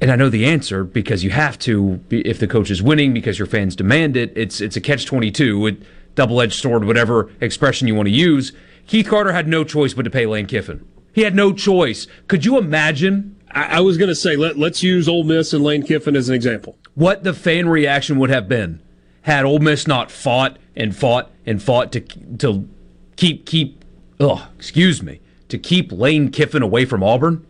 [0.00, 3.38] And I know the answer because you have to if the coach is winning because
[3.38, 4.32] your fans demand it.
[4.36, 5.78] It's it's a catch twenty two,
[6.14, 8.52] double edged sword, whatever expression you want to use.
[8.86, 10.86] Keith Carter had no choice but to pay Lane Kiffin.
[11.14, 12.06] He had no choice.
[12.28, 13.36] Could you imagine?
[13.50, 16.28] I, I was going to say let let's use Ole Miss and Lane Kiffin as
[16.28, 16.76] an example.
[16.94, 18.82] What the fan reaction would have been
[19.22, 22.68] had Ole Miss not fought and fought and fought to to
[23.16, 23.84] keep keep
[24.20, 27.46] oh excuse me to keep Lane Kiffin away from Auburn.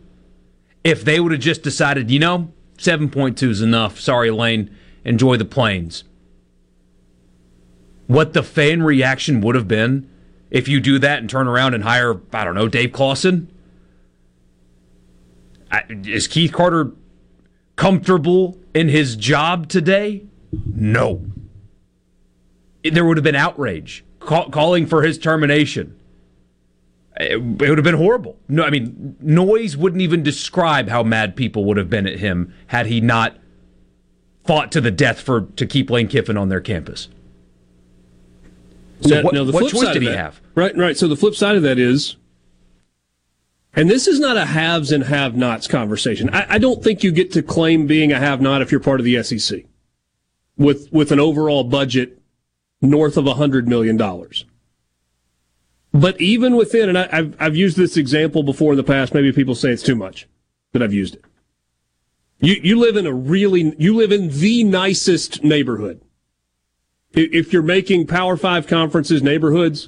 [0.83, 3.99] If they would have just decided, you know, seven point two is enough.
[3.99, 4.75] Sorry, Lane.
[5.03, 6.03] Enjoy the plains.
[8.07, 10.09] What the fan reaction would have been
[10.51, 13.51] if you do that and turn around and hire, I don't know, Dave Clawson.
[15.89, 16.91] Is Keith Carter
[17.75, 20.25] comfortable in his job today?
[20.73, 21.25] No
[22.93, 25.99] there would have been outrage call, calling for his termination.
[27.17, 28.37] It, it, would have been horrible.
[28.47, 32.53] No, I mean, noise wouldn't even describe how mad people would have been at him
[32.67, 33.37] had he not
[34.43, 37.07] fought to the death for to keep Lane Kiffin on their campus.
[39.01, 40.41] So, now, what, now what choice side did he that, have?
[40.55, 40.97] Right, right.
[40.97, 42.15] So the flip side of that is,
[43.75, 46.29] and this is not a haves and have-nots conversation.
[46.29, 49.05] I, I don't think you get to claim being a have-not if you're part of
[49.05, 49.63] the SEC,
[50.57, 52.14] with with an overall budget
[52.85, 53.97] north of $100 million.
[55.93, 59.31] But even within, and I, have I've used this example before in the past, maybe
[59.31, 60.27] people say it's too much,
[60.73, 61.23] but I've used it.
[62.39, 66.01] You, you live in a really, you live in the nicest neighborhood.
[67.13, 69.87] If you're making Power Five conferences neighborhoods,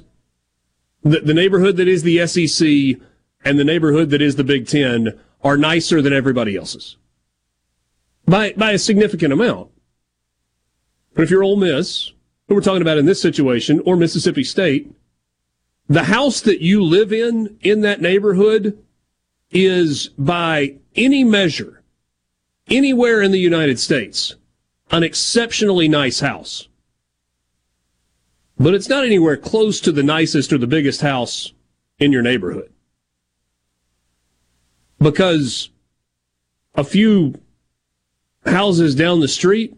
[1.02, 3.00] the, the neighborhood that is the SEC
[3.44, 6.96] and the neighborhood that is the Big Ten are nicer than everybody else's
[8.28, 9.70] by, by a significant amount.
[11.14, 12.12] But if you're Ole Miss,
[12.48, 14.90] who we're talking about in this situation, or Mississippi State,
[15.88, 18.78] the house that you live in in that neighborhood
[19.50, 21.82] is by any measure,
[22.68, 24.34] anywhere in the United States,
[24.90, 26.68] an exceptionally nice house.
[28.58, 31.52] But it's not anywhere close to the nicest or the biggest house
[31.98, 32.72] in your neighborhood.
[34.98, 35.70] Because
[36.74, 37.34] a few
[38.46, 39.76] houses down the street.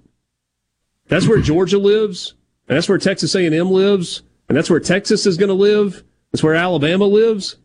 [1.09, 2.35] That's where Georgia lives.
[2.71, 4.23] And that's where Texas A&M lives.
[4.49, 6.05] And that's where Texas is going to live.
[6.31, 7.57] That's where Alabama lives.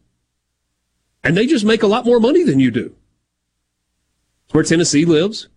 [1.23, 2.95] And they just make a lot more money than you do.
[4.45, 5.47] It's where Tennessee lives.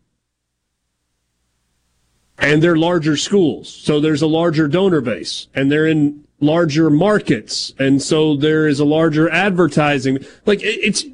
[2.39, 7.73] And they're larger schools, so there's a larger donor base, and they're in larger markets,
[7.77, 10.17] and so there is a larger advertising.
[10.47, 11.05] Like, it's.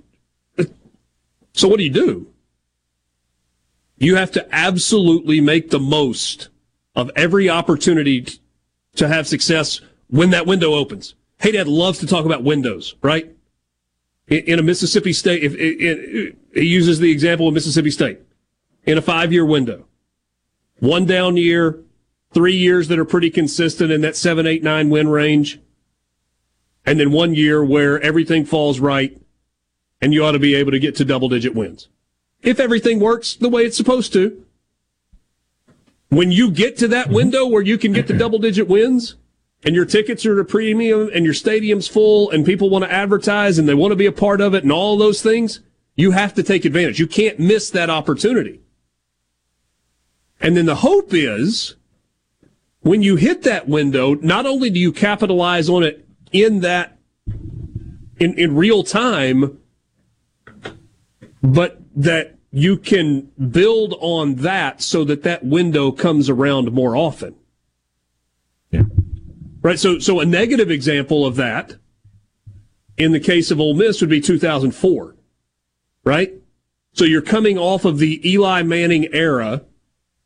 [1.54, 2.28] So, what do you do?
[3.98, 6.48] You have to absolutely make the most
[6.96, 8.26] of every opportunity
[8.96, 11.16] to have success when that window opens.
[11.40, 13.36] Hey, Dad loves to talk about windows, right?
[14.28, 15.56] In, a Mississippi State, if
[16.54, 18.20] he uses the example of Mississippi State
[18.84, 19.86] in a five-year window,
[20.80, 21.80] one down year,
[22.34, 25.60] three years that are pretty consistent in that seven, eight, nine win range,
[26.86, 29.20] and then one year where everything falls right,
[30.02, 31.90] and you ought to be able to get to double-digit wins
[32.42, 34.46] if everything works the way it's supposed to.
[36.10, 37.16] When you get to that mm-hmm.
[37.16, 39.16] window where you can get to double digit wins
[39.64, 42.92] and your tickets are at a premium and your stadium's full and people want to
[42.92, 45.60] advertise and they want to be a part of it and all those things,
[45.96, 47.00] you have to take advantage.
[47.00, 48.62] You can't miss that opportunity.
[50.40, 51.76] And then the hope is
[52.80, 56.98] when you hit that window, not only do you capitalize on it in that
[58.20, 59.60] in, in real time,
[61.44, 67.36] but that you can build on that so that that window comes around more often.
[69.62, 69.80] Right.
[69.80, 71.76] So, so a negative example of that
[72.98, 75.16] in the case of Ole Miss would be 2004.
[76.04, 76.34] Right.
[76.94, 79.64] So you're coming off of the Eli Manning era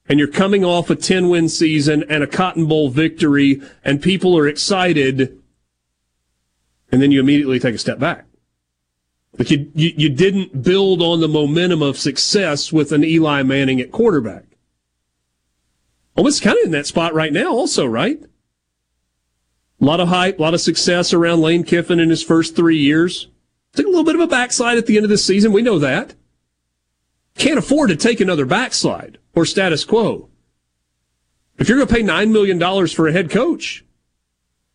[0.07, 4.37] and you're coming off a 10 win season and a Cotton Bowl victory and people
[4.37, 5.41] are excited.
[6.91, 8.25] And then you immediately take a step back.
[9.37, 13.81] But you, you, you didn't build on the momentum of success with an Eli Manning
[13.81, 14.45] at quarterback.
[16.15, 18.23] Almost kind of in that spot right now, also, right?
[19.81, 22.77] A lot of hype, a lot of success around Lane Kiffin in his first three
[22.77, 23.27] years.
[23.73, 25.51] Took a little bit of a backslide at the end of the season.
[25.51, 26.15] We know that.
[27.37, 30.29] Can't afford to take another backslide or status quo.
[31.57, 33.85] If you're going to pay $9 million for a head coach,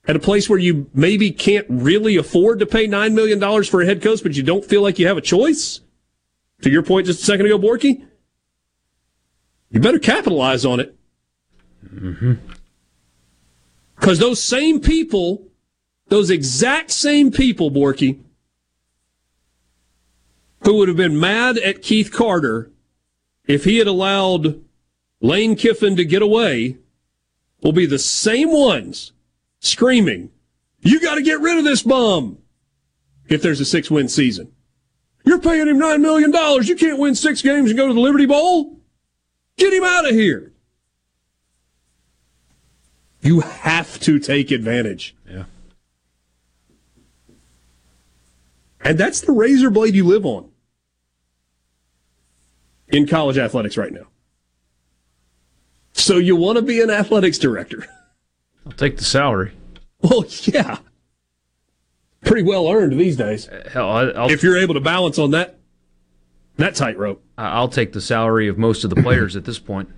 [0.06, 3.86] at a place where you maybe can't really afford to pay $9 million for a
[3.86, 5.80] head coach, but you don't feel like you have a choice?
[6.62, 8.06] To your point just a second ago, Borky,
[9.70, 10.94] you better capitalize on it.
[11.86, 12.34] Mm-hmm.
[14.00, 15.46] Because those same people,
[16.08, 18.18] those exact same people, Borky,
[20.62, 22.70] who would have been mad at Keith Carter
[23.46, 24.62] if he had allowed
[25.20, 26.78] Lane Kiffin to get away,
[27.62, 29.12] will be the same ones
[29.60, 30.30] screaming,
[30.80, 32.38] You got to get rid of this bum
[33.28, 34.50] if there's a six win season.
[35.26, 36.32] You're paying him $9 million.
[36.64, 38.78] You can't win six games and go to the Liberty Bowl.
[39.58, 40.49] Get him out of here.
[43.22, 45.14] You have to take advantage.
[45.28, 45.44] Yeah.
[48.82, 50.50] And that's the razor blade you live on
[52.88, 54.06] in college athletics right now.
[55.92, 57.86] So you want to be an athletics director.
[58.66, 59.52] I'll take the salary.
[60.02, 60.78] Well, yeah.
[62.22, 63.48] Pretty well earned these days.
[63.48, 65.58] Uh, hell, I, will if you're able to balance on that
[66.56, 67.22] that tightrope.
[67.38, 69.88] I'll take the salary of most of the players at this point,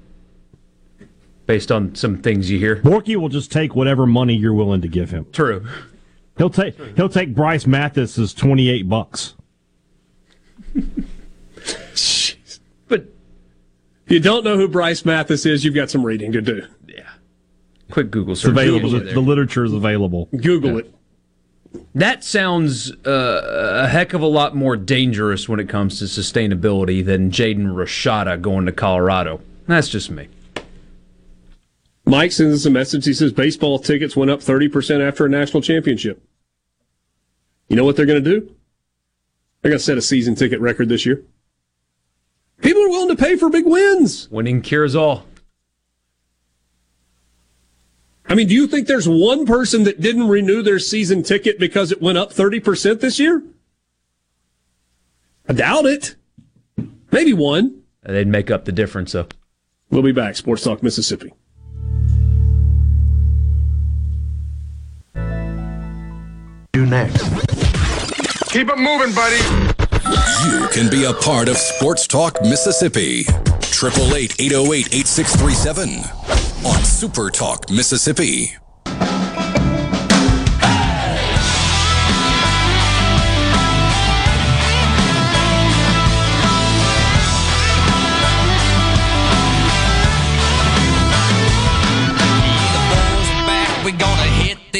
[1.46, 2.76] based on some things you hear.
[2.76, 5.26] Borky will just take whatever money you're willing to give him.
[5.32, 5.66] True.
[6.38, 9.34] He'll take he'll take Bryce Mathis's twenty eight bucks.
[12.88, 13.00] but
[14.06, 16.62] if you don't know who Bryce Mathis is, you've got some reading to do.
[16.86, 17.08] Yeah.
[17.90, 18.52] Quick Google It's search.
[18.52, 18.90] available.
[18.90, 20.28] The, the literature is available.
[20.36, 20.94] Google it.
[21.94, 27.04] That sounds uh, a heck of a lot more dangerous when it comes to sustainability
[27.04, 29.40] than Jaden Rashada going to Colorado.
[29.66, 30.28] That's just me.
[32.04, 33.04] Mike sends us a message.
[33.04, 36.22] He says baseball tickets went up 30% after a national championship.
[37.68, 38.54] You know what they're going to do?
[39.60, 41.24] They're going to set a season ticket record this year.
[42.60, 44.28] People are willing to pay for big wins.
[44.30, 45.24] Winning cures all.
[48.26, 51.92] I mean, do you think there's one person that didn't renew their season ticket because
[51.92, 53.42] it went up 30% this year?
[55.48, 56.16] I doubt it.
[57.10, 57.82] Maybe one.
[58.02, 59.26] They'd make up the difference, though.
[59.90, 60.36] We'll be back.
[60.36, 61.34] Sports Talk Mississippi.
[66.82, 67.22] Do next.
[68.50, 69.36] Keep it moving, buddy.
[70.44, 73.20] You can be a part of Sports Talk Mississippi.
[73.20, 75.88] 888 808 8637
[76.66, 78.61] on Super Talk Mississippi.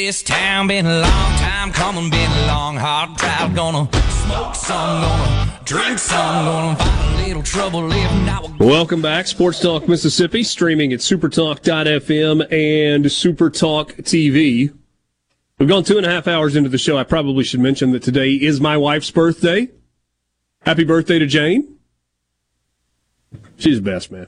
[0.05, 0.67] This town.
[0.67, 3.55] Been a long time coming, been a long, hard drive.
[3.55, 3.89] Gonna
[4.25, 8.59] smoke some, gonna drink some, gonna find a little trouble not.
[8.59, 9.27] Welcome back.
[9.27, 14.73] Sports Talk Mississippi, streaming at supertalk.fm and Supertalk TV.
[15.57, 16.97] We've gone two and a half hours into the show.
[16.97, 19.69] I probably should mention that today is my wife's birthday.
[20.65, 21.77] Happy birthday to Jane.
[23.57, 24.27] She's the best, man.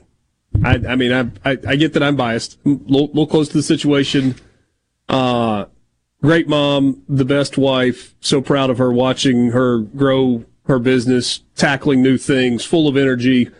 [0.64, 2.58] I, I mean, I, I, I get that I'm biased.
[2.64, 4.36] A little, little close to the situation.
[5.08, 5.66] Uh,
[6.22, 8.14] great mom, the best wife.
[8.20, 13.50] So proud of her watching her grow her business, tackling new things, full of energy.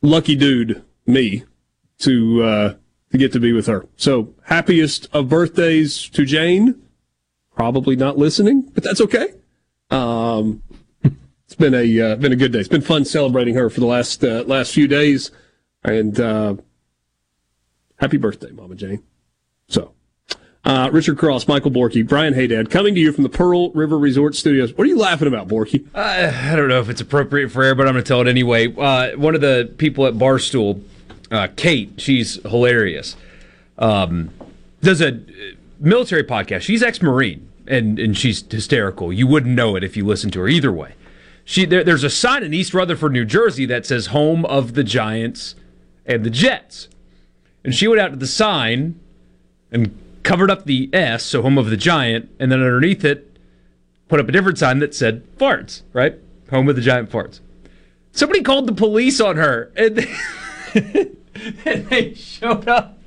[0.00, 1.44] Lucky dude, me,
[1.98, 2.74] to, uh,
[3.12, 3.86] to get to be with her.
[3.96, 6.82] So happiest of birthdays to Jane.
[7.54, 9.34] Probably not listening, but that's okay.
[9.90, 10.62] Um,
[11.44, 12.58] it's been a, uh, been a good day.
[12.58, 15.30] It's been fun celebrating her for the last, uh, last few days.
[15.84, 16.56] And, uh,
[17.96, 19.04] happy birthday, Mama Jane.
[19.68, 19.94] So,
[20.64, 24.34] uh, Richard Cross, Michael Borky, Brian Haydad, coming to you from the Pearl River Resort
[24.36, 24.72] Studios.
[24.74, 25.86] What are you laughing about, Borky?
[25.94, 28.28] Uh, I don't know if it's appropriate for air, but I'm going to tell it
[28.28, 28.72] anyway.
[28.74, 30.82] Uh, one of the people at Barstool,
[31.30, 33.16] uh, Kate, she's hilarious.
[33.78, 34.30] Um,
[34.82, 35.20] does a uh,
[35.80, 36.60] military podcast.
[36.60, 39.12] She's ex-marine, and and she's hysterical.
[39.12, 40.48] You wouldn't know it if you listened to her.
[40.48, 40.94] Either way,
[41.44, 44.84] she there, there's a sign in East Rutherford, New Jersey, that says "Home of the
[44.84, 45.56] Giants
[46.06, 46.88] and the Jets,"
[47.64, 49.00] and she went out to the sign
[49.72, 53.36] and covered up the S, so home of the giant, and then underneath it,
[54.08, 56.18] put up a different sign that said farts, right?
[56.50, 57.40] Home of the giant farts.
[58.12, 61.10] Somebody called the police on her, and they,
[61.64, 62.98] and they showed up,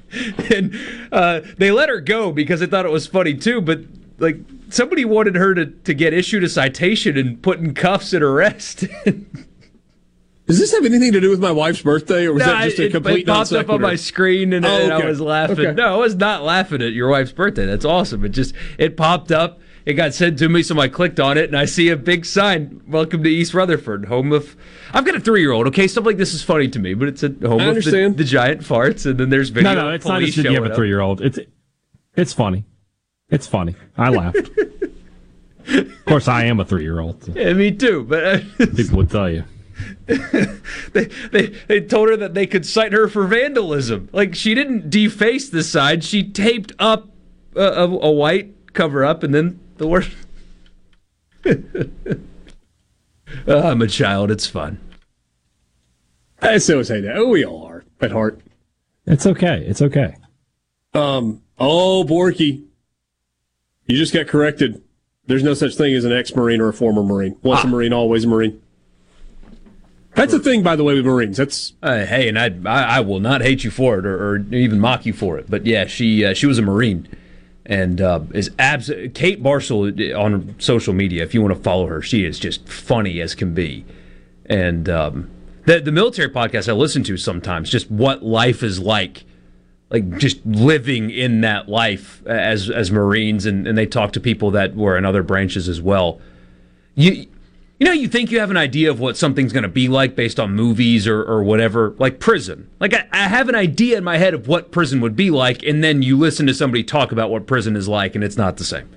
[0.52, 0.76] and
[1.12, 3.62] uh, they let her go because they thought it was funny too.
[3.62, 3.82] But
[4.18, 4.38] like
[4.70, 9.26] somebody wanted her to, to get issued a citation and put in cuffs and arrested.
[10.48, 12.78] Does this have anything to do with my wife's birthday, or was No, that just
[12.80, 15.60] a it- complete It popped up on my screen, and, Oh, and I was laughing.
[15.66, 15.74] Okay.
[15.74, 17.66] No, I was not laughing at your wife's birthday.
[17.66, 18.24] That's awesome.
[18.26, 19.60] It just it popped up.
[19.88, 22.26] It got sent to me, so I clicked on it, and I see a big
[22.26, 24.56] sign: "Welcome to East Rutherford, home of."
[24.94, 25.68] I've got a three-year-old.
[25.68, 27.68] Okay, stuff like this is funny to me, but it's a home I of the,
[27.68, 28.18] understand.
[28.18, 29.74] the giant farts, and then there's video.
[29.76, 31.22] no, no, of it's not police just that you have a three year old.
[31.22, 31.38] It's
[32.16, 32.66] it's funny.
[33.30, 33.76] It's funny.
[33.98, 34.38] I laughed.
[35.68, 37.36] of course, I am a three year old.
[37.36, 38.04] Yeah, me too.
[38.06, 38.40] But uh,
[38.76, 39.44] People would tell you.
[40.06, 44.10] they, they they told her that they could cite her for vandalism.
[44.14, 47.10] Like she didn't deface the sign; she taped up
[47.56, 50.08] a, a, a white cover up, and then the word.
[51.46, 51.56] Uh,
[53.48, 54.32] I'm a child.
[54.32, 54.80] It's fun.
[56.42, 57.18] I still say that.
[57.18, 58.40] Oh, we all are at heart.
[59.06, 59.64] It's okay.
[59.68, 60.16] It's okay.
[60.94, 61.42] Um.
[61.58, 62.64] Oh, Borky,
[63.86, 64.82] you just got corrected.
[65.28, 67.38] There's no such thing as an ex-marine or a former marine.
[67.42, 67.68] Once Ah.
[67.68, 68.62] a marine, always a marine.
[70.16, 71.38] That's a thing, by the way, with Marines.
[71.38, 74.38] That's Uh, hey, and I, I I will not hate you for it or, or
[74.54, 75.50] even mock you for it.
[75.50, 77.08] But yeah, she uh, she was a Marine,
[77.66, 78.90] and uh, is abs.
[79.14, 81.24] Kate Barcel on social media.
[81.24, 83.86] If you want to follow her, she is just funny as can be.
[84.46, 85.30] And um,
[85.66, 89.26] the the military podcast I listen to sometimes, just what life is like,
[89.90, 94.50] like just living in that life as as Marines, and, and they talk to people
[94.52, 96.22] that were in other branches as well.
[96.96, 97.28] You
[97.80, 100.16] you know, you think you have an idea of what something's going to be like
[100.16, 102.70] based on movies or, or whatever, like prison.
[102.80, 105.62] Like, I, I have an idea in my head of what prison would be like,
[105.64, 108.58] and then you listen to somebody talk about what prison is like, and it's not
[108.58, 108.90] the same.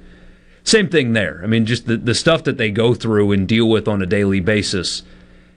[0.62, 1.40] Same thing there.
[1.42, 4.06] I mean, just the, the stuff that they go through and deal with on a
[4.06, 5.02] daily basis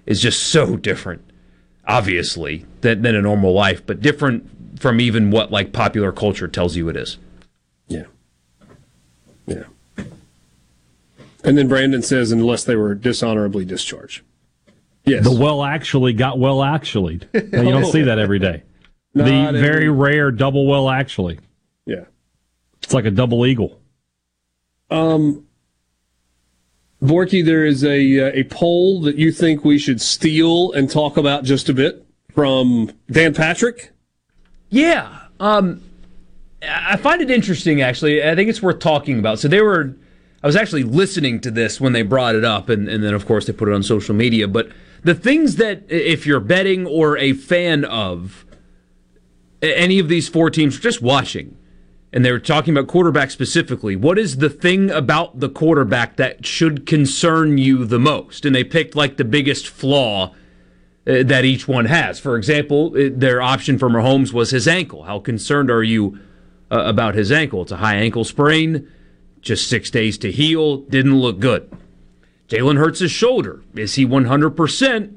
[0.06, 1.22] is just so different,
[1.86, 6.76] obviously, than, than a normal life, but different from even what, like, popular culture tells
[6.76, 7.20] you it is.
[7.88, 8.06] Yeah.
[9.46, 9.64] Yeah.
[11.44, 14.22] And then Brandon says, unless they were dishonorably discharged.
[15.06, 15.24] Yes.
[15.24, 17.22] The well actually got well actually.
[17.34, 18.64] you don't see that every day.
[19.14, 21.40] The Not very every- rare double well actually.
[21.86, 22.06] Yeah.
[22.84, 23.80] It's like a double eagle.
[24.92, 25.46] Um,
[27.02, 31.18] Borky, there is a uh, a poll that you think we should steal and talk
[31.18, 32.06] about just a bit
[32.36, 33.92] from Dan Patrick.
[34.70, 35.18] Yeah.
[35.40, 35.82] Um,
[36.64, 38.24] I find it interesting, actually.
[38.24, 39.40] I think it's worth talking about.
[39.40, 39.96] So they were,
[40.44, 43.26] I was actually listening to this when they brought it up, and, and then, of
[43.26, 44.48] course, they put it on social media.
[44.48, 44.70] But
[45.04, 48.46] the things that, if you're betting or a fan of
[49.62, 51.58] any of these four teams, just watching,
[52.14, 53.96] and they were talking about quarterback specifically.
[53.96, 58.46] What is the thing about the quarterback that should concern you the most?
[58.46, 60.34] And they picked like the biggest flaw
[61.08, 62.20] uh, that each one has.
[62.20, 65.04] For example, their option for Mahomes was his ankle.
[65.04, 66.20] How concerned are you
[66.70, 67.62] uh, about his ankle?
[67.62, 68.90] It's a high ankle sprain,
[69.42, 71.70] just six days to heal, didn't look good.
[72.48, 73.64] Jalen Hurts' shoulder.
[73.76, 75.16] Is he 100%?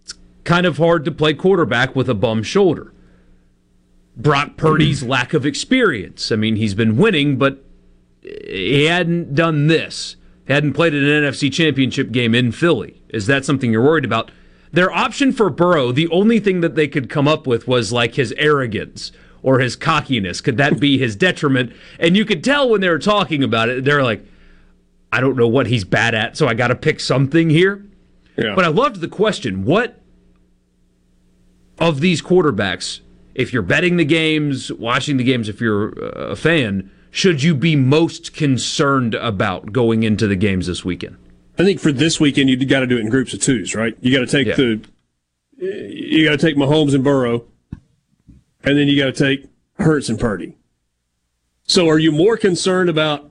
[0.00, 0.14] It's
[0.44, 2.92] kind of hard to play quarterback with a bum shoulder.
[4.16, 6.30] Brock Purdy's lack of experience.
[6.30, 7.64] I mean, he's been winning, but
[8.22, 10.16] he hadn't done this.
[10.46, 13.02] He hadn't played in an NFC championship game in Philly.
[13.08, 14.30] Is that something you're worried about?
[14.72, 18.14] Their option for Burrow, the only thing that they could come up with was like
[18.14, 19.12] his arrogance
[19.46, 20.40] or his cockiness.
[20.40, 21.72] Could that be his detriment?
[22.00, 24.26] And you could tell when they were talking about it, they're like,
[25.12, 27.86] I don't know what he's bad at, so I got to pick something here.
[28.36, 28.56] Yeah.
[28.56, 30.02] But I loved the question what
[31.78, 33.02] of these quarterbacks
[33.36, 37.54] if you're betting the games, watching the games, if you're uh, a fan, should you
[37.54, 41.18] be most concerned about going into the games this weekend?
[41.56, 43.96] I think for this weekend, you've got to do it in groups of twos, right?
[44.00, 44.56] You got to take yeah.
[44.56, 44.80] the,
[45.56, 47.44] you got to take Mahomes and Burrow,
[48.66, 49.48] and then you got to take
[49.78, 50.56] Hurts and Purdy.
[51.62, 53.30] So, are you more concerned about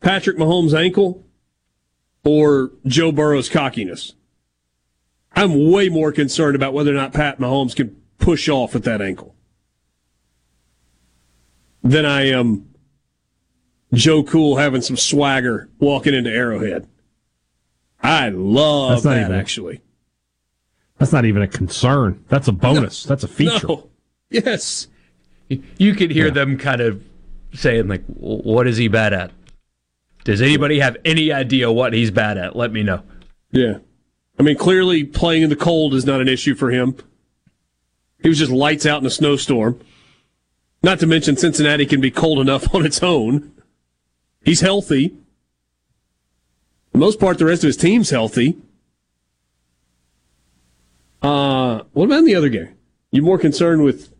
[0.00, 1.24] Patrick Mahomes' ankle
[2.24, 4.14] or Joe Burrow's cockiness?
[5.34, 9.02] I'm way more concerned about whether or not Pat Mahomes can push off with that
[9.02, 9.34] ankle
[11.82, 12.68] than I am
[13.92, 16.88] Joe Cool having some swagger walking into Arrowhead.
[18.02, 19.82] I love that even, actually.
[20.98, 22.24] That's not even a concern.
[22.28, 23.04] That's a bonus.
[23.04, 23.68] No, that's a feature.
[23.68, 23.90] No.
[24.30, 24.88] Yes.
[25.48, 26.32] You could hear yeah.
[26.32, 27.02] them kind of
[27.54, 29.30] saying like, "What is he bad at?"
[30.24, 32.56] Does anybody have any idea what he's bad at?
[32.56, 33.04] Let me know.
[33.52, 33.78] Yeah.
[34.38, 36.96] I mean, clearly playing in the cold is not an issue for him.
[38.20, 39.80] He was just lights out in a snowstorm.
[40.82, 43.52] Not to mention Cincinnati can be cold enough on its own.
[44.44, 45.10] He's healthy.
[46.90, 48.56] For the most part, the rest of his team's healthy.
[51.22, 52.74] Uh, what about in the other game?
[53.12, 54.12] You more concerned with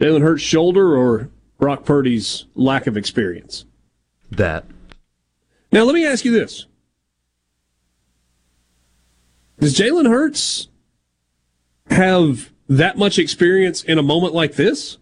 [0.00, 3.64] Jalen Hurts' shoulder or Brock Purdy's lack of experience?
[4.30, 4.64] That.
[5.72, 6.66] Now, let me ask you this.
[9.58, 10.68] Does Jalen Hurts
[11.90, 14.98] have that much experience in a moment like this?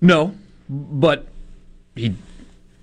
[0.00, 0.34] No,
[0.68, 1.26] but
[1.94, 2.14] he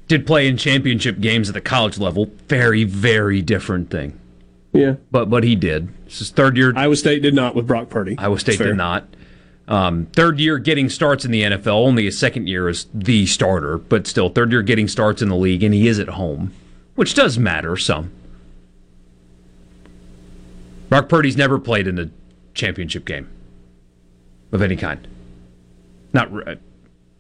[0.08, 2.30] did play in championship games at the college level.
[2.48, 4.20] Very, very different thing.
[4.72, 5.90] Yeah, but but he did.
[6.06, 6.74] This is third year.
[6.76, 8.16] Iowa State did not with Brock Purdy.
[8.18, 9.08] Iowa State did not.
[9.68, 11.68] Um, third year getting starts in the NFL.
[11.86, 15.36] Only a second year as the starter, but still third year getting starts in the
[15.36, 16.54] league, and he is at home,
[16.96, 18.12] which does matter some.
[20.90, 22.10] Brock Purdy's never played in a
[22.54, 23.30] championship game
[24.54, 25.06] of any kind.
[26.14, 26.32] Not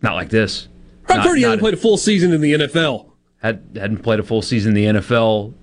[0.01, 0.69] not like this.
[1.05, 3.11] Brock Purdy hasn't played a full season in the NFL.
[3.41, 5.53] Had hadn't played a full season in the NFL.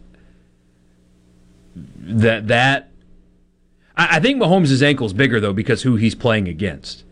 [1.74, 2.90] That that
[3.96, 7.04] I, I think Mahomes' ankle is bigger though because who he's playing against.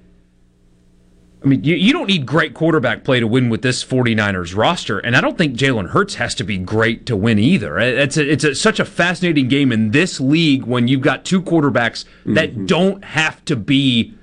[1.44, 5.00] I mean, you, you don't need great quarterback play to win with this 49ers roster,
[5.00, 7.78] and I don't think Jalen Hurts has to be great to win either.
[7.80, 11.42] It's a, it's a, such a fascinating game in this league when you've got two
[11.42, 12.34] quarterbacks mm-hmm.
[12.34, 14.14] that don't have to be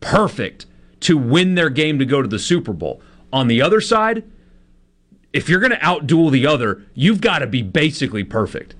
[0.00, 0.66] perfect
[1.00, 3.00] to win their game to go to the Super Bowl.
[3.32, 4.24] On the other side,
[5.32, 8.74] if you're going to outduel the other, you've got to be basically perfect.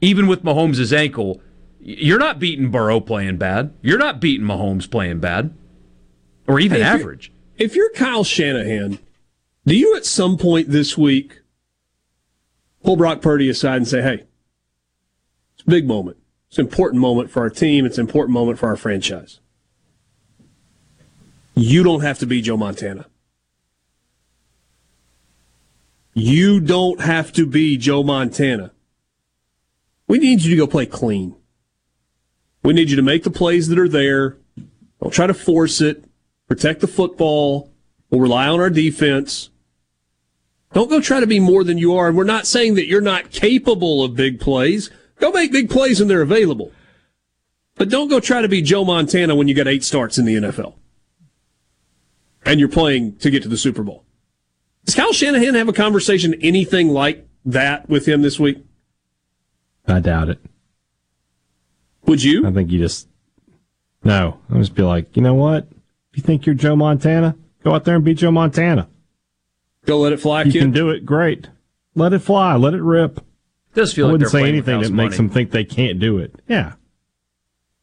[0.00, 1.40] Even with Mahomes' ankle,
[1.80, 3.74] you're not beating Burrow playing bad.
[3.82, 5.54] You're not beating Mahomes playing bad,
[6.46, 7.32] or even hey, if average.
[7.56, 8.98] You're, if you're Kyle Shanahan,
[9.66, 11.40] do you at some point this week
[12.82, 14.24] pull Brock Purdy aside and say, hey,
[15.54, 16.16] it's a big moment.
[16.48, 17.84] It's an important moment for our team.
[17.84, 19.40] It's an important moment for our franchise.
[21.54, 23.06] You don't have to be Joe Montana.
[26.14, 28.72] You don't have to be Joe Montana.
[30.06, 31.36] We need you to go play clean.
[32.68, 34.36] We need you to make the plays that are there.
[35.00, 36.04] Don't try to force it.
[36.48, 37.72] Protect the football.
[38.10, 39.48] We'll rely on our defense.
[40.74, 42.08] Don't go try to be more than you are.
[42.08, 44.90] And we're not saying that you're not capable of big plays.
[45.18, 46.70] Go make big plays when they're available.
[47.76, 50.34] But don't go try to be Joe Montana when you got eight starts in the
[50.34, 50.74] NFL
[52.44, 54.04] and you're playing to get to the Super Bowl.
[54.84, 58.62] Does Kyle Shanahan have a conversation anything like that with him this week?
[59.86, 60.38] I doubt it.
[62.08, 62.46] Would you?
[62.46, 63.06] I think you just
[64.02, 64.38] no.
[64.52, 65.68] I just be like, you know what?
[66.10, 68.88] If you think you're Joe Montana, go out there and be Joe Montana.
[69.84, 70.60] Go let it fly, You kid.
[70.60, 71.04] can do it.
[71.06, 71.48] Great.
[71.94, 72.56] Let it fly.
[72.56, 73.20] Let it rip.
[73.74, 75.50] does feel I like wouldn't they're say playing with anything house that makes them think
[75.50, 76.34] they can't do it.
[76.48, 76.74] Yeah.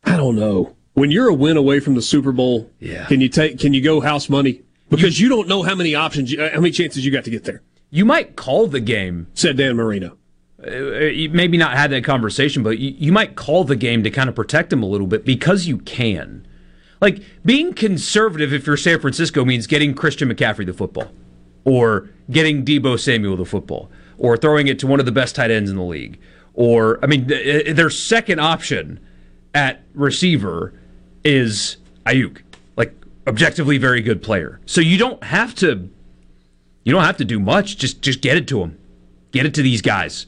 [0.03, 0.75] I don't know.
[0.93, 3.05] When you're a win away from the Super Bowl, Yeah.
[3.05, 3.59] can you take?
[3.59, 4.61] Can you go house money?
[4.89, 7.43] Because you, don't know how many options, you, how many chances you got to get
[7.43, 7.63] there.
[7.89, 9.27] You might call the game.
[9.33, 10.17] Said Dan Marino.
[10.65, 14.27] Uh, maybe not had that conversation, but you, you might call the game to kind
[14.27, 16.47] of protect them a little bit because you can.
[17.01, 21.11] Like being conservative, if you're San Francisco, means getting Christian McCaffrey the football,
[21.65, 25.51] or getting Deebo Samuel the football, or throwing it to one of the best tight
[25.51, 26.19] ends in the league,
[26.55, 28.99] or I mean, their second option
[29.53, 30.73] at receiver
[31.23, 32.41] is Aiyuk,
[32.75, 32.93] like
[33.27, 34.59] objectively very good player.
[34.65, 35.89] So you don't have to,
[36.83, 37.77] you don't have to do much.
[37.77, 38.79] Just just get it to them,
[39.31, 40.25] get it to these guys.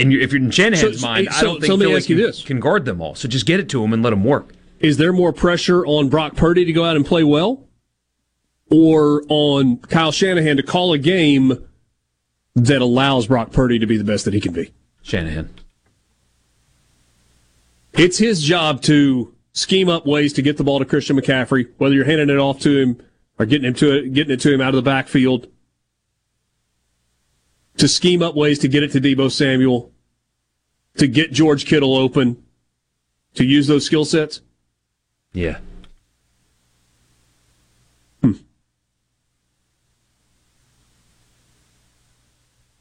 [0.00, 1.94] And if you're in Shanahan's So- so- mind, I don't so think let me feel
[1.94, 2.42] like you you this.
[2.42, 3.14] can guard them all.
[3.14, 4.52] So just get it to them and let them work.
[4.80, 7.66] Is there more pressure on Brock Purdy to go out and play well,
[8.70, 11.58] or on Kyle Shanahan to call a game
[12.54, 14.70] that allows Brock Purdy to be the best that he can be?
[15.02, 15.48] Shanahan.
[17.94, 21.94] It's his job to scheme up ways to get the ball to Christian McCaffrey, whether
[21.94, 22.98] you're handing it off to him
[23.38, 25.48] or getting him to it, getting it to him out of the backfield.
[27.78, 29.92] To scheme up ways to get it to Deebo Samuel,
[30.96, 32.42] to get George Kittle open,
[33.34, 34.40] to use those skill sets.
[35.32, 35.58] Yeah.
[38.20, 38.32] Hmm.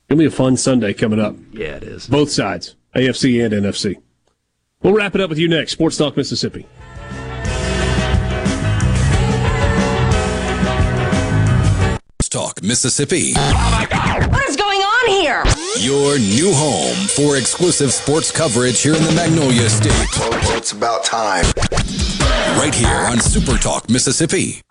[0.09, 1.35] It'll be a fun Sunday coming up.
[1.51, 2.07] Yeah, it is.
[2.07, 4.01] Both sides, AFC and NFC.
[4.81, 5.73] We'll wrap it up with you next.
[5.73, 6.65] Sports Talk Mississippi.
[12.29, 13.33] Talk Mississippi.
[13.35, 14.56] Oh What is going on here?
[15.79, 19.91] Your new home for exclusive sports coverage here in the Magnolia State.
[20.57, 21.45] It's about time.
[22.57, 24.61] Right here on Super Talk Mississippi.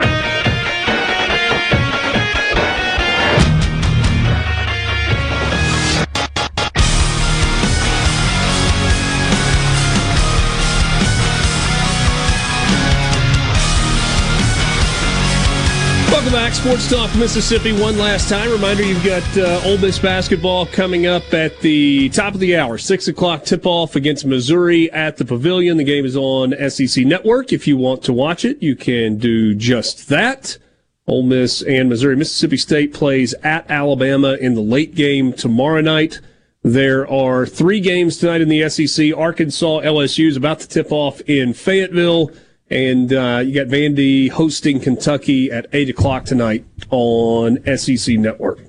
[16.27, 17.70] Welcome back, Sports Talk Mississippi.
[17.70, 22.35] One last time, reminder: you've got uh, Ole Miss basketball coming up at the top
[22.35, 25.77] of the hour, six o'clock tip-off against Missouri at the Pavilion.
[25.77, 27.53] The game is on SEC Network.
[27.53, 30.59] If you want to watch it, you can do just that.
[31.07, 32.16] Ole Miss and Missouri.
[32.16, 36.19] Mississippi State plays at Alabama in the late game tomorrow night.
[36.65, 39.16] There are three games tonight in the SEC.
[39.16, 42.32] Arkansas, LSU is about to tip off in Fayetteville.
[42.68, 48.60] And uh, you got Vandy hosting Kentucky at 8 o'clock tonight on SEC Network.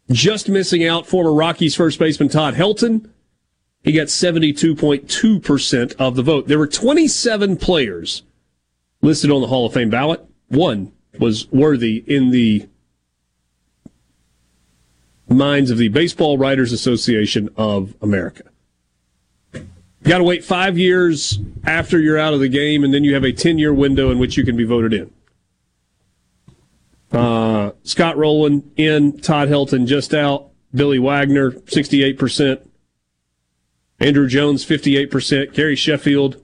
[0.09, 3.09] Just missing out former Rockies first baseman Todd Helton.
[3.83, 6.47] He got 72.2% of the vote.
[6.47, 8.23] There were 27 players
[9.01, 10.25] listed on the Hall of Fame ballot.
[10.47, 12.67] One was worthy in the
[15.29, 18.43] minds of the Baseball Writers Association of America.
[20.07, 23.13] You got to wait five years after you're out of the game, and then you
[23.13, 25.11] have a 10 year window in which you can be voted in.
[27.11, 32.65] Uh, Scott Rolen in, Todd Helton just out, Billy Wagner, 68%,
[33.99, 36.41] Andruw Jones, 58%, Gary Sheffield,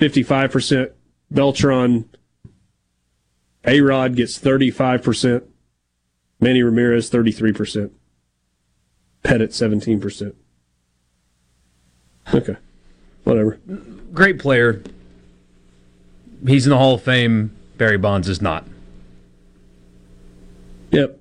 [0.00, 0.90] 55%,
[1.30, 2.08] Beltran,
[3.66, 5.42] A Rod gets 35%,
[6.40, 7.90] Manny Ramirez, 33%,
[9.22, 10.34] Pettitte, 17%.
[12.32, 12.56] Okay.
[13.24, 13.58] Whatever.
[14.12, 14.82] Great player.
[16.46, 17.54] He's in the Hall of Fame.
[17.78, 18.64] Barry Bonds is not.
[20.90, 21.18] Yep.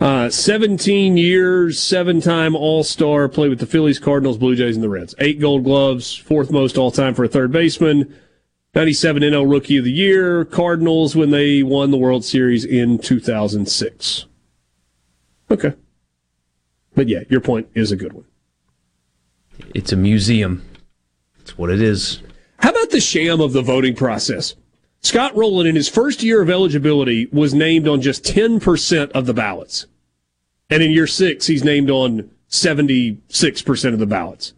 [0.00, 4.82] Uh, 17 years, seven time All Star, played with the Phillies, Cardinals, Blue Jays, and
[4.82, 5.14] the Reds.
[5.18, 8.14] Eight gold gloves, fourth most all time for a third baseman.
[8.74, 14.26] 97 NL Rookie of the Year, Cardinals when they won the World Series in 2006.
[15.50, 15.74] Okay.
[16.94, 18.24] But yeah, your point is a good one.
[19.74, 20.64] It's a museum.
[21.40, 22.20] It's what it is.
[22.58, 24.54] How about the sham of the voting process?
[25.02, 29.32] Scott Rolen, in his first year of eligibility, was named on just 10% of the
[29.32, 29.86] ballots.
[30.68, 34.52] And in year six, he's named on 76% of the ballots.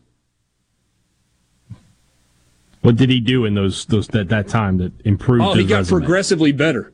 [2.81, 5.45] What did he do in those those that, that time that improved?
[5.45, 6.01] Oh, he got resume?
[6.01, 6.93] progressively better.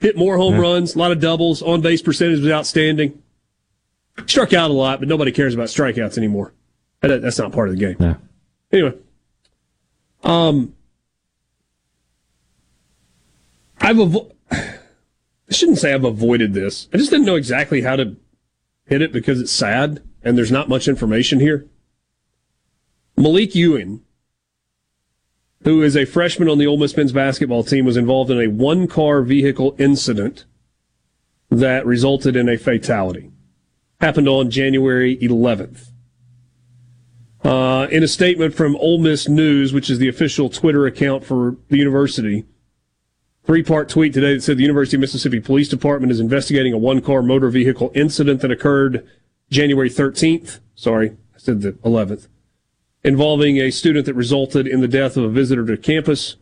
[0.00, 0.60] Hit more home Yeah.
[0.60, 3.22] runs, a lot of doubles, on base percentage was outstanding.
[4.26, 6.52] Struck out a lot, but nobody cares about strikeouts anymore.
[7.08, 7.96] That- That's not part of the game.
[8.00, 8.14] Yeah.
[8.72, 8.94] Anyway,
[10.22, 10.74] um,
[13.80, 16.88] I've avo- I shouldn't say I've avoided this.
[16.92, 18.16] I just didn't know exactly how to
[18.86, 21.66] hit it because it's sad and there's not much information here.
[23.16, 24.00] Malik Ewing,
[25.62, 28.48] who is a freshman on the Ole Miss men's basketball team, was involved in a
[28.48, 30.44] one-car vehicle incident
[31.50, 33.30] that resulted in a fatality.
[34.00, 35.90] Happened on January 11th.
[37.44, 41.58] Uh, in a statement from Ole Miss News, which is the official Twitter account for
[41.68, 42.46] the university,
[43.44, 46.78] three part tweet today that said the University of Mississippi Police Department is investigating a
[46.78, 49.06] one car motor vehicle incident that occurred
[49.50, 50.60] January 13th.
[50.74, 52.28] Sorry, I said the 11th,
[53.02, 56.36] involving a student that resulted in the death of a visitor to campus.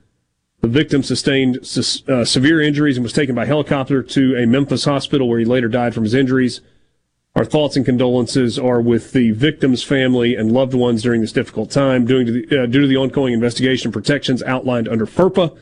[0.60, 1.56] The victim sustained
[2.06, 5.66] uh, severe injuries and was taken by helicopter to a Memphis hospital where he later
[5.66, 6.60] died from his injuries.
[7.34, 11.70] Our thoughts and condolences are with the victim's family and loved ones during this difficult
[11.70, 12.04] time.
[12.04, 15.56] Due to the, uh, due to the ongoing investigation protections outlined under FERPA,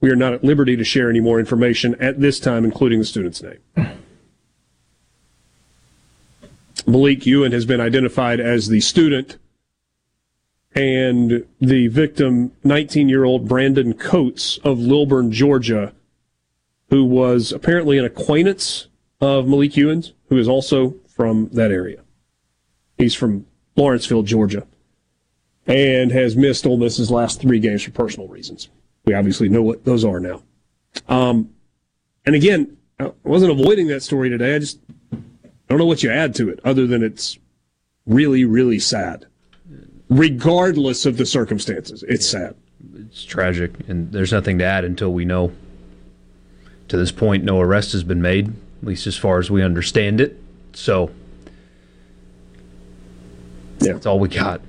[0.00, 3.04] we are not at liberty to share any more information at this time, including the
[3.04, 3.58] student's name.
[6.86, 9.36] Malique Ewin has been identified as the student,
[10.76, 15.92] and the victim, 19 year old Brandon Coates of Lilburn, Georgia,
[16.90, 18.86] who was apparently an acquaintance
[19.20, 22.02] of Malique Ewin's, who is also from that area.
[22.98, 24.66] He's from Lawrenceville, Georgia,
[25.66, 28.68] and has missed Ole Miss's last three games for personal reasons.
[29.06, 30.42] We obviously know what those are now.
[31.08, 31.50] Um,
[32.26, 34.56] and again, I wasn't avoiding that story today.
[34.56, 34.78] I just
[35.68, 37.38] don't know what you add to it other than it's
[38.06, 39.26] really, really sad.
[40.08, 42.54] Regardless of the circumstances, it's sad.
[42.94, 45.52] It's tragic, and there's nothing to add until we know.
[46.88, 50.20] To this point, no arrest has been made, at least as far as we understand
[50.20, 50.40] it.
[50.76, 51.10] So,
[53.80, 53.94] yeah.
[53.94, 54.60] that's all we got.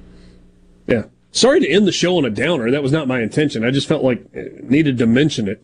[0.88, 1.04] Yeah.
[1.32, 2.72] Sorry to end the show on a downer.
[2.72, 3.66] That was not my intention.
[3.66, 5.62] I just felt like I needed to mention it.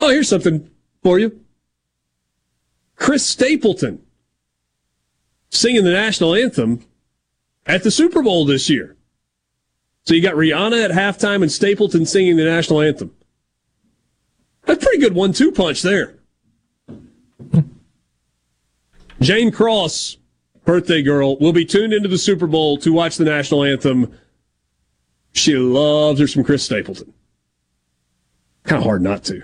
[0.00, 0.68] Oh, here's something
[1.04, 1.40] for you.
[2.96, 4.02] Chris Stapleton
[5.50, 6.84] singing the national anthem
[7.64, 8.96] at the Super Bowl this year.
[10.02, 13.14] So you got Rihanna at halftime and Stapleton singing the national anthem.
[14.64, 16.16] That's a pretty good one-two punch there.
[19.20, 20.18] Jane Cross,
[20.64, 24.12] birthday girl, will be tuned into the Super Bowl to watch the national anthem.
[25.32, 27.12] She loves her some Chris Stapleton.
[28.64, 29.42] Kind of hard not to.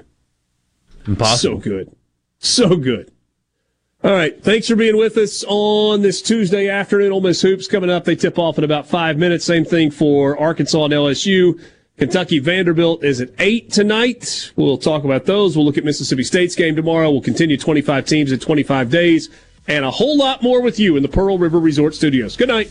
[1.06, 1.56] Impossible.
[1.56, 1.96] So good.
[2.38, 3.12] So good.
[4.02, 4.42] All right.
[4.42, 7.12] Thanks for being with us on this Tuesday afternoon.
[7.12, 8.04] Ole Miss Hoops coming up.
[8.04, 9.44] They tip off in about five minutes.
[9.44, 11.60] Same thing for Arkansas and LSU.
[11.98, 14.52] Kentucky Vanderbilt is at 8 tonight.
[14.56, 15.54] We'll talk about those.
[15.54, 17.10] We'll look at Mississippi State's game tomorrow.
[17.10, 19.28] We'll continue 25 teams in 25 days
[19.66, 22.36] and a whole lot more with you in the Pearl River Resort Studios.
[22.36, 22.70] Good night.